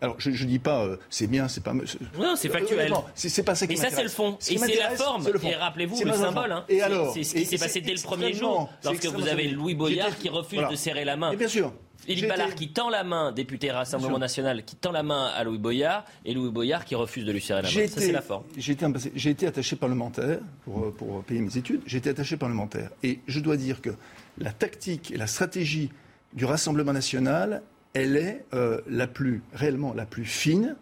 [0.00, 1.72] alors, je ne dis pas euh, c'est bien, c'est pas.
[1.72, 2.92] Non, c'est factuel.
[3.14, 4.38] C'est pas ça qui Mais ça, c'est le fond.
[4.48, 5.26] et c'est la forme.
[5.42, 6.52] Et rappelez-vous le symbole.
[6.52, 6.64] Hein.
[6.68, 9.74] Et alors C'est ce qui s'est passé dès le premier jour, lorsque vous avez Louis
[9.74, 11.32] Boyard qui refuse de serrer la main.
[11.32, 11.72] Et bien sûr.
[12.06, 15.58] Philippe Ballard qui tend la main, député Rassemblement National, qui tend la main à Louis
[15.58, 17.88] Boyard, et Louis Boyard qui refuse de lui serrer la main.
[17.88, 18.44] Ça, c'est la forme.
[18.56, 18.86] J'ai été,
[19.28, 21.82] été, attaché parlementaire pour, pour payer mes études.
[21.86, 22.90] J'ai été attaché parlementaire.
[23.02, 23.90] Et je dois dire que
[24.38, 25.90] la tactique et la stratégie
[26.32, 27.62] du Rassemblement National,
[27.94, 30.76] elle est euh, la plus, réellement la plus fine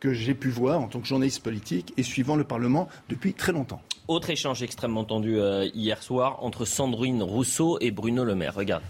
[0.00, 3.52] que j'ai pu voir en tant que journaliste politique et suivant le Parlement depuis très
[3.52, 3.80] longtemps.
[4.08, 8.54] Autre échange extrêmement tendu euh, hier soir entre Sandrine Rousseau et Bruno Le Maire.
[8.54, 8.82] Regarde.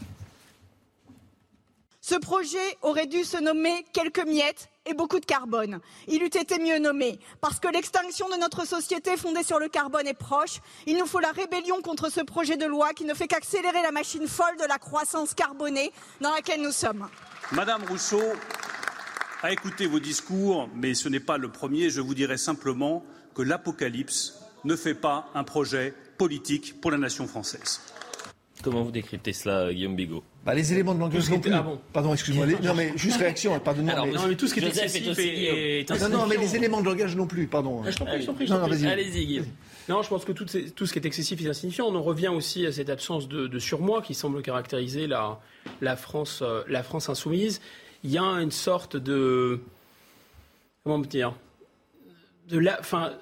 [2.04, 5.78] Ce projet aurait dû se nommer quelques miettes et beaucoup de carbone.
[6.08, 10.08] Il eût été mieux nommé, parce que l'extinction de notre société fondée sur le carbone
[10.08, 10.58] est proche.
[10.88, 13.92] Il nous faut la rébellion contre ce projet de loi qui ne fait qu'accélérer la
[13.92, 17.06] machine folle de la croissance carbonée dans laquelle nous sommes.
[17.52, 18.32] Madame Rousseau
[19.44, 21.88] a écouté vos discours, mais ce n'est pas le premier.
[21.88, 23.04] Je vous dirai simplement
[23.36, 27.80] que l'apocalypse ne fait pas un projet politique pour la nation française.
[28.62, 31.52] Comment vous décryptez cela, Guillaume Bigot bah, les éléments de langage non plus.
[31.52, 32.46] Ah Pardon, excuse-moi.
[32.64, 34.06] Non, mais juste réaction, pardonnez-moi.
[34.06, 34.12] Mais...
[34.12, 37.14] Non, mais tout ce qui est excessif est, Non, non, mais les éléments de langage
[37.14, 37.80] non plus, pardon.
[37.86, 38.48] Ah, je t'en prie, je t'en prie.
[38.48, 39.46] Non, Allez-y, Guillaume.
[39.88, 41.86] Non, je pense que tout, tout, ce qui est excessif est insignifiant.
[41.86, 45.40] On en revient aussi à cette absence de, de surmoi qui semble caractériser la,
[45.80, 47.60] la, France, euh, la France insoumise.
[48.02, 49.60] Il y a une sorte de.
[50.82, 51.34] Comment dire
[52.48, 53.12] de la, enfin,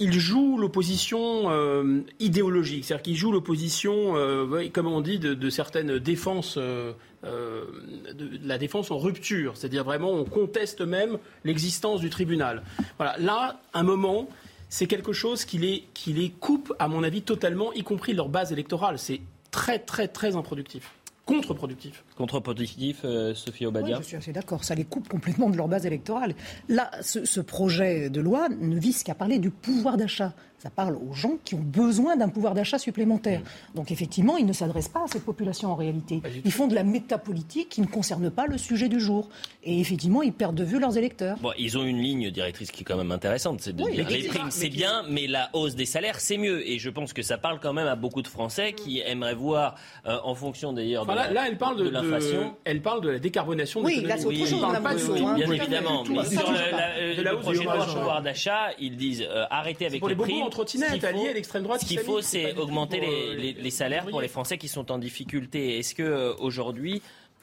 [0.00, 5.98] il joue l'opposition euh, idéologique, c'est-à-dire qu'il joue l'opposition, euh, comme on dit, de, certaines
[5.98, 12.62] défenses, euh, de, la défense en rupture, c'est-à-dire vraiment on conteste même l'existence du tribunal.
[12.96, 14.26] Voilà, là, un moment,
[14.70, 18.30] c'est quelque chose qui les, qui les coupe, à mon avis, totalement, y compris leur
[18.30, 18.98] base électorale.
[18.98, 19.20] C'est
[19.50, 20.90] très, très, très improductif
[21.36, 22.04] contre-productif.
[22.16, 24.64] Contre-productif, euh, Sophie Obadia Je suis assez d'accord.
[24.64, 26.34] Ça les coupe complètement de leur base électorale.
[26.68, 31.14] Là, ce projet de loi ne vise qu'à parler du pouvoir d'achat ça parle aux
[31.14, 33.40] gens qui ont besoin d'un pouvoir d'achat supplémentaire.
[33.74, 36.20] Donc effectivement, ils ne s'adressent pas à cette population en réalité.
[36.44, 39.30] Ils font de la métapolitique qui ne concerne pas le sujet du jour.
[39.64, 41.38] Et effectivement, ils perdent de vue leurs électeurs.
[41.38, 43.60] Bon, ils ont une ligne directrice qui est quand même intéressante.
[43.62, 46.68] C'est de dire les primes, c'est bien, mais la hausse des salaires, c'est mieux.
[46.68, 49.76] Et je pense que ça parle quand même à beaucoup de Français qui aimeraient voir,
[50.06, 52.54] euh, en fonction d'ailleurs de, là, elle parle de, l'inflation.
[52.64, 54.62] Elle parle de la décarbonation de Oui, là, c'est autre chose.
[54.62, 55.34] On pas hein.
[55.34, 56.04] Bien évidemment.
[56.04, 61.02] Mais sur le projet de pouvoir d'achat, ils disent euh, arrêtez avec les primes trottinette
[61.04, 61.80] allié à l'extrême droite.
[61.80, 65.78] Ce qu'il faut, c'est augmenter les, salaires pour les Français qui sont en difficulté.
[65.78, 67.02] Est-ce que euh, aujourd'hui,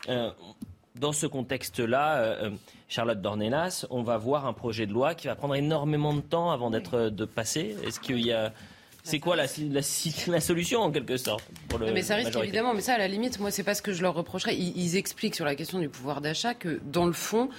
[0.09, 0.29] euh,
[0.95, 2.51] dans ce contexte-là, euh,
[2.87, 6.51] Charlotte Dornelas, on va voir un projet de loi qui va prendre énormément de temps
[6.51, 7.75] avant d'être de passer?
[7.85, 8.53] Est-ce qu'il y a
[9.07, 9.45] c'est quoi la,
[10.27, 13.07] la, solution en quelque sorte pour le Mais ça risque évidemment, mais ça à la
[13.07, 14.55] limite, moi c'est pas ce que je leur reprocherais.
[14.55, 17.49] Ils, expliquent sur la question du pouvoir d'achat que dans le fond,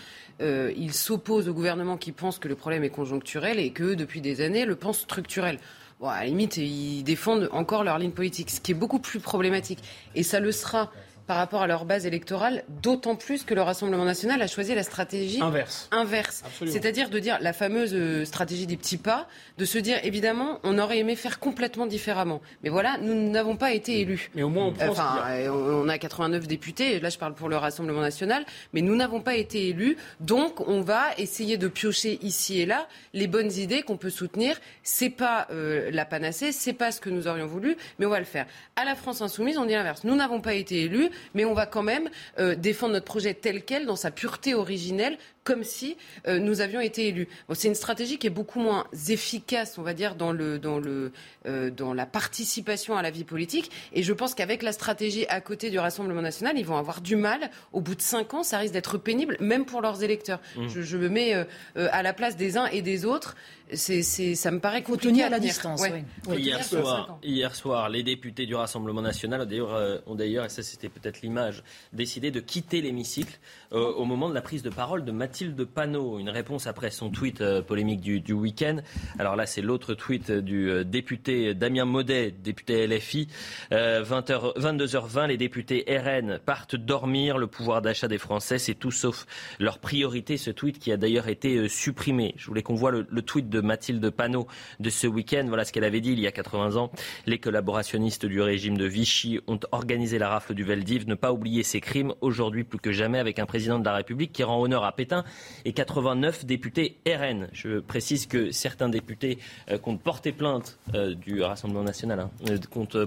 [0.40, 4.20] euh, ils s'opposent au gouvernement qui pense que le problème est conjoncturel et que depuis
[4.20, 5.58] des années le pense structurel.
[6.00, 9.18] Bon, à la limite, ils défendent encore leur ligne politique, ce qui est beaucoup plus
[9.18, 9.80] problématique.
[10.14, 10.92] Et ça le sera
[11.28, 14.82] par rapport à leur base électorale, d'autant plus que le Rassemblement national a choisi la
[14.82, 15.86] stratégie inverse.
[15.92, 16.42] inverse.
[16.66, 19.28] C'est-à-dire de dire la fameuse euh, stratégie des petits pas,
[19.58, 22.40] de se dire évidemment, on aurait aimé faire complètement différemment.
[22.64, 24.30] Mais voilà, nous n'avons pas été élus.
[24.34, 27.58] Mais au moins, on, enfin, euh, on a 89 députés, là je parle pour le
[27.58, 32.58] Rassemblement national, mais nous n'avons pas été élus, donc on va essayer de piocher ici
[32.58, 34.58] et là les bonnes idées qu'on peut soutenir.
[34.82, 38.18] C'est pas euh, la panacée, c'est pas ce que nous aurions voulu, mais on va
[38.18, 38.46] le faire.
[38.76, 40.04] À la France insoumise, on dit l'inverse.
[40.04, 42.08] Nous n'avons pas été élus mais on va quand même
[42.38, 45.18] euh, défendre notre projet tel quel, dans sa pureté originelle,
[45.48, 45.96] comme si
[46.26, 47.26] euh, nous avions été élus.
[47.54, 51.10] c'est une stratégie qui est beaucoup moins efficace, on va dire, dans, le, dans, le,
[51.46, 53.70] euh, dans la participation à la vie politique.
[53.94, 57.16] Et je pense qu'avec la stratégie à côté du Rassemblement national, ils vont avoir du
[57.16, 57.50] mal.
[57.72, 60.40] Au bout de cinq ans, ça risque d'être pénible, même pour leurs électeurs.
[60.58, 60.68] Mmh.
[60.68, 61.44] Je, me mets euh,
[61.92, 63.34] à la place des uns et des autres
[63.74, 65.82] c'est, ça me paraît compliqué à la distance.
[66.28, 70.88] Hier, soir, hier soir, les députés du Rassemblement national euh, ont d'ailleurs, et ça c'était
[70.88, 71.62] peut-être l'image,
[71.92, 73.38] décidé de quitter l'hémicycle
[73.72, 76.18] euh, au moment de la prise de parole de Mathilde Panot.
[76.18, 78.78] Une réponse après son tweet euh, polémique du, week-end.
[79.20, 83.28] Alors là, c'est l'autre tweet du député Damien Maudet, député LFI.
[83.70, 87.38] 20h, 22h20, les députés RN partent dormir.
[87.38, 89.26] Le pouvoir d'achat des Français, c'est tout sauf
[89.60, 90.38] leur priorité.
[90.38, 92.34] Ce tweet qui a d'ailleurs été supprimé.
[92.36, 94.48] Je voulais qu'on voit le, tweet de de Mathilde Panot
[94.80, 95.44] de ce week-end.
[95.46, 96.90] Voilà ce qu'elle avait dit il y a 80 ans.
[97.26, 101.06] Les collaborationnistes du régime de Vichy ont organisé la rafle du Veldiv.
[101.06, 104.32] Ne pas oublier ces crimes aujourd'hui plus que jamais avec un président de la République
[104.32, 105.17] qui rend honneur à Pétain
[105.64, 107.48] et 89 députés RN.
[107.52, 109.38] Je précise que certains députés
[109.70, 113.06] euh, comptent porter plainte euh, du Rassemblement national, hein, euh,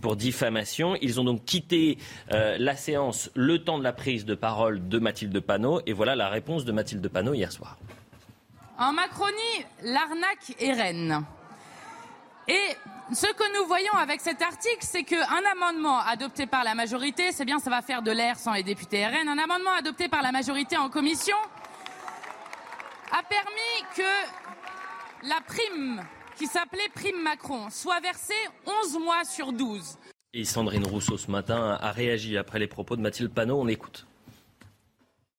[0.00, 0.96] pour diffamation.
[1.00, 1.98] Ils ont donc quitté
[2.30, 5.80] la séance le temps de la prise de parole de Mathilde Panot.
[5.86, 7.78] Et voilà la réponse de Mathilde Panot hier soir.
[8.78, 11.24] En Macronie, l'arnaque est reine.
[12.48, 12.76] Et
[13.12, 17.44] ce que nous voyons avec cet article, c'est qu'un amendement adopté par la majorité, c'est
[17.44, 20.32] bien, ça va faire de l'air sans les députés RN, un amendement adopté par la
[20.32, 21.36] majorité en commission
[23.10, 26.02] a permis que la prime
[26.36, 28.34] qui s'appelait prime Macron soit versée
[28.84, 29.98] 11 mois sur 12.
[30.34, 33.60] Et Sandrine Rousseau ce matin a réagi après les propos de Mathilde Panot.
[33.60, 34.06] On écoute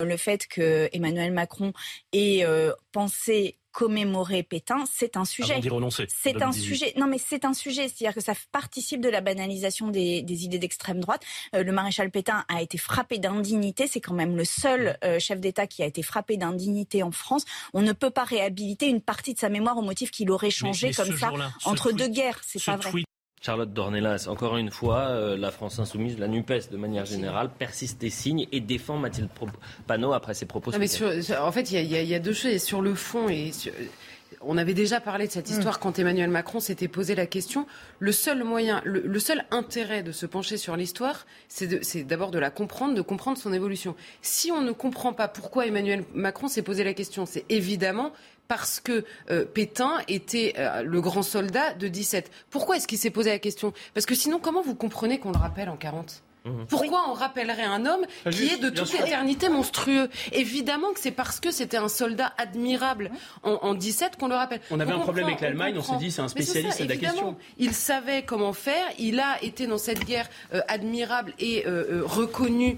[0.01, 1.73] le fait que Emmanuel Macron
[2.13, 5.61] ait euh, pensé commémorer Pétain, c'est un sujet.
[6.07, 6.93] C'est un sujet.
[6.97, 7.87] Non, mais c'est un sujet.
[7.87, 11.23] C'est-à-dire que ça participe de la banalisation des, idées d'extrême droite.
[11.55, 13.87] Euh, le maréchal Pétain a été frappé d'indignité.
[13.87, 17.45] C'est quand même le seul euh, chef d'État qui a été frappé d'indignité en France.
[17.73, 20.91] On ne peut pas réhabiliter une partie de sa mémoire au motif qu'il aurait changé
[20.91, 21.31] comme ça
[21.65, 22.41] entre deux guerres.
[22.45, 23.03] C'est pas vrai.
[23.41, 28.03] Charlotte Dornelas, encore une fois, euh, la France insoumise, la NUPES de manière générale, persiste
[28.03, 29.29] et signe et défend Mathilde
[29.87, 30.71] Panot après ses propos.
[30.77, 30.87] mais
[31.37, 32.57] en fait, il y, a deux choses.
[32.61, 33.51] Sur le fond, et
[34.41, 35.53] on avait déjà parlé de cette mm.
[35.53, 37.65] histoire quand Emmanuel Macron s'était posé la question.
[37.99, 42.49] Le seul moyen, le, seul intérêt de se pencher sur l'histoire, c'est d'abord de la
[42.49, 43.95] comprendre, de comprendre son évolution.
[44.21, 48.11] Si on ne comprend pas pourquoi Emmanuel Macron s'est posé la question, c'est évidemment
[48.49, 52.29] parce que euh, Pétain était euh, le grand soldat de 17.
[52.49, 53.71] Pourquoi est-ce qu'il s'est posé la question?
[53.93, 56.28] Parce que sinon, comment vous comprenez qu'on le rappelle en 40 Mhm.
[56.69, 60.09] Pourquoi on rappellerait un homme qui est de toute éternité monstrueux?
[60.31, 63.11] Évidemment que c'est parce que c'était un soldat admirable
[63.43, 64.61] en, 17 qu'on le rappelle.
[64.71, 67.35] On avait un problème avec l'Allemagne, on, s'est dit c'est un spécialiste de la question.
[67.57, 72.01] Il savait comment faire, il a été dans cette guerre euh, admirable et euh, euh,
[72.05, 72.77] reconnu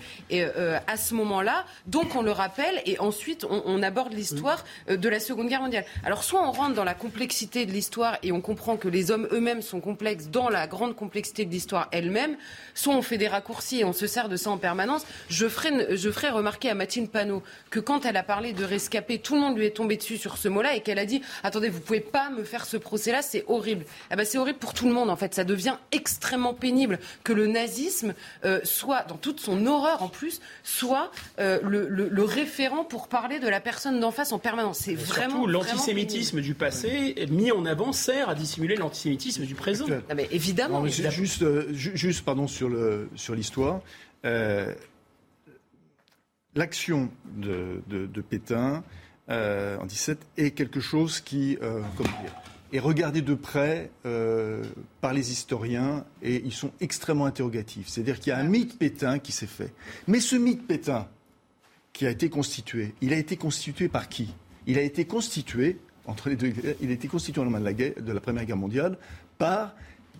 [0.88, 5.47] à ce moment-là, donc on le rappelle et ensuite on, aborde l'histoire de la Seconde
[5.47, 5.85] Guerre mondiale.
[6.03, 9.27] Alors soit on rentre dans la complexité de l'histoire et on comprend que les hommes
[9.31, 12.38] eux-mêmes sont complexes dans la grande complexité de l'histoire elle-même,
[12.73, 15.06] soit on fait des raccourcis et on se sert de ça en permanence.
[15.30, 19.19] Je ferai, je ferai remarquer à Mathilde Panot que quand elle a parlé de rescapé,
[19.19, 21.69] tout le monde lui est tombé dessus sur ce mot-là et qu'elle a dit Attendez,
[21.69, 23.86] vous pouvez pas me faire ce procès-là, c'est horrible.
[24.11, 25.34] Eh ben, c'est horrible pour tout le monde en fait.
[25.34, 28.14] Ça devient extrêmement pénible que le nazisme
[28.45, 33.48] euh, soit, dans toute son horreur en plus, soit euh, le, référent pour parler de
[33.48, 34.80] la personne d'en face en permanence.
[34.80, 35.36] C'est vraiment.
[35.36, 39.86] Surtout, l'antisémitisme du passé mis en avant sert à dissimuler l'antisémitisme du présent.
[40.10, 40.86] Ah, mais évidemment.
[40.86, 43.81] Juste, euh, juste, pardon sur le sur l'histoire.
[44.23, 44.73] Euh,
[46.55, 47.81] l'action de,
[48.22, 48.84] Pétain
[49.30, 51.81] euh, en 17 est quelque chose qui euh,
[52.72, 53.89] est regardé de près
[55.01, 57.88] par les historiens et ils sont extrêmement interrogatifs.
[57.88, 59.73] C'est-à-dire qu'il y a un mythe Pétain qui s'est fait.
[60.07, 61.07] Mais ce mythe Pétain
[61.93, 64.34] qui a été constitué, il a été constitué par qui?
[64.68, 67.73] Il a été constitué entre les deux, il a été constitué au moment de la,
[67.73, 68.97] de la Première Guerre mondiale
[69.38, 69.76] par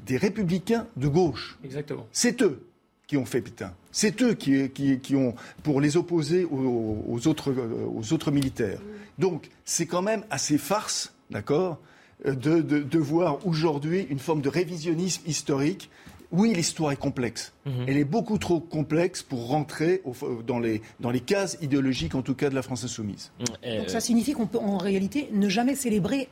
[0.06, 1.57] des républicains de gauche.
[1.64, 2.07] Exactement.
[2.11, 2.70] C'est eux
[3.12, 3.74] qui ont fait Pétain.
[3.92, 7.54] C'est eux qui, qui, ont, pour les opposer aux, autres,
[7.94, 8.80] aux autres militaires.
[9.20, 11.78] Donc, c'est quand même assez farce, d'accord,
[12.24, 15.90] de, de, voir aujourd'hui une forme de révisionnisme historique
[16.32, 17.52] oui, l'histoire est complexe.
[17.66, 17.74] Mhm.
[17.88, 20.02] Elle est beaucoup trop complexe pour rentrer
[20.48, 23.34] dans, les, dans les cases idéologiques, en tout cas, de la France insoumise.
[23.40, 26.30] Donc ça signifie qu'on peut en réalité ne jamais célébrer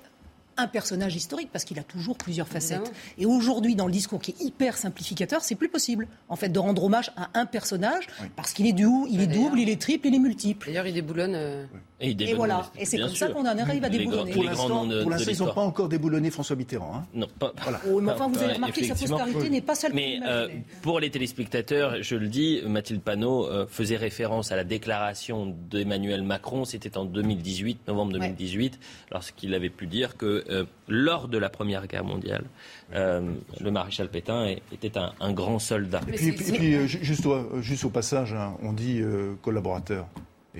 [0.60, 2.92] un personnage historique parce qu'il a toujours plusieurs facettes.
[3.18, 6.60] Et aujourd'hui, dans le discours qui est hyper simplificateur, c'est plus possible en fait de
[6.60, 10.08] rendre hommage à un personnage parce qu'il est du il est double, il est triple,
[10.08, 10.68] il est multiple.
[10.68, 11.36] D'ailleurs, il déboulonne.
[11.36, 11.66] Euh,
[12.02, 12.66] Et, voilà.
[12.78, 14.32] Et c'est comme ça qu'on en arrive à déboulonner.
[14.32, 16.96] Pour l'instant, ils n'ont pas encore déboulonné François Mitterrand.
[16.96, 17.06] Hein.
[17.14, 17.52] Non, pas.
[17.62, 17.82] Voilà.
[17.90, 20.48] Oh, mais enfin, vous avez remarqué que sa postérité n'est pas celle Mais euh,
[20.82, 26.24] pour les téléspectateurs, je le dis, Mathilde Panot euh, faisait référence à la déclaration d'Emmanuel
[26.24, 26.64] Macron.
[26.64, 28.80] C'était en 2018, novembre 2018,
[29.12, 32.46] lorsqu'il avait pu dire que euh, lors de la Première Guerre mondiale,
[32.92, 36.02] le maréchal Pétain était un, grand soldat.
[36.08, 39.02] Et puis, juste, au, juste, au, passage, hein, on dit
[39.42, 40.08] collaborateur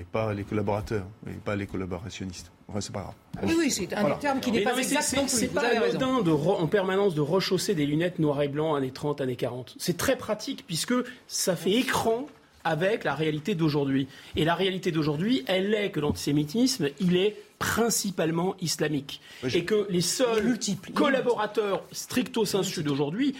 [0.00, 2.50] et pas les collaborateurs, et pas les collaborationnistes.
[2.68, 3.14] Enfin, c'est pas grave.
[3.42, 5.30] Oui, oui, c'est un terme qui n'est pas exact non plus.
[5.30, 9.20] C'est pas anodin de en permanence de rechausser des lunettes noir et blanc années 30,
[9.20, 9.74] années 40.
[9.78, 10.94] C'est très pratique puisque
[11.26, 12.26] ça fait écran
[12.64, 14.08] avec la réalité d'aujourd'hui.
[14.36, 19.20] Et la réalité d'aujourd'hui, elle est que l'antisémitisme, il est principalement islamique.
[19.52, 20.58] et que les seuls
[20.94, 23.34] collaborateurs stricto sensu d'aujourd'hui,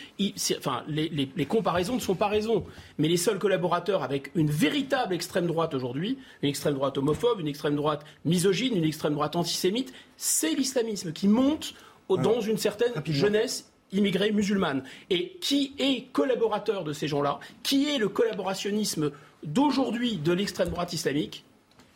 [0.59, 2.67] enfin, les, les, comparaisons ne sont pas raison,
[2.99, 7.49] mais les seuls collaborateurs avec une véritable extrême droite aujourd'hui, une extrême droite homophobe, une
[7.49, 11.73] extrême droite misogyne, une extrême droite antisémite, c'est l'islamisme qui monte
[12.11, 14.83] dans une certaine jeunesse immigrée musulmane.
[15.11, 19.11] Et qui est collaborateur de ces gens-là Qui est le collaborationnisme
[19.43, 21.45] d'aujourd'hui de l'extrême droite islamique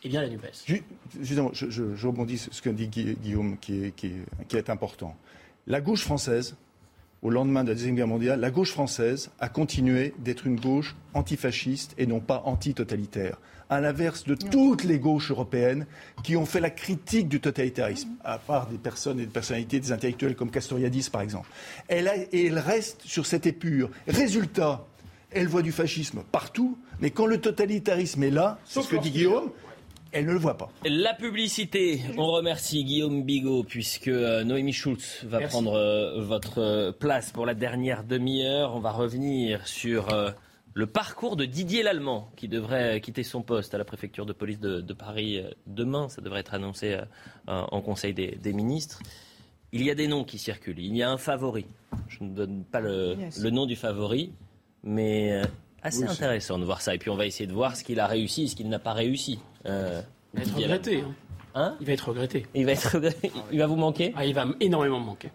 [0.05, 0.83] eh bien la NUPES.
[1.19, 3.91] Justement, je, rebondis sur ce qu'a dit Guillaume, qui
[4.53, 5.15] est, important.
[5.65, 6.55] La gauche française,
[7.23, 10.95] au lendemain de la Deuxième Guerre mondiale, la gauche française a continué d'être une gauche
[11.15, 13.39] antifasciste et non pas antitotalitaire.
[13.69, 15.87] À l'inverse de toutes les gauches européennes
[16.23, 19.91] qui ont fait la critique du totalitarisme, à part des personnes et des personnalités, des
[19.91, 21.49] intellectuels comme Castoriadis par exemple.
[21.87, 23.89] Elle, et elle reste sur cette épure.
[24.07, 24.85] Résultat,
[25.31, 29.11] elle voit du fascisme partout, mais quand le totalitarisme est là, c'est ce que dit
[29.11, 29.51] Guillaume,
[30.15, 30.69] elle ne le voit pas.
[30.85, 36.91] La publicité, on remercie Guillaume Bigot puisque euh, Noémie Schulz va prendre euh, votre euh,
[36.93, 38.75] place pour la dernière demi-heure.
[38.75, 40.07] On va revenir sur
[40.75, 44.59] le parcours de Didier Lallemand qui devrait quitter son poste à la préfecture de police
[44.59, 46.09] de, Paris demain.
[46.09, 46.99] Ça devrait être annoncé
[47.47, 49.01] en Conseil des, ministres.
[49.71, 50.79] Il y a des noms qui circulent.
[50.79, 51.65] Il y a un favori.
[52.09, 53.15] Je ne donne pas le,
[53.49, 54.33] nom du favori,
[54.83, 55.41] mais
[55.81, 56.93] assez intéressant de voir ça.
[56.93, 58.79] Et puis on va essayer de voir ce qu'il a réussi et ce qu'il n'a
[58.79, 59.39] pas réussi.
[59.65, 60.01] Euh,
[60.33, 60.99] il va être regretté.
[60.99, 61.15] Hein.
[61.55, 62.45] Hein il va être regretté.
[62.53, 62.97] Il va être
[63.53, 65.29] Il va vous manquer ah, Il va énormément me manquer.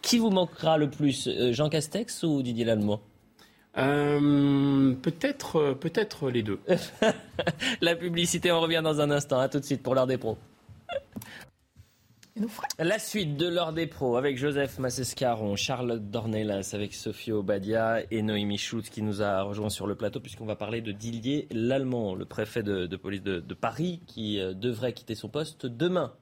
[0.00, 3.02] Qui vous manquera le plus euh, Jean Castex ou Didier Lallemand?
[3.78, 6.60] Euh, peut-être, peut-être les deux.
[7.80, 9.38] La publicité, on revient dans un instant.
[9.38, 10.38] À tout de suite pour l'heure des pros.
[12.78, 18.20] La suite de l'heure des pros avec Joseph Massescaron, Charlotte Dornelas avec Sophie Obadia et
[18.20, 22.14] Noémie Schultz qui nous a rejoint sur le plateau puisqu'on va parler de Dillier l'Allemand,
[22.14, 26.12] le préfet de, police de, Paris qui euh, devrait quitter son poste demain.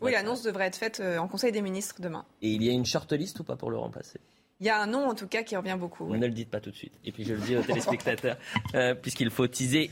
[0.00, 2.24] Oui, l'annonce devrait être faite euh, en Conseil des ministres demain.
[2.40, 4.20] Et il y a une shortlist ou pas pour le remplacer?
[4.64, 6.16] Il y a un nom en tout cas qui revient beaucoup.
[6.16, 6.94] Ne le dites pas tout de suite.
[7.04, 8.38] Et puis je le dis aux téléspectateurs,
[8.74, 9.90] euh, puisqu'il faut teaser.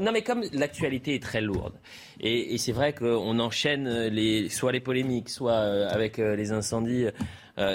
[0.00, 1.74] Non mais comme l'actualité est très lourde,
[2.20, 7.06] et, c'est vrai qu'on enchaîne les, soit les polémiques, soit euh, avec euh, les incendies,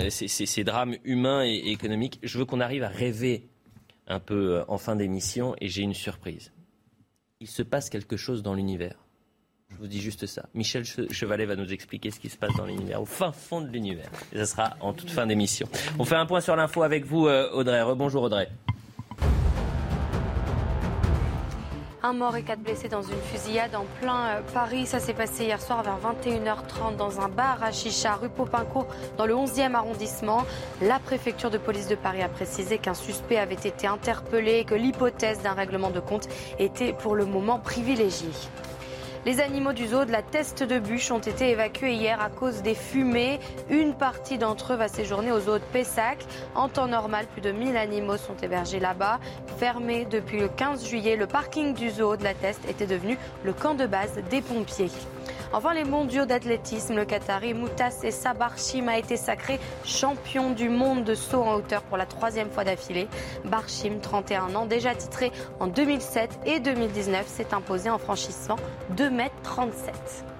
[0.09, 3.49] ces, drames humains et économiques, je veux qu'on arrive à rêver
[4.07, 6.53] un peu en fin d'émission, et j'ai une surprise.
[7.41, 9.06] Il se passe quelque chose dans l'univers.
[9.69, 10.43] Je vous dis juste ça.
[10.53, 13.67] Michel Chevalet va nous expliquer ce qui se passe dans l'univers, au fin fond de
[13.67, 14.09] l'univers.
[14.33, 15.67] Et ça sera en toute fin d'émission.
[15.99, 17.81] On fait un point sur l'info avec vous, euh, Audrey.
[17.81, 18.49] Rebonjour, Audrey.
[22.01, 24.85] Un mort et quatre blessés dans une fusillade en plein euh, Paris.
[24.85, 28.87] Ça s'est passé hier soir vers 21h30 dans un bar à Chicha, rue Popincourt,
[29.17, 30.45] dans le 11e arrondissement.
[30.81, 34.75] La préfecture de police de Paris a précisé qu'un suspect avait été interpellé et que
[34.75, 38.29] l'hypothèse d'un règlement de compte était pour le moment privilégiée.
[39.27, 42.61] Les animaux du zoo de la Teste de Bûche ont été évacués hier à cause
[42.61, 43.41] des fumées.
[43.69, 46.19] Une partie d'entre eux va séjourner au zoo de Pessac.
[46.55, 49.19] En temps normal, plus de 1000 animaux sont hébergés là-bas.
[49.57, 53.51] Fermé depuis le 15 juillet, le parking du zoo de la Teste était devenu le
[53.51, 54.91] camp de base des pompiers.
[55.53, 61.03] Enfin, les mondiaux d'athlétisme, le Qatari Moutas et Barchim a été sacré champion du monde
[61.03, 63.07] de saut en hauteur pour la troisième fois d'affilée.
[63.45, 68.57] Barchim, 31 ans, déjà titré en 2007 et 2019, s'est imposé en franchissant
[68.91, 70.36] 2 mètres 37.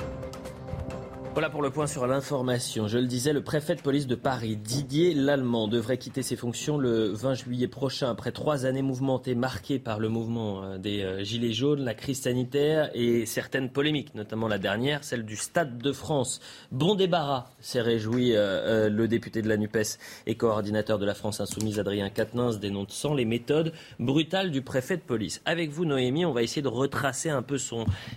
[1.38, 2.88] Voilà pour le point sur l'information.
[2.88, 6.80] Je le disais, le préfet de police de Paris, Didier Lallemand, devrait quitter ses fonctions
[6.80, 11.24] le 20 juillet prochain après trois années mouvementées marquées par le mouvement euh, des euh,
[11.24, 15.92] Gilets jaunes, la crise sanitaire et certaines polémiques, notamment la dernière, celle du Stade de
[15.92, 16.42] France.
[16.72, 21.40] Bon débarras, s'est réjoui euh, le député de la NUPES et coordinateur de la France
[21.40, 25.44] Insoumise, Adrien Quatennens, dénonçant les méthodes brutales du préfet de police.
[25.46, 27.60] Avec vous, Noémie, on va essayer de retracer un peu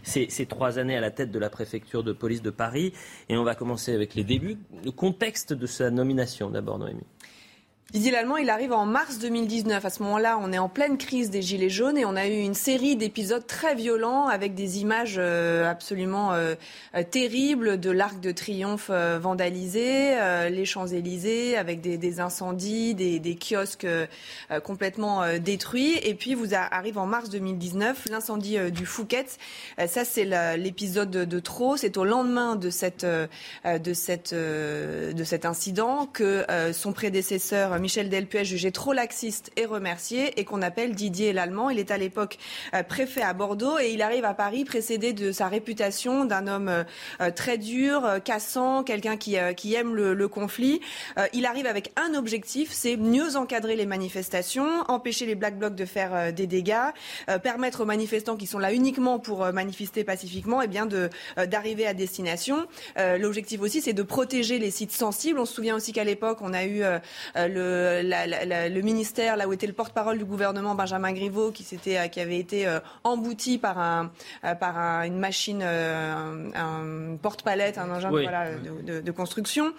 [0.04, 2.94] ces trois années à la tête de la préfecture de police de Paris.
[3.28, 4.58] Et on va commencer avec les débuts.
[4.84, 7.06] Le contexte de sa nomination, d'abord, Noémie.
[7.92, 9.84] Il arrive en mars 2019.
[9.84, 12.38] À ce moment-là, on est en pleine crise des Gilets jaunes et on a eu
[12.38, 16.54] une série d'épisodes très violents avec des images euh, absolument euh,
[16.94, 20.14] euh, terribles de l'Arc de Triomphe vandalisé,
[20.50, 23.86] les Champs-Élysées avec des, incendies, des, kiosques
[24.62, 25.98] complètement détruits.
[26.04, 29.26] Et puis, vous arrive en mars 2019 l'incendie du Fouquet.
[29.86, 30.24] ça, c'est
[30.56, 31.76] l'épisode de, trop.
[31.76, 33.04] C'est au lendemain de cet
[35.44, 41.32] incident que son prédécesseur Michel Delpuet jugé trop laxiste et remercié et qu'on appelle Didier
[41.32, 41.70] l'Allemand.
[41.70, 42.38] Il est à l'époque
[42.74, 46.68] euh, préfet à Bordeaux et il arrive à Paris précédé de sa réputation d'un homme
[46.68, 46.84] euh,
[47.20, 50.80] euh, très dur, cassant, quelqu'un qui, qui aime le, conflit.
[51.32, 55.84] Il arrive avec un objectif, c'est mieux encadrer les manifestations, empêcher les Black Blocs de
[55.86, 56.90] faire des dégâts,
[57.42, 61.08] permettre aux manifestants qui sont là uniquement pour manifester pacifiquement eh bien de
[61.46, 62.66] d'arriver à destination.
[62.96, 65.38] L'objectif aussi, c'est de protéger les sites sensibles.
[65.38, 66.82] On se souvient aussi qu'à l'époque, on a eu
[67.34, 72.20] le le ministère, là où était le porte-parole du gouvernement, Benjamin Griveaux, qui, euh, qui
[72.20, 74.10] avait été euh, embouti par, un,
[74.44, 79.72] euh, par une machine, un, porte-palette, un engin de, construction,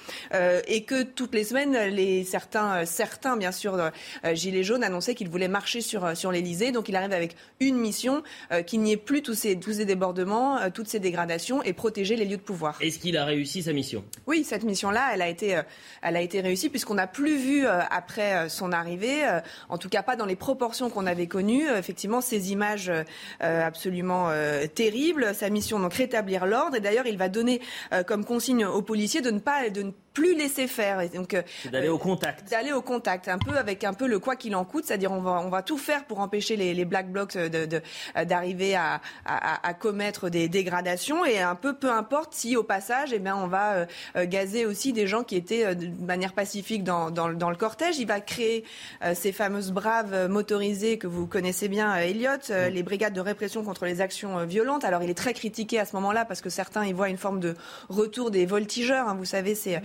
[0.68, 3.92] et que toutes les semaines, les, certains, certains, bien sûr,
[4.34, 6.72] Gilets jaunes annonçaient qu'ils voulaient marcher sur, sur l'Elysée.
[6.72, 8.24] Donc il arrive avec une mission,
[8.68, 12.26] qu'il n'y ait plus tous ces, tous ces débordements, toutes ces dégradations, et protéger les
[12.26, 12.78] lieux de pouvoir.
[12.82, 14.04] Est-ce qu'il a réussi sa mission?
[14.28, 15.62] Oui, cette mission-là, elle a été,
[16.02, 19.40] elle a été réussie, puisqu'on n'a plus vu après euh, son arrivée, euh,
[19.70, 21.68] en tout cas pas dans les proportions qu'on avait connues.
[21.70, 22.92] Effectivement, ces images
[23.40, 24.30] absolument
[24.76, 25.34] terribles.
[25.34, 26.76] Sa mission donc rétablir l'ordre.
[26.76, 27.62] Et d'ailleurs, il va donner
[28.08, 29.70] comme consigne aux policiers de ne pas
[30.14, 31.02] plus laisser faire.
[31.02, 31.36] Et donc
[31.72, 32.50] d'aller au contact.
[32.50, 35.22] D'aller au contact, un peu avec un peu le quoi qu'il en coûte, c'est-à-dire on
[35.22, 37.82] va on va tout faire pour empêcher les, les black blocs de,
[38.24, 43.20] d'arriver à, à, commettre des dégradations et un peu peu importe si au passage, eh
[43.20, 43.86] bien on va
[44.16, 48.00] gazer aussi des gens qui étaient de manière pacifique dans, dans, dans le cortège.
[48.00, 48.64] Il va créer
[49.04, 53.22] euh, ces fameuses braves motorisées que vous connaissez bien, euh, Elliot, euh, les brigades de
[53.22, 54.84] répression contre les actions violentes.
[54.84, 57.40] Alors il est très critiqué à ce moment-là parce que certains y voient une forme
[57.40, 57.56] de
[57.90, 59.08] retour des voltigeurs.
[59.08, 59.16] Hein.
[59.16, 59.82] Vous savez, c'est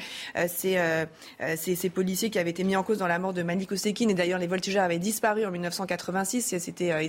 [0.47, 4.09] ces policiers qui avaient été mis en cause dans la mort de Malik Osekin.
[4.09, 6.56] Et d'ailleurs, les voltigeurs avaient disparu en 1986.
[6.59, 7.06] C'était,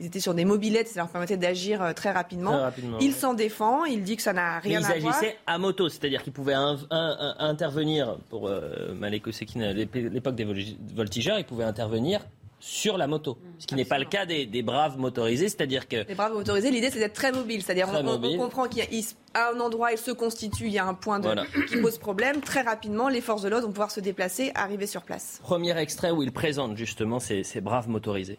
[0.00, 2.70] ils, étaient sur des mobilettes, ça leur permettait d'agir très rapidement.
[3.00, 4.98] il s'en défend, il dit que ça n'a rien à voir.
[4.98, 6.56] Ils agissaient à moto, c'est-à-dire qu'ils pouvaient
[6.90, 8.50] intervenir pour
[8.94, 10.46] Malik Osekin à l'époque des
[10.94, 12.20] voltigeurs, ils pouvaient intervenir
[12.62, 13.36] sur la moto.
[13.58, 16.06] Ce qui n'est pas le cas des, braves motorisés, c'est-à-dire que...
[16.08, 19.58] Les braves motorisés, l'idée c'est d'être très mobile, c'est-à-dire on, comprend qu'il y a un
[19.58, 21.20] endroit, il se constitue, il y a un point
[21.68, 25.02] qui pose problème, très rapidement les forces de l'ordre vont pouvoir se déplacer, arriver sur
[25.02, 25.40] place.
[25.42, 28.38] Premier extrait où il présente justement ces, braves motorisés.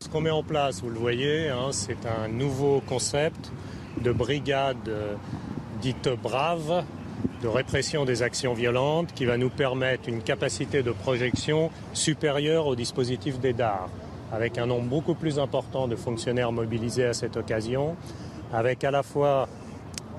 [0.00, 3.50] Ce qu'on met en place, vous le voyez, hein, c'est un nouveau concept
[4.00, 5.16] de brigade euh,
[5.80, 6.84] dite brave,
[7.42, 12.76] de répression des actions violentes qui va nous permettre une capacité de projection supérieure au
[12.76, 13.88] dispositif des DAR,
[14.32, 17.96] avec un nombre beaucoup plus important de fonctionnaires mobilisés à cette occasion,
[18.52, 19.48] avec à la fois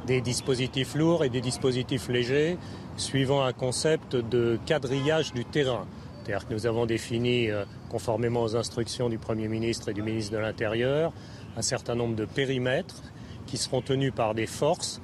[0.05, 2.57] des dispositifs lourds et des dispositifs légers,
[2.95, 5.85] suivant un concept de quadrillage du terrain.
[6.23, 10.33] C'est-à-dire que nous avons défini, euh, conformément aux instructions du Premier ministre et du ministre
[10.33, 11.13] de l'Intérieur,
[11.55, 13.01] un certain nombre de périmètres
[13.45, 15.01] qui seront tenus par des forces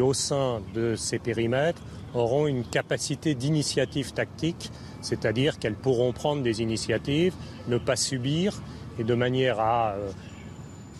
[0.00, 1.82] au sein de ces périmètres,
[2.14, 4.70] auront une capacité d'initiative tactique,
[5.00, 7.34] c'est-à-dire qu'elles pourront prendre des initiatives,
[7.68, 8.60] ne pas subir,
[8.98, 10.10] et de manière à euh,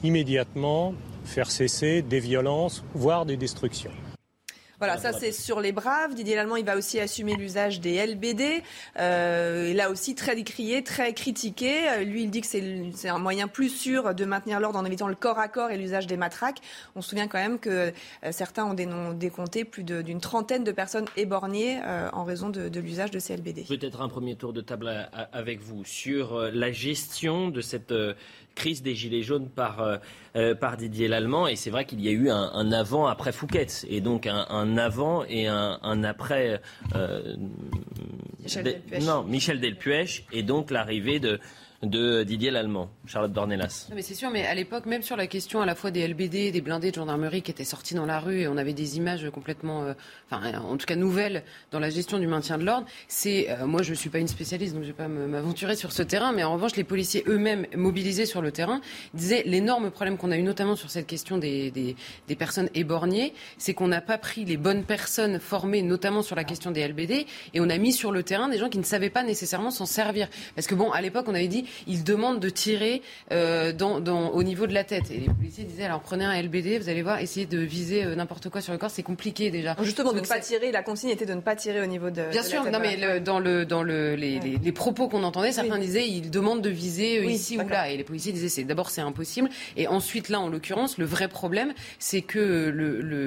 [0.03, 0.95] immédiatement
[1.25, 3.93] faire cesser des violences, voire des destructions.
[4.83, 6.13] Voilà, ça c'est sur les braves.
[6.13, 8.65] Didier Lallemand, il va aussi assumer l'usage des LBD.
[8.99, 11.89] Euh, là aussi très décrié, très critiqué.
[11.89, 15.07] Euh, lui, il dit que c'est un moyen plus sûr de maintenir l'ordre en évitant
[15.07, 16.59] le corps à corps et l'usage des matraques.
[16.97, 17.93] On se souvient quand même que
[18.25, 22.81] euh, certains ont décompté plus d'une trentaine de personnes éborgnées euh, en raison de, de
[22.81, 23.67] l'usage de ces LBD.
[23.69, 27.95] Peut-être un premier tour de table avec vous sur la gestion de cette
[28.55, 29.97] crise des Gilets jaunes par, euh,
[30.37, 31.47] euh, par Didier Lallemand.
[31.49, 33.67] Et c'est vrai qu'il y a eu un, avant après Fouquet.
[33.89, 36.61] Et donc un, avant et un, après.
[36.95, 37.37] Euh,
[38.41, 40.25] Michel Non, Michel Delpuech.
[40.33, 41.41] Et donc l'arrivée de,
[41.83, 42.91] de Didier Lallemand.
[43.07, 43.89] Charlotte Dornelas.
[43.95, 46.53] mais c'est sûr, mais à l'époque, même sur la question à la fois des LBD,
[46.53, 49.29] des blindés de gendarmerie qui étaient sortis dans la rue et on avait des images
[49.31, 49.95] complètement, euh,
[50.31, 51.43] enfin, en tout cas nouvelles
[51.73, 54.29] dans la gestion du maintien de l'ordre, c'est, euh, moi je ne suis pas une
[54.29, 57.25] spécialiste donc je ne vais pas m'aventurer sur ce terrain, mais en revanche, les policiers
[57.27, 58.81] eux-mêmes mobilisés sur le terrain
[59.15, 61.97] disaient l'énorme problème qu'on a eu notamment sur cette question des, des,
[62.29, 66.45] des personnes éborgnées, c'est qu'on n'a pas pris les bonnes personnes formées notamment sur la
[66.45, 69.11] question des LBD et on a mis sur le terrain des gens qui ne savaient
[69.11, 70.29] pas nécessairement s'en servir.
[70.55, 74.31] Parce que bon, à l'époque, on avait dit il demande de tirer euh, dans, dans,
[74.31, 75.11] au niveau de la tête.
[75.11, 78.15] Et les policiers disaient alors prenez un LBD, vous allez voir, essayez de viser euh,
[78.15, 79.77] n'importe quoi sur le corps, c'est compliqué déjà.
[79.83, 82.31] justement, de ne pas tirer, la consigne était de ne pas tirer au niveau de.
[82.31, 86.09] Bien sûr, non mais dans le dans le les, les, propos qu'on entendait, certains disaient
[86.09, 89.01] il demande de viser euh, ici ou là, et les policiers disaient c'est d'abord c'est
[89.01, 92.69] impossible, et ensuite là en l'occurrence le vrai problème c'est que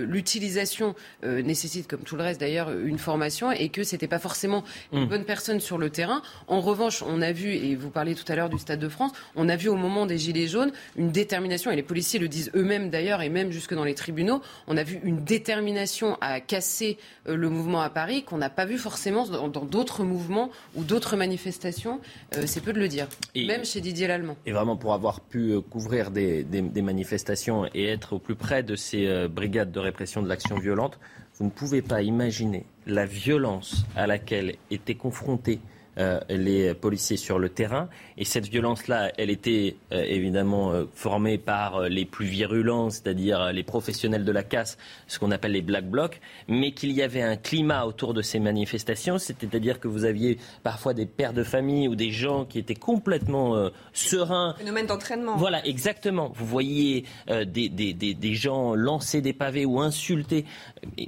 [0.10, 4.64] l'utilisation le, nécessite comme tout le reste d'ailleurs une formation et que c'était pas forcément
[4.92, 5.10] une hmm.
[5.10, 6.22] bonne personne sur le terrain.
[6.48, 9.12] En revanche, on a vu et vous parliez tout à l'heure du Stade de France,
[9.36, 12.52] on a vu au moment des Gilets jaunes une détermination, et les policiers le disent
[12.56, 16.98] eux-mêmes d'ailleurs, et même jusque dans les tribunaux, on a vu une détermination à casser
[17.28, 21.16] euh, le mouvement à Paris qu'on n'a pas vu forcément dans d'autres mouvements ou d'autres
[21.16, 22.00] manifestations.
[22.36, 24.36] Euh, c'est peu de le dire, même chez Didier Lallemand.
[24.46, 26.46] Et vraiment, pour avoir pu euh, couvrir des,
[26.82, 31.00] manifestations et être au plus près de ces brigades de répression de l'action violente,
[31.38, 35.60] vous ne pouvez pas imaginer la violence à laquelle étaient confrontés
[35.98, 37.88] euh, les policiers sur le terrain.
[38.18, 43.64] Et cette violence-là, elle était euh, évidemment euh, formée par les plus virulents, c'est-à-dire les
[43.64, 44.78] professionnels de la casse,
[45.08, 46.20] ce qu'on appelle les black blocs,
[46.50, 50.94] mais qu'il y avait un climat autour de ces manifestations, c'est-à-dire que vous aviez parfois
[50.94, 54.56] des pères de famille ou des gens qui étaient complètement sereins.
[54.58, 55.38] Phénomène d'entraînement.
[55.38, 56.32] Voilà, exactement.
[56.36, 60.46] Vous voyez des, des, des, des, gens lancer des pavés ou insulter.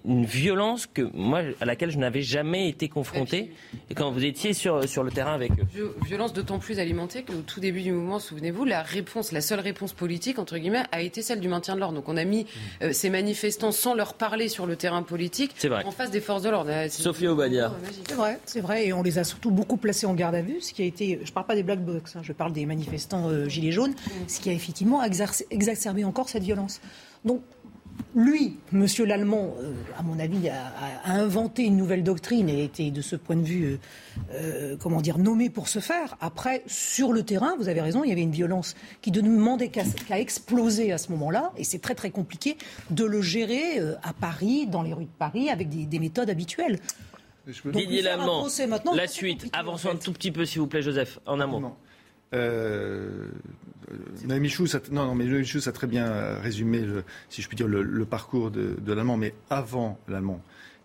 [0.06, 3.52] Une violence que moi, à laquelle je n'avais jamais été confronté.
[3.90, 5.96] Et quand vous étiez sur sur, le terrain avec eux.
[6.06, 9.94] Violence d'autant plus alimentée qu'au tout début du mouvement, souvenez-vous, la réponse, la seule réponse
[9.94, 11.96] politique, entre guillemets, a été celle du maintien de l'ordre.
[11.96, 12.84] Donc on a mis mmh.
[12.84, 15.56] euh, ces manifestants sans leur parler sur le terrain politique
[15.86, 16.72] en face des forces de l'ordre.
[16.90, 17.72] Sophie Obadia.
[18.08, 18.88] C'est vrai, c'est vrai.
[18.88, 21.20] Et on les a surtout beaucoup placés en garde à vue, ce qui a été,
[21.24, 23.92] je ne parle pas des black box, hein, je parle des manifestants euh, gilets jaunes,
[23.92, 24.12] mmh.
[24.28, 26.82] ce qui a effectivement exacerbé encore cette violence.
[27.26, 27.42] Donc
[28.16, 30.74] lui, Monsieur Lallemand, euh, à mon avis, a,
[31.06, 33.78] inventé une nouvelle doctrine et était de ce point de vue, euh,
[34.34, 36.18] euh, comment dire, nommé pour ce faire.
[36.20, 39.70] Après, sur le terrain, vous avez raison, il y avait une violence qui ne demandait
[39.70, 42.58] qu'à exploser à ce moment-là, et c'est très très compliqué
[42.90, 46.80] de le gérer à Paris, dans les rues de Paris, avec des, méthodes habituelles.
[47.66, 48.48] Didier Lallemand,
[48.94, 49.50] la suite.
[49.54, 51.74] Avançons un tout petit peu, s'il vous plaît, Joseph, en amont.
[52.34, 53.30] Euh,
[53.92, 56.86] euh Michou, non, non, mais Michou a très bien résumé,
[57.30, 59.18] si je puis dire, le, parcours de, l'allemand.
[59.18, 60.42] Mais avant l'allemand,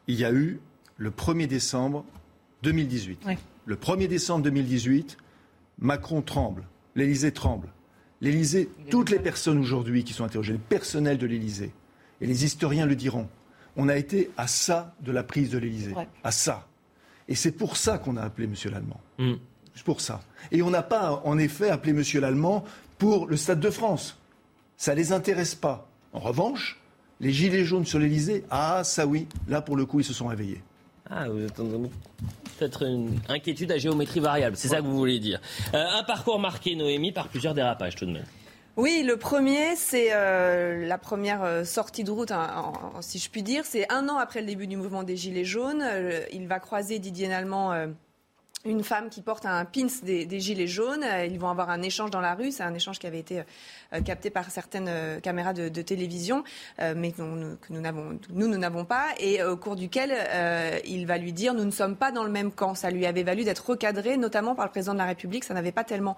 [0.07, 0.61] il y a eu
[0.97, 2.05] le 1er décembre
[2.63, 3.25] 2018.
[3.67, 5.17] Le 1er décembre 2018,
[5.79, 6.65] Macron tremble,
[6.95, 7.69] l'Élysée tremble.
[8.21, 11.73] L'Élysée, toutes les personnes aujourd'hui qui sont interrogées, le personnel de l'Élysée,
[12.21, 13.29] et les historiens le diront,
[13.77, 16.69] on a été à ça de la prise de l'Élysée, à ça.
[17.27, 18.55] Et c'est pour ça qu'on a appelé M.
[18.71, 19.01] Lallemand.
[19.19, 19.35] Mm
[19.85, 20.21] pour ça.
[20.51, 22.21] Et on n'a pas, en effet, appelé M.
[22.21, 22.65] Lallemand
[23.03, 24.17] pour le Stade de France.
[24.77, 25.89] Ça ne les intéresse pas.
[26.13, 26.81] En revanche,
[27.19, 30.29] les gilets jaunes sur l'Elysée, ah, ça oui, là, pour le coup, ils se sont
[30.29, 30.63] réveillés.
[31.11, 35.41] Ah, vous êtes peut-être une inquiétude à géométrie variable, c'est ça que vous voulez dire.
[35.75, 38.27] Euh, un parcours marqué, Noémie, par plusieurs dérapages tout de même.
[38.77, 43.43] Oui, le premier, c'est euh, la première euh, sortie de route, hein, si je puis
[43.43, 43.65] dire.
[43.65, 45.85] C'est un an après le début du mouvement des Gilets jaunes.
[46.33, 47.73] il va croiser Didier Nallemand
[48.65, 51.05] une femme qui porte un pins des, gilets jaunes.
[51.29, 52.53] Ils vont avoir un échange dans la rue.
[52.53, 53.43] C'est un échange qui avait été
[53.95, 56.45] euh, capté par certaines euh, caméras de, télévision,
[56.81, 60.13] euh, mais que nous n'avons nous, nous n'avons pas, et au cours duquel
[60.85, 62.75] il va lui dire nous ne sommes pas dans le même camp.
[62.75, 65.45] Ça lui avait valu d'être recadré, notamment par le président de la République.
[65.45, 66.17] Ça n'avait pas tellement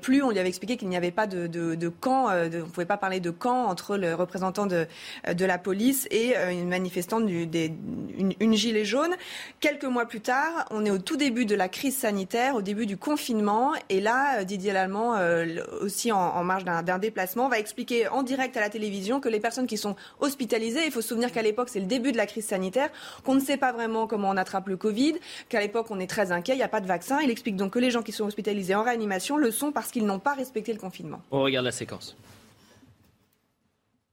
[0.00, 0.22] plu.
[0.22, 2.96] On lui avait expliqué qu'il n'y avait pas de, de, camp, on ne pouvait pas
[2.96, 4.86] parler de camp entre le représentant de,
[5.32, 7.72] de la police et une manifestante, du, des,
[8.18, 9.14] une, gilet jaune.
[9.60, 12.86] Quelques mois plus tard, on est au tout début de la crise sanitaire, au début
[12.86, 13.72] du confinement.
[13.88, 15.16] Et là, Didier Lallemand,
[15.80, 19.66] aussi en, marge d'un déplacement, va expliquer en direct à la télévision que les personnes
[19.66, 22.46] qui sont hospitalisées, il faut se souvenir qu'à l'époque, c'est le début de la crise
[22.46, 22.90] sanitaire,
[23.24, 25.14] qu'on ne sait pas vraiment comment on attrape le Covid,
[25.48, 27.20] qu'à l'époque, on est très inquiet, il n'y a pas de vaccin.
[27.20, 30.06] Il explique donc que les gens qui sont hospitalisés en réanimation le sont parce qu'ils
[30.06, 31.20] n'ont pas respecté le confinement.
[31.30, 32.16] On regarde la séquence.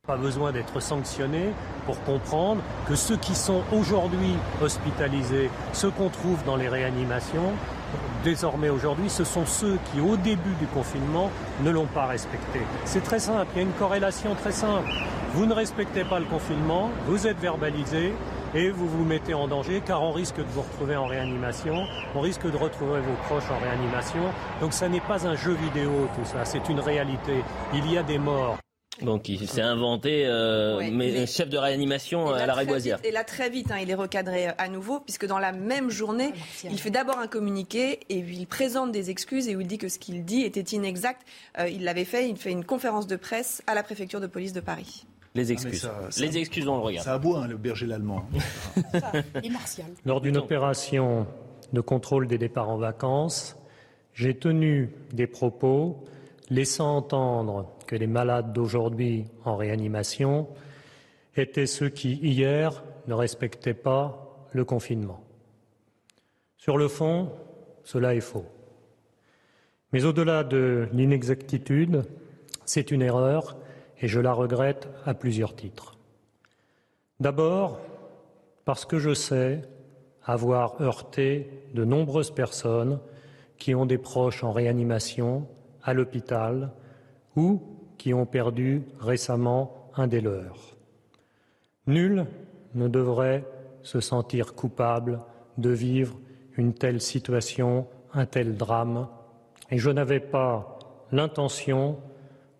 [0.08, 1.54] Pas besoin d'être sanctionné
[1.86, 7.54] pour comprendre que ceux qui sont aujourd'hui hospitalisés, ceux qu'on trouve dans les réanimations,
[8.24, 11.30] désormais aujourd'hui, ce sont ceux qui, au début du confinement,
[11.64, 12.60] ne l'ont pas respecté.
[12.86, 14.90] C'est très simple, il y a une corrélation très simple.
[15.34, 18.14] Vous ne respectez pas le confinement, vous êtes verbalisé,
[18.54, 21.86] et vous vous mettez en danger car on risque de vous retrouver en réanimation,
[22.16, 24.22] on risque de retrouver vos proches en réanimation.
[24.60, 27.44] Donc ça n'est pas un jeu vidéo tout ça, c'est une réalité.
[27.74, 28.58] Il y a des morts.
[29.02, 33.00] Donc il s'est inventé euh, mais, chef de réanimation à la Régoisière.
[33.04, 35.90] Et là très vite, hein, il est recadré euh, à nouveau, puisque dans la même
[35.90, 39.78] journée, il fait d'abord un communiqué et il présente des excuses et où il dit
[39.78, 41.26] que ce qu'il dit était inexact.
[41.58, 44.54] Euh, il l'avait fait, il fait une conférence de presse à la préfecture de police
[44.54, 45.06] de Paris.
[45.34, 45.90] Les ah, excuses.
[46.20, 47.06] les excuses, on le regarde.
[47.06, 48.26] Ça aboie, hein, le berger l'allemand.
[50.06, 51.26] Lors d'une opération
[51.72, 53.56] de contrôle des départs en vacances,
[54.14, 56.04] j'ai tenu des propos
[56.50, 60.48] laissant entendre que les malades d'aujourd'hui en réanimation
[61.36, 65.22] étaient ceux qui, hier, ne respectaient pas le confinement.
[66.56, 67.34] Sur le fond,
[67.84, 68.46] cela est faux.
[69.92, 72.04] Mais au-delà de l'inexactitude,
[72.64, 73.58] c'est une erreur
[74.00, 75.98] et je la regrette à plusieurs titres.
[77.20, 77.82] D'abord,
[78.64, 79.64] parce que je sais
[80.24, 83.02] avoir heurté de nombreuses personnes
[83.58, 85.46] qui ont des proches en réanimation,
[85.84, 86.72] à l'hôpital
[87.36, 87.71] ou
[88.02, 90.76] qui ont perdu récemment un des leurs.
[91.86, 92.26] Nul
[92.74, 93.46] ne devrait
[93.84, 95.20] se sentir coupable
[95.60, 96.20] de vivre
[96.58, 99.08] une telle situation, un tel drame,
[99.70, 100.80] et je n'avais pas
[101.12, 102.00] l'intention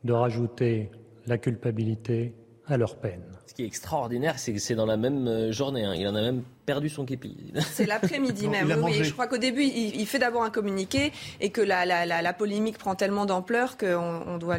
[0.04, 0.92] de rajouter
[1.26, 2.36] la culpabilité
[2.68, 3.24] à leur peine.
[3.48, 5.86] Ce qui est extraordinaire, c'est que c'est dans la même euh, journée.
[5.86, 5.96] Hein.
[5.96, 7.38] Il en a même perdu son képi.
[7.74, 8.72] C'est l'après-midi même.
[8.84, 12.34] Oui, je crois qu'au début, il, fait d'abord un communiqué et que la, la, la,
[12.34, 14.58] polémique prend tellement d'ampleur qu'on on doit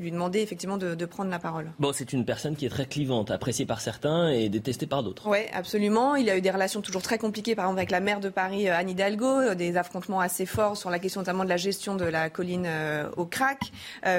[0.00, 1.70] lui demander effectivement de, de, prendre la parole.
[1.78, 5.28] Bon, c'est une personne qui est très clivante, appréciée par certains et détestée par d'autres.
[5.28, 6.16] Oui, absolument.
[6.16, 8.68] Il a eu des relations toujours très compliquées, par exemple avec la maire de Paris,
[8.68, 11.94] euh, Anne Hidalgo, euh, des affrontements assez forts sur la question notamment de la gestion
[11.94, 13.72] de la colline euh, au crack.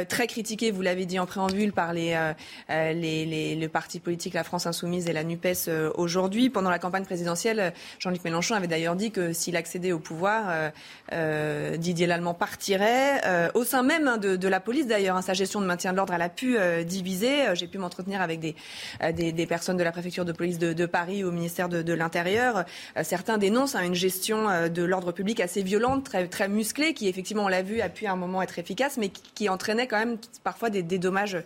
[0.07, 2.17] très critiqué, vous l'avez dit en préambule, par les,
[2.69, 6.49] les, les, le parti politique La France Insoumise et la NUPES aujourd'hui.
[6.49, 10.69] Pendant la campagne présidentielle, Jean-Luc Mélenchon avait d'ailleurs dit que s'il accédait au pouvoir, euh,
[11.11, 13.19] euh, Didier Lallemand partirait.
[13.25, 16.13] Euh, au sein même de, la police d'ailleurs, hein, sa gestion de maintien de l'ordre,
[16.13, 17.55] elle a pu diviser.
[17.55, 18.55] J'ai pu m'entretenir avec des,
[19.13, 22.65] des, personnes de la préfecture de police de, Paris au ministère de, l'Intérieur.
[23.01, 27.47] certains dénoncent hein, une gestion de l'ordre public assez violente, très, musclée, qui effectivement, on
[27.47, 30.69] l'a vu, a pu à un moment être efficace, mais qui, entraînait quand même parfois
[30.69, 31.37] des, dommages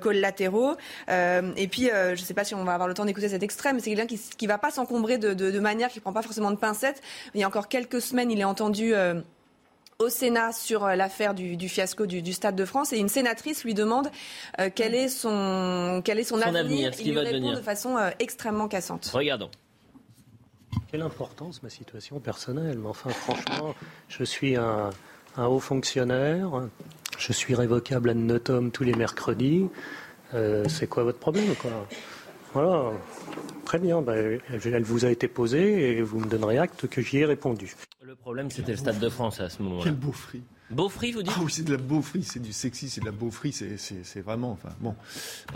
[0.00, 0.76] collatéraux.
[1.08, 3.72] et puis, je ne sais pas si on va avoir le temps d'écouter cet extrait,
[3.72, 6.22] mais c'est quelqu'un qui ne va pas s'encombrer de, de, manière qui ne prend pas
[6.22, 7.02] forcément de pincettes.
[7.34, 9.20] Il y a encore quelques semaines, il est entendu euh,
[9.98, 13.74] au Sénat sur euh, l'affaire du, fiasco du, Stade de France et une sénatrice lui
[13.74, 14.08] demande
[14.60, 16.92] euh, quel est son, quel est son, avenir.
[16.98, 19.10] il lui répond de façon extrêmement cassante.
[19.12, 19.50] Regardons.
[20.90, 22.78] Quelle importance ma situation personnelle.
[22.78, 23.74] Mais enfin, franchement,
[24.08, 24.90] je suis un,
[25.36, 26.68] haut fonctionnaire.
[27.18, 29.68] Je suis révocable à notum tous les mercredis.
[30.32, 31.86] c'est quoi votre problème quoi?
[32.54, 32.92] Voilà.
[33.64, 37.18] Très bien, ben, elle vous a été posée et vous me donnerez acte que j'y
[37.18, 37.74] ai répondu.
[38.00, 39.84] Le problème, c'était le Stade de France à ce moment-là.
[39.84, 40.42] Quel beau fri.
[40.70, 43.12] Beaufry, vous dites Ah oui, c'est de la beaufry, c'est du sexy, c'est de la
[43.12, 44.52] beaufry, c'est vraiment.
[44.52, 44.94] Enfin, bon.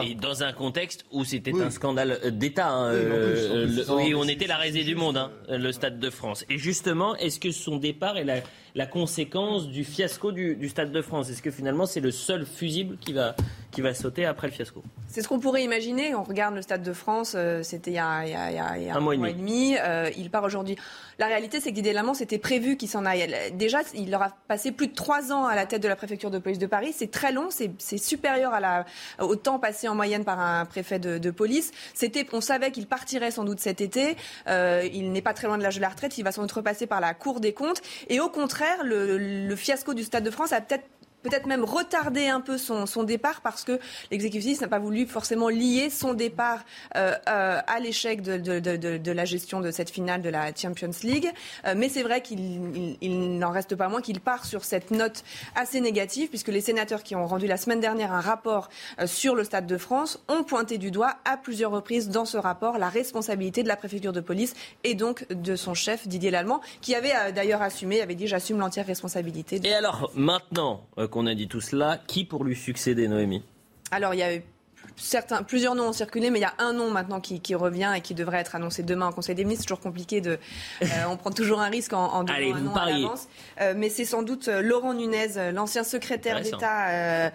[0.02, 2.68] Et dans un contexte où c'était un scandale d'État.
[2.68, 6.44] Hein, oui, euh, on était la raisée du monde, hein, le Stade de France.
[6.50, 8.40] Et justement, est-ce que son départ est la,
[8.74, 11.30] la conséquence du fiasco du, Stade de France?
[11.30, 13.34] Est-ce que finalement, c'est le seul fusible qui va,
[13.78, 16.12] qui va sauter après le fiasco C'est ce qu'on pourrait imaginer.
[16.12, 18.24] On regarde le Stade de France, euh, c'était il, y a,
[18.92, 19.76] un, mois, et demi.
[19.78, 20.74] Euh, il part aujourd'hui.
[21.20, 23.32] La réalité, c'est que Didier Lamont, c'était prévu qu'il s'en aille.
[23.52, 26.40] Déjà, il aura passé plus de trois ans à la tête de la préfecture de
[26.40, 26.92] police de Paris.
[26.92, 28.84] C'est très long, c'est supérieur à la,
[29.20, 31.70] au temps passé en moyenne par un préfet de, police.
[31.94, 34.16] C'était, on savait qu'il partirait sans doute cet été.
[34.48, 36.18] Euh, il n'est pas très loin de l'âge de la retraite.
[36.18, 37.80] Il va sans doute repasser par la Cour des comptes.
[38.08, 40.84] Et au contraire, le, le fiasco du Stade de France a peut-être
[41.22, 43.78] peut-être même retarder un peu son, départ parce que
[44.10, 46.64] l'exécutif n'a pas voulu forcément lier son départ
[46.96, 51.30] euh, euh, à l'échec de, la gestion de cette finale de la Champions League.
[51.66, 55.24] Euh, mais c'est vrai qu'il il, n'en reste pas moins qu'il part sur cette note
[55.54, 58.68] assez négative puisque les sénateurs qui ont rendu la semaine dernière un rapport
[59.06, 62.78] sur le Stade de France ont pointé du doigt à plusieurs reprises dans ce rapport
[62.78, 64.54] la responsabilité de la préfecture de police
[64.84, 68.86] et donc de son chef Didier Lallemand qui avait d'ailleurs assumé, avait dit j'assume l'entière
[68.86, 69.60] responsabilité.
[69.64, 73.42] Et alors maintenant qu'on a dit tout cela, qui pour lui succéder, Noémie?
[73.90, 74.42] Alors, il y a eu
[74.98, 78.00] certains, plusieurs noms ont circulé, mais il y a un nom maintenant qui, revient et
[78.00, 79.62] qui devrait être annoncé demain au Conseil des ministres.
[79.62, 80.38] C'est toujours compliqué de.
[80.82, 83.28] Euh, on prend toujours un risque en, en donnant un nom à l'avance.
[83.60, 87.32] Euh, mais c'est sans doute euh, Laurent Nunez, l'ancien secrétaire d'État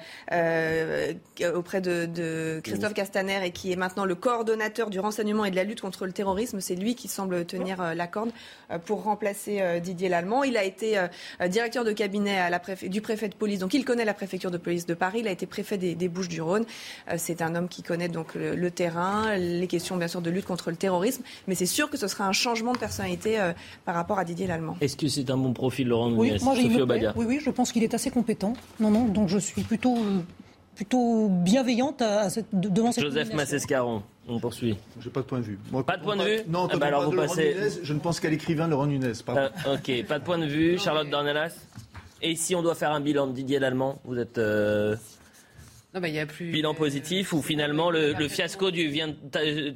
[1.55, 5.63] auprès de, Christophe Castaner et qui est maintenant le coordonnateur du renseignement et de la
[5.63, 6.59] lutte contre le terrorisme.
[6.61, 8.31] C'est lui qui semble tenir la corde
[8.85, 10.43] pour remplacer Didier Lallemand.
[10.43, 11.01] Il a été
[11.47, 14.57] directeur de cabinet à la du préfet de police, donc il connaît la préfecture de
[14.57, 15.19] police de Paris.
[15.19, 16.65] Il a été préfet des, des Bouches-du-Rhône.
[17.17, 20.69] c'est un homme qui connaît donc le, terrain, les questions bien sûr de lutte contre
[20.69, 23.53] le terrorisme, mais c'est sûr que ce sera un changement de personnalité euh,
[23.85, 24.77] par rapport à Didier Lallemand.
[24.81, 27.93] Est-ce que c'est un bon profil, Laurent oui, moi, oui, oui, je pense qu'il est
[27.93, 28.53] assez compétent.
[28.79, 30.21] Non, non, donc je suis plutôt euh,
[30.75, 34.77] plutôt bienveillante à, cette, devant cette Joseph Massescaron, on poursuit.
[34.99, 35.59] J'ai pas de point de vue.
[35.85, 37.55] pas de point de vue Non, ah bah alors vous passez...
[37.83, 39.13] je ne pense qu'à l'écrivain Laurent Nunez.
[39.27, 40.77] Ah, ok, pas de point de vue.
[40.79, 41.53] Charlotte Dornelas
[42.21, 44.37] Et si on doit faire un bilan de Didier Lallemand, vous êtes...
[44.37, 44.95] Euh,
[45.93, 46.51] non, bah, y a plus...
[46.51, 49.13] Bilan positif ou finalement le, fiasco du, vient,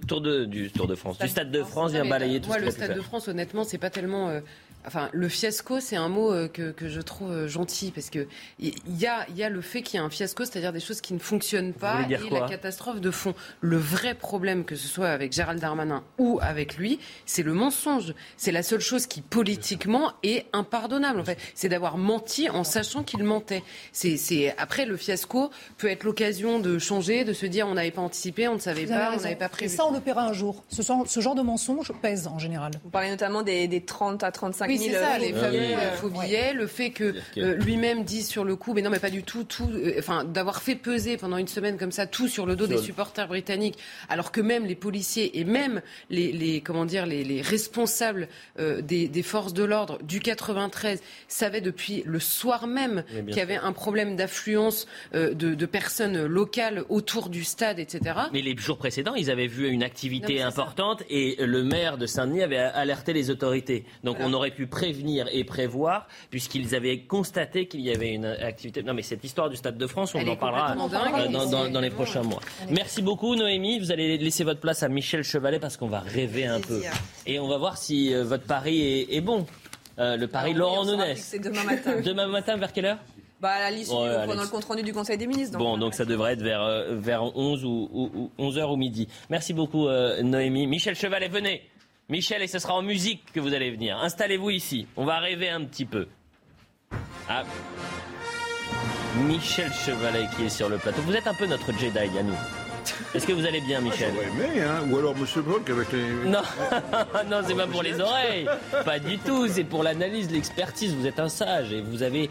[0.08, 2.66] Tour de, du Tour de France, du Stade de France vient balayer tout moi, ce
[2.66, 4.30] le Stade de France, honnêtement, c'est pas tellement.
[4.30, 4.42] Euh,
[4.88, 8.28] enfin, le fiasco, c'est un mot euh, que, que, je trouve euh, gentil parce que
[8.60, 11.02] il y a, y a le fait qu'il y a un fiasco, c'est-à-dire des choses
[11.02, 13.36] qui ne fonctionnent pas et la catastrophe de fond.
[13.62, 18.14] Le vrai problème, que ce soit avec Gérald Darmanin ou avec lui, c'est le mensonge.
[18.38, 21.20] C'est la seule chose qui politiquement est impardonnable.
[21.20, 23.64] En fait, c'est d'avoir menti en sachant qu'il mentait.
[23.92, 28.02] C'est après le fiasco peut être l'occasion de changer, de se dire on n'avait pas
[28.02, 29.72] anticipé, on ne savait pas, on n'avait pas prévu.
[29.72, 30.64] Et ça, on le paiera un jour.
[30.70, 32.72] Ce, ce genre de mensonge pèse en général.
[32.84, 36.10] Vous parlez notamment des, des 30 à 35 oui, 000 c'est ça, les fameux faux
[36.10, 39.24] billets, le fait que euh, lui-même dise sur le coup, mais non, mais pas du
[39.24, 42.56] tout, tout, euh, enfin, d'avoir fait peser pendant une semaine comme ça tout sur le
[42.56, 43.78] dos des supporters britanniques,
[44.10, 48.28] alors que même les policiers et même les, les comment dire, les, les responsables
[48.60, 53.42] euh, des, des, forces de l'ordre du 93 savaient depuis le soir même qu'il y
[53.42, 58.16] avait un problème d'affluence de, de, personnes locales autour du stade, etc.
[58.32, 62.44] Mais les jours précédents, ils avaient vu une activité importante et le maire de Saint-Denis
[62.44, 63.86] avait alerté les autorités.
[64.04, 68.84] Donc on aurait pu prévenir et prévoir, puisqu'ils avaient constaté qu'il y avait une activité.
[68.84, 72.24] Non, mais cette histoire du Stade de France, on en parlera euh, dans, les prochains
[72.24, 72.40] mois.
[72.70, 73.80] Merci beaucoup, Noémie.
[73.80, 76.82] Vous allez laisser votre place à Michel Chevalet parce qu'on va rêver un peu.
[77.26, 79.46] Et on va voir si euh, votre pari est, bon.
[80.00, 81.16] Euh, le pari Laurent Nunes.
[81.16, 82.02] C'est demain matin.
[82.06, 83.00] demain matin, vers quelle heure?
[83.40, 85.60] Bah, à l'issue, pendant le compte rendu du Conseil des ministres.
[85.60, 89.08] bon, donc ça devrait être vers, vers 11 ou, 11 h ou midi.
[89.30, 90.66] Merci beaucoup, Noémie.
[90.66, 91.62] Michel Chevalet, venez.
[92.10, 93.98] Michel, et ce sera en musique que vous allez venir.
[93.98, 94.88] Installez-vous ici.
[94.96, 96.08] On va rêver un petit peu.
[97.28, 97.44] Ah.
[99.26, 101.02] Michel Chevalet qui est sur le plateau.
[101.02, 102.34] Vous êtes un peu notre Jedi, à nous.
[103.14, 106.30] Est-ce que vous allez bien, Michel aimé, hein Ou alors Monsieur Brock avec les.
[106.30, 106.44] Non,
[107.30, 108.48] non, c'est pas pour les oreilles.
[108.86, 109.50] Pas du tout.
[109.50, 110.96] C'est pour l'analyse, l'expertise.
[110.96, 112.30] Vous êtes un sage et vous avez,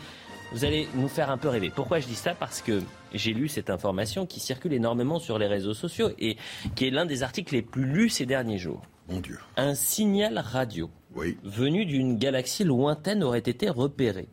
[0.52, 1.70] vous allez nous faire un peu rêver.
[1.74, 2.32] Pourquoi je dis ça?
[2.32, 2.80] Parce que
[3.12, 6.38] j'ai lu cette information qui circule énormément sur les réseaux sociaux et
[6.74, 8.80] qui est l'un des articles les plus lus ces derniers jours.
[9.08, 9.38] Dieu.
[9.56, 10.90] Un signal radio
[11.44, 14.28] venu d'une galaxie lointaine aurait été repéré.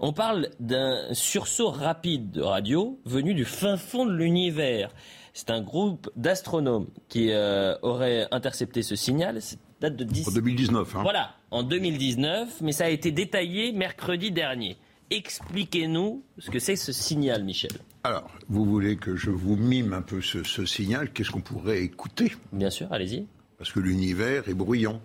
[0.00, 4.90] On parle d'un sursaut rapide de radio venu du fin fond de l'univers.
[5.32, 9.40] C'est un groupe d'astronomes qui euh, aurait intercepté ce signal.
[9.80, 10.28] date de 10...
[10.28, 10.96] En 2019.
[10.96, 11.02] Hein.
[11.02, 14.76] Voilà, en 2019, mais ça a été détaillé mercredi dernier.
[15.10, 17.72] Expliquez-nous ce que c'est ce signal, Michel.
[18.04, 21.10] Alors, vous voulez que je vous mime un peu ce signal?
[21.10, 22.32] Qu'est-ce qu'on pourrait écouter?
[22.52, 23.26] Bien sûr, allez-y
[23.64, 25.00] parce que l'univers est bruyant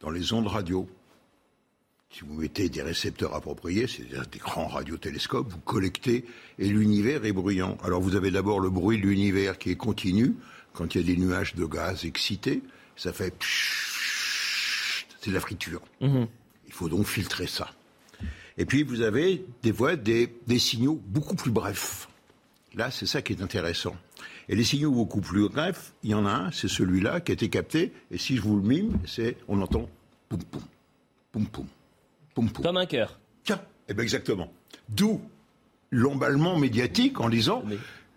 [0.00, 0.88] dans les ondes radio.
[2.10, 6.24] Si vous mettez des récepteurs appropriés, c'est-à-dire des grands radiotélescopes, vous collectez
[6.58, 7.76] et l'univers est bruyant.
[7.84, 10.36] Alors vous avez d'abord le bruit de l'univers qui est continu
[10.72, 12.62] quand il y a des nuages de gaz excités,
[12.96, 13.34] ça fait
[15.20, 15.82] c'est de la friture.
[16.00, 17.70] Il faut donc filtrer ça.
[18.56, 22.08] Et puis vous avez des fois des signaux beaucoup plus brefs.
[22.74, 23.96] Là, c'est ça qui est intéressant.
[24.50, 27.34] Et les signaux beaucoup plus brefs, il y en a un, c'est celui-là qui a
[27.34, 27.92] été capté.
[28.10, 29.88] Et si je vous le mime, c'est on entend
[30.28, 30.62] poum poum,
[31.30, 31.66] poum poum,
[32.34, 32.64] poum poum.
[32.64, 33.20] Comme un cœur.
[33.44, 34.52] Tiens, eh bien exactement.
[34.88, 35.20] D'où
[35.92, 37.62] l'emballement médiatique en disant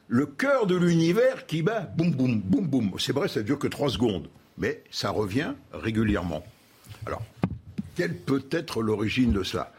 [0.08, 2.92] le cœur de l'univers qui bat boum boum boum boum.
[2.98, 4.28] C'est vrai, ça ne dure que trois secondes,
[4.58, 6.44] mais ça revient régulièrement.
[7.06, 7.22] Alors,
[7.96, 9.72] quelle peut être l'origine de cela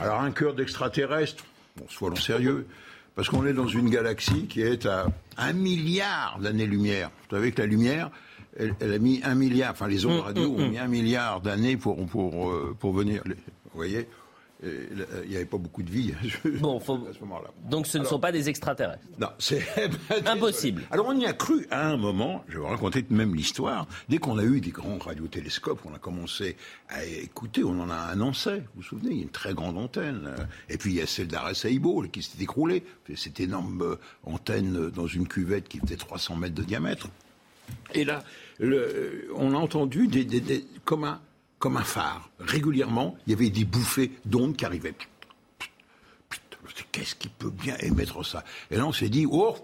[0.00, 1.44] Alors, un cœur d'extraterrestre,
[1.76, 2.66] bon, soyons sérieux,
[3.14, 5.06] parce qu'on est dans une galaxie qui est à
[5.36, 7.10] un milliard d'années-lumière.
[7.28, 8.10] Vous savez que la lumière,
[8.58, 10.70] elle, a mis un milliard, enfin les ondes mm, radio mm, ont mm.
[10.70, 13.22] mis un milliard d'années pour, pour, euh, pour venir.
[13.26, 13.34] Vous
[13.74, 14.08] voyez
[14.62, 16.12] il n'y avait pas beaucoup de vie
[16.60, 17.50] bon, à ce moment-là.
[17.68, 19.62] Donc ce ne sont pas des extraterrestres Non, c'est
[20.26, 20.82] impossible.
[20.90, 24.18] Alors on y a cru à un moment, je vais vous raconter même l'histoire, dès
[24.18, 26.56] qu'on a eu des grands radiotélescopes, on a commencé
[26.88, 29.78] à écouter, on en a annoncé, vous vous souvenez, il y a une très grande
[29.78, 30.30] antenne.
[30.68, 32.84] Et puis il y a celle d'Arecibo qui s'est écroulée,
[33.16, 37.08] cette énorme euh, antenne dans une cuvette qui faisait 300 mètres de diamètre.
[37.94, 38.22] Et là,
[38.58, 41.20] le, on a entendu des, des, des, comme un
[41.60, 42.28] comme un phare.
[42.40, 44.94] Régulièrement, il y avait des bouffées d'ondes qui arrivaient.
[46.90, 48.42] Qu'est-ce qui peut bien émettre ça?
[48.70, 49.54] Et là, on s'est dit, oh,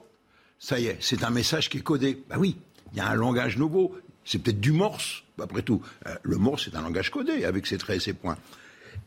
[0.60, 2.23] ça y est, c'est un message qui est codé.
[2.28, 2.56] Bah oui,
[2.93, 3.97] il y a un langage nouveau.
[4.24, 5.82] C'est peut-être du morse, après tout.
[6.06, 8.36] Euh, le morse, c'est un langage codé, avec ses traits et ses points.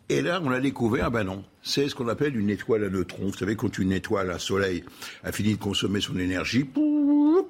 [0.10, 3.28] Et là, on a découvert, ben non, c'est ce qu'on appelle une étoile à neutrons.
[3.28, 4.84] Vous savez, quand une étoile, un soleil,
[5.24, 6.64] a fini de consommer son énergie,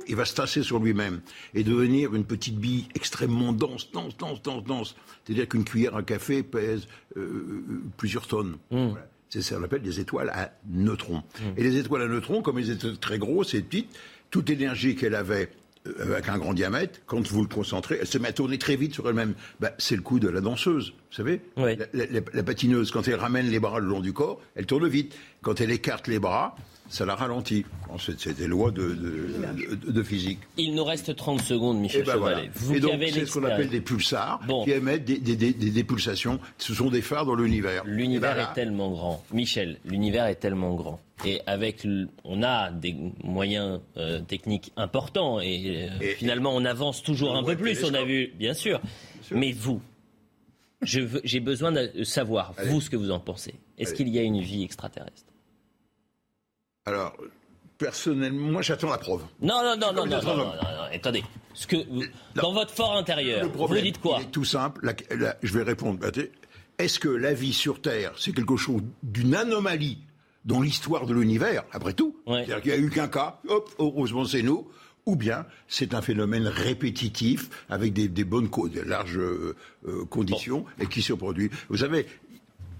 [0.08, 1.22] il va se tasser sur lui-même
[1.54, 4.96] et devenir une petite bille extrêmement dense, dense, dense, dense, dense.
[5.24, 8.58] C'est-à-dire qu'une cuillère à café pèse euh, euh, plusieurs tonnes.
[8.72, 8.90] Mmh.
[9.30, 11.18] C'est ça qu'on appelle des étoiles à neutrons.
[11.18, 11.44] Mmh.
[11.58, 13.96] Et les étoiles à neutrons, comme elles étaient très grosses et petites,
[14.32, 15.50] toute énergie qu'elle avait
[15.88, 18.76] euh, avec un grand diamètre, quand vous le concentrez, elle se met à tourner très
[18.76, 19.34] vite sur elle-même.
[19.60, 23.60] Bah, c'est le coup de la danseuse, vous savez la, patineuse, quand elle ramène les
[23.60, 25.16] bras le long du corps, elle tourne vite.
[25.42, 26.56] Quand elle écarte les bras,
[26.90, 27.66] ça l'a ralenti.
[27.98, 28.98] C'est des lois de,
[29.88, 30.40] de, physique.
[30.58, 33.70] Il nous reste 30 secondes, Michel et ben Vous et donc, c'est ce qu'on appelle
[33.70, 36.40] des pulsars qui émettent des, des, pulsations.
[36.58, 37.84] Ce sont des phares dans l'univers.
[37.86, 39.24] L'univers ben est tellement grand.
[39.32, 41.00] Michel, l'univers est tellement grand.
[41.26, 41.86] Et avec,
[42.24, 47.56] on a des moyens euh, techniques importants et, euh, finalement on avance toujours un peu
[47.56, 47.84] plus.
[47.84, 48.80] On a vu, bien sûr.
[49.32, 49.82] Mais vous,
[50.82, 53.56] j'ai besoin de savoir, vous, ce que vous en pensez.
[53.78, 55.29] Est-ce qu'il y a une vie extraterrestre?
[56.90, 57.16] Alors,
[57.78, 59.22] personnellement, moi j'attends la preuve.
[59.42, 60.52] Non, non, non, non, non, non, non,
[60.92, 61.24] attendez.
[61.54, 61.78] Ce que,
[62.36, 64.96] dans votre fort intérieur, vous dites quoi Tout simple,
[65.44, 66.00] je vais répondre.
[66.80, 70.00] Est-ce que la vie sur Terre, c'est quelque chose d'une anomalie
[70.46, 74.26] dans l'histoire de l'univers, après tout C'est-à-dire qu'il n'y a eu qu'un cas, hop, heureusement
[74.26, 74.68] c'est nous,
[75.06, 79.56] ou bien c'est un phénomène répétitif avec des, bonnes, des larges euh,
[79.88, 81.52] euh, conditions et qui se produit.
[81.70, 82.08] Vous savez,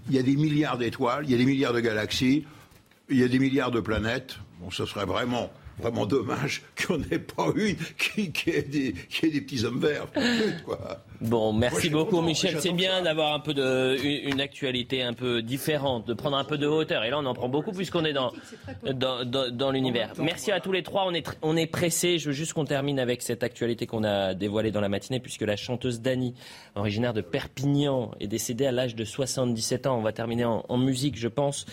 [0.10, 2.46] il y a des milliards d'étoiles, il y a des milliards de galaxies,
[3.10, 4.38] il y a des milliards de planètes.
[4.60, 9.26] Bon, ce serait vraiment vraiment dommage qu'on n'ait pas une qui, qui, ait des, qui,
[9.26, 10.08] ait des, petits hommes verts.
[10.66, 11.04] Quoi.
[11.22, 12.60] Bon, merci beaucoup Michel.
[12.60, 16.58] C'est bien d'avoir un peu de une, actualité un peu différente, de prendre un peu
[16.58, 17.04] de hauteur.
[17.04, 18.32] Et là, on en prend beaucoup puisqu'on est dans
[18.94, 20.14] dans, dans, l'univers.
[20.18, 21.06] Merci à tous les trois.
[21.06, 22.20] On est on est pressés.
[22.20, 25.42] Je veux juste qu'on termine avec cette actualité qu'on a dévoilée dans la matinée puisque
[25.42, 26.36] la chanteuse Dani,
[26.76, 29.98] originaire de Perpignan, est décédée à l'âge de 77 ans.
[29.98, 31.66] On va terminer en, en musique, je pense,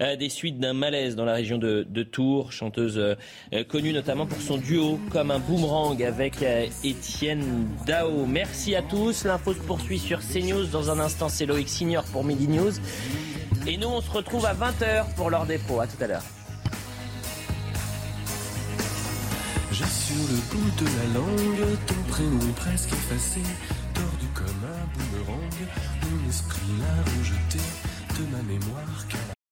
[0.00, 2.52] euh, des suites d'un malaise dans la région de, de Tours.
[2.52, 3.14] Chanteuse euh,
[3.68, 8.24] connue notamment pour son duo comme un boomerang avec euh, Étienne Dao.
[8.26, 9.24] Merci à tous.
[9.24, 10.66] L'info se poursuit sur CNews.
[10.66, 12.72] Dans un instant, c'est Loïc Signor pour Midi News.
[13.66, 15.80] Et nous, on se retrouve à 20h pour des pros.
[15.80, 16.22] À tout à l'heure.
[19.72, 23.40] J'ai sur le bout de la langue ton prénom presque effacé,
[23.92, 25.52] tordu comme un boomerang.
[26.02, 29.04] Mon esprit l'a rejeté de ma mémoire.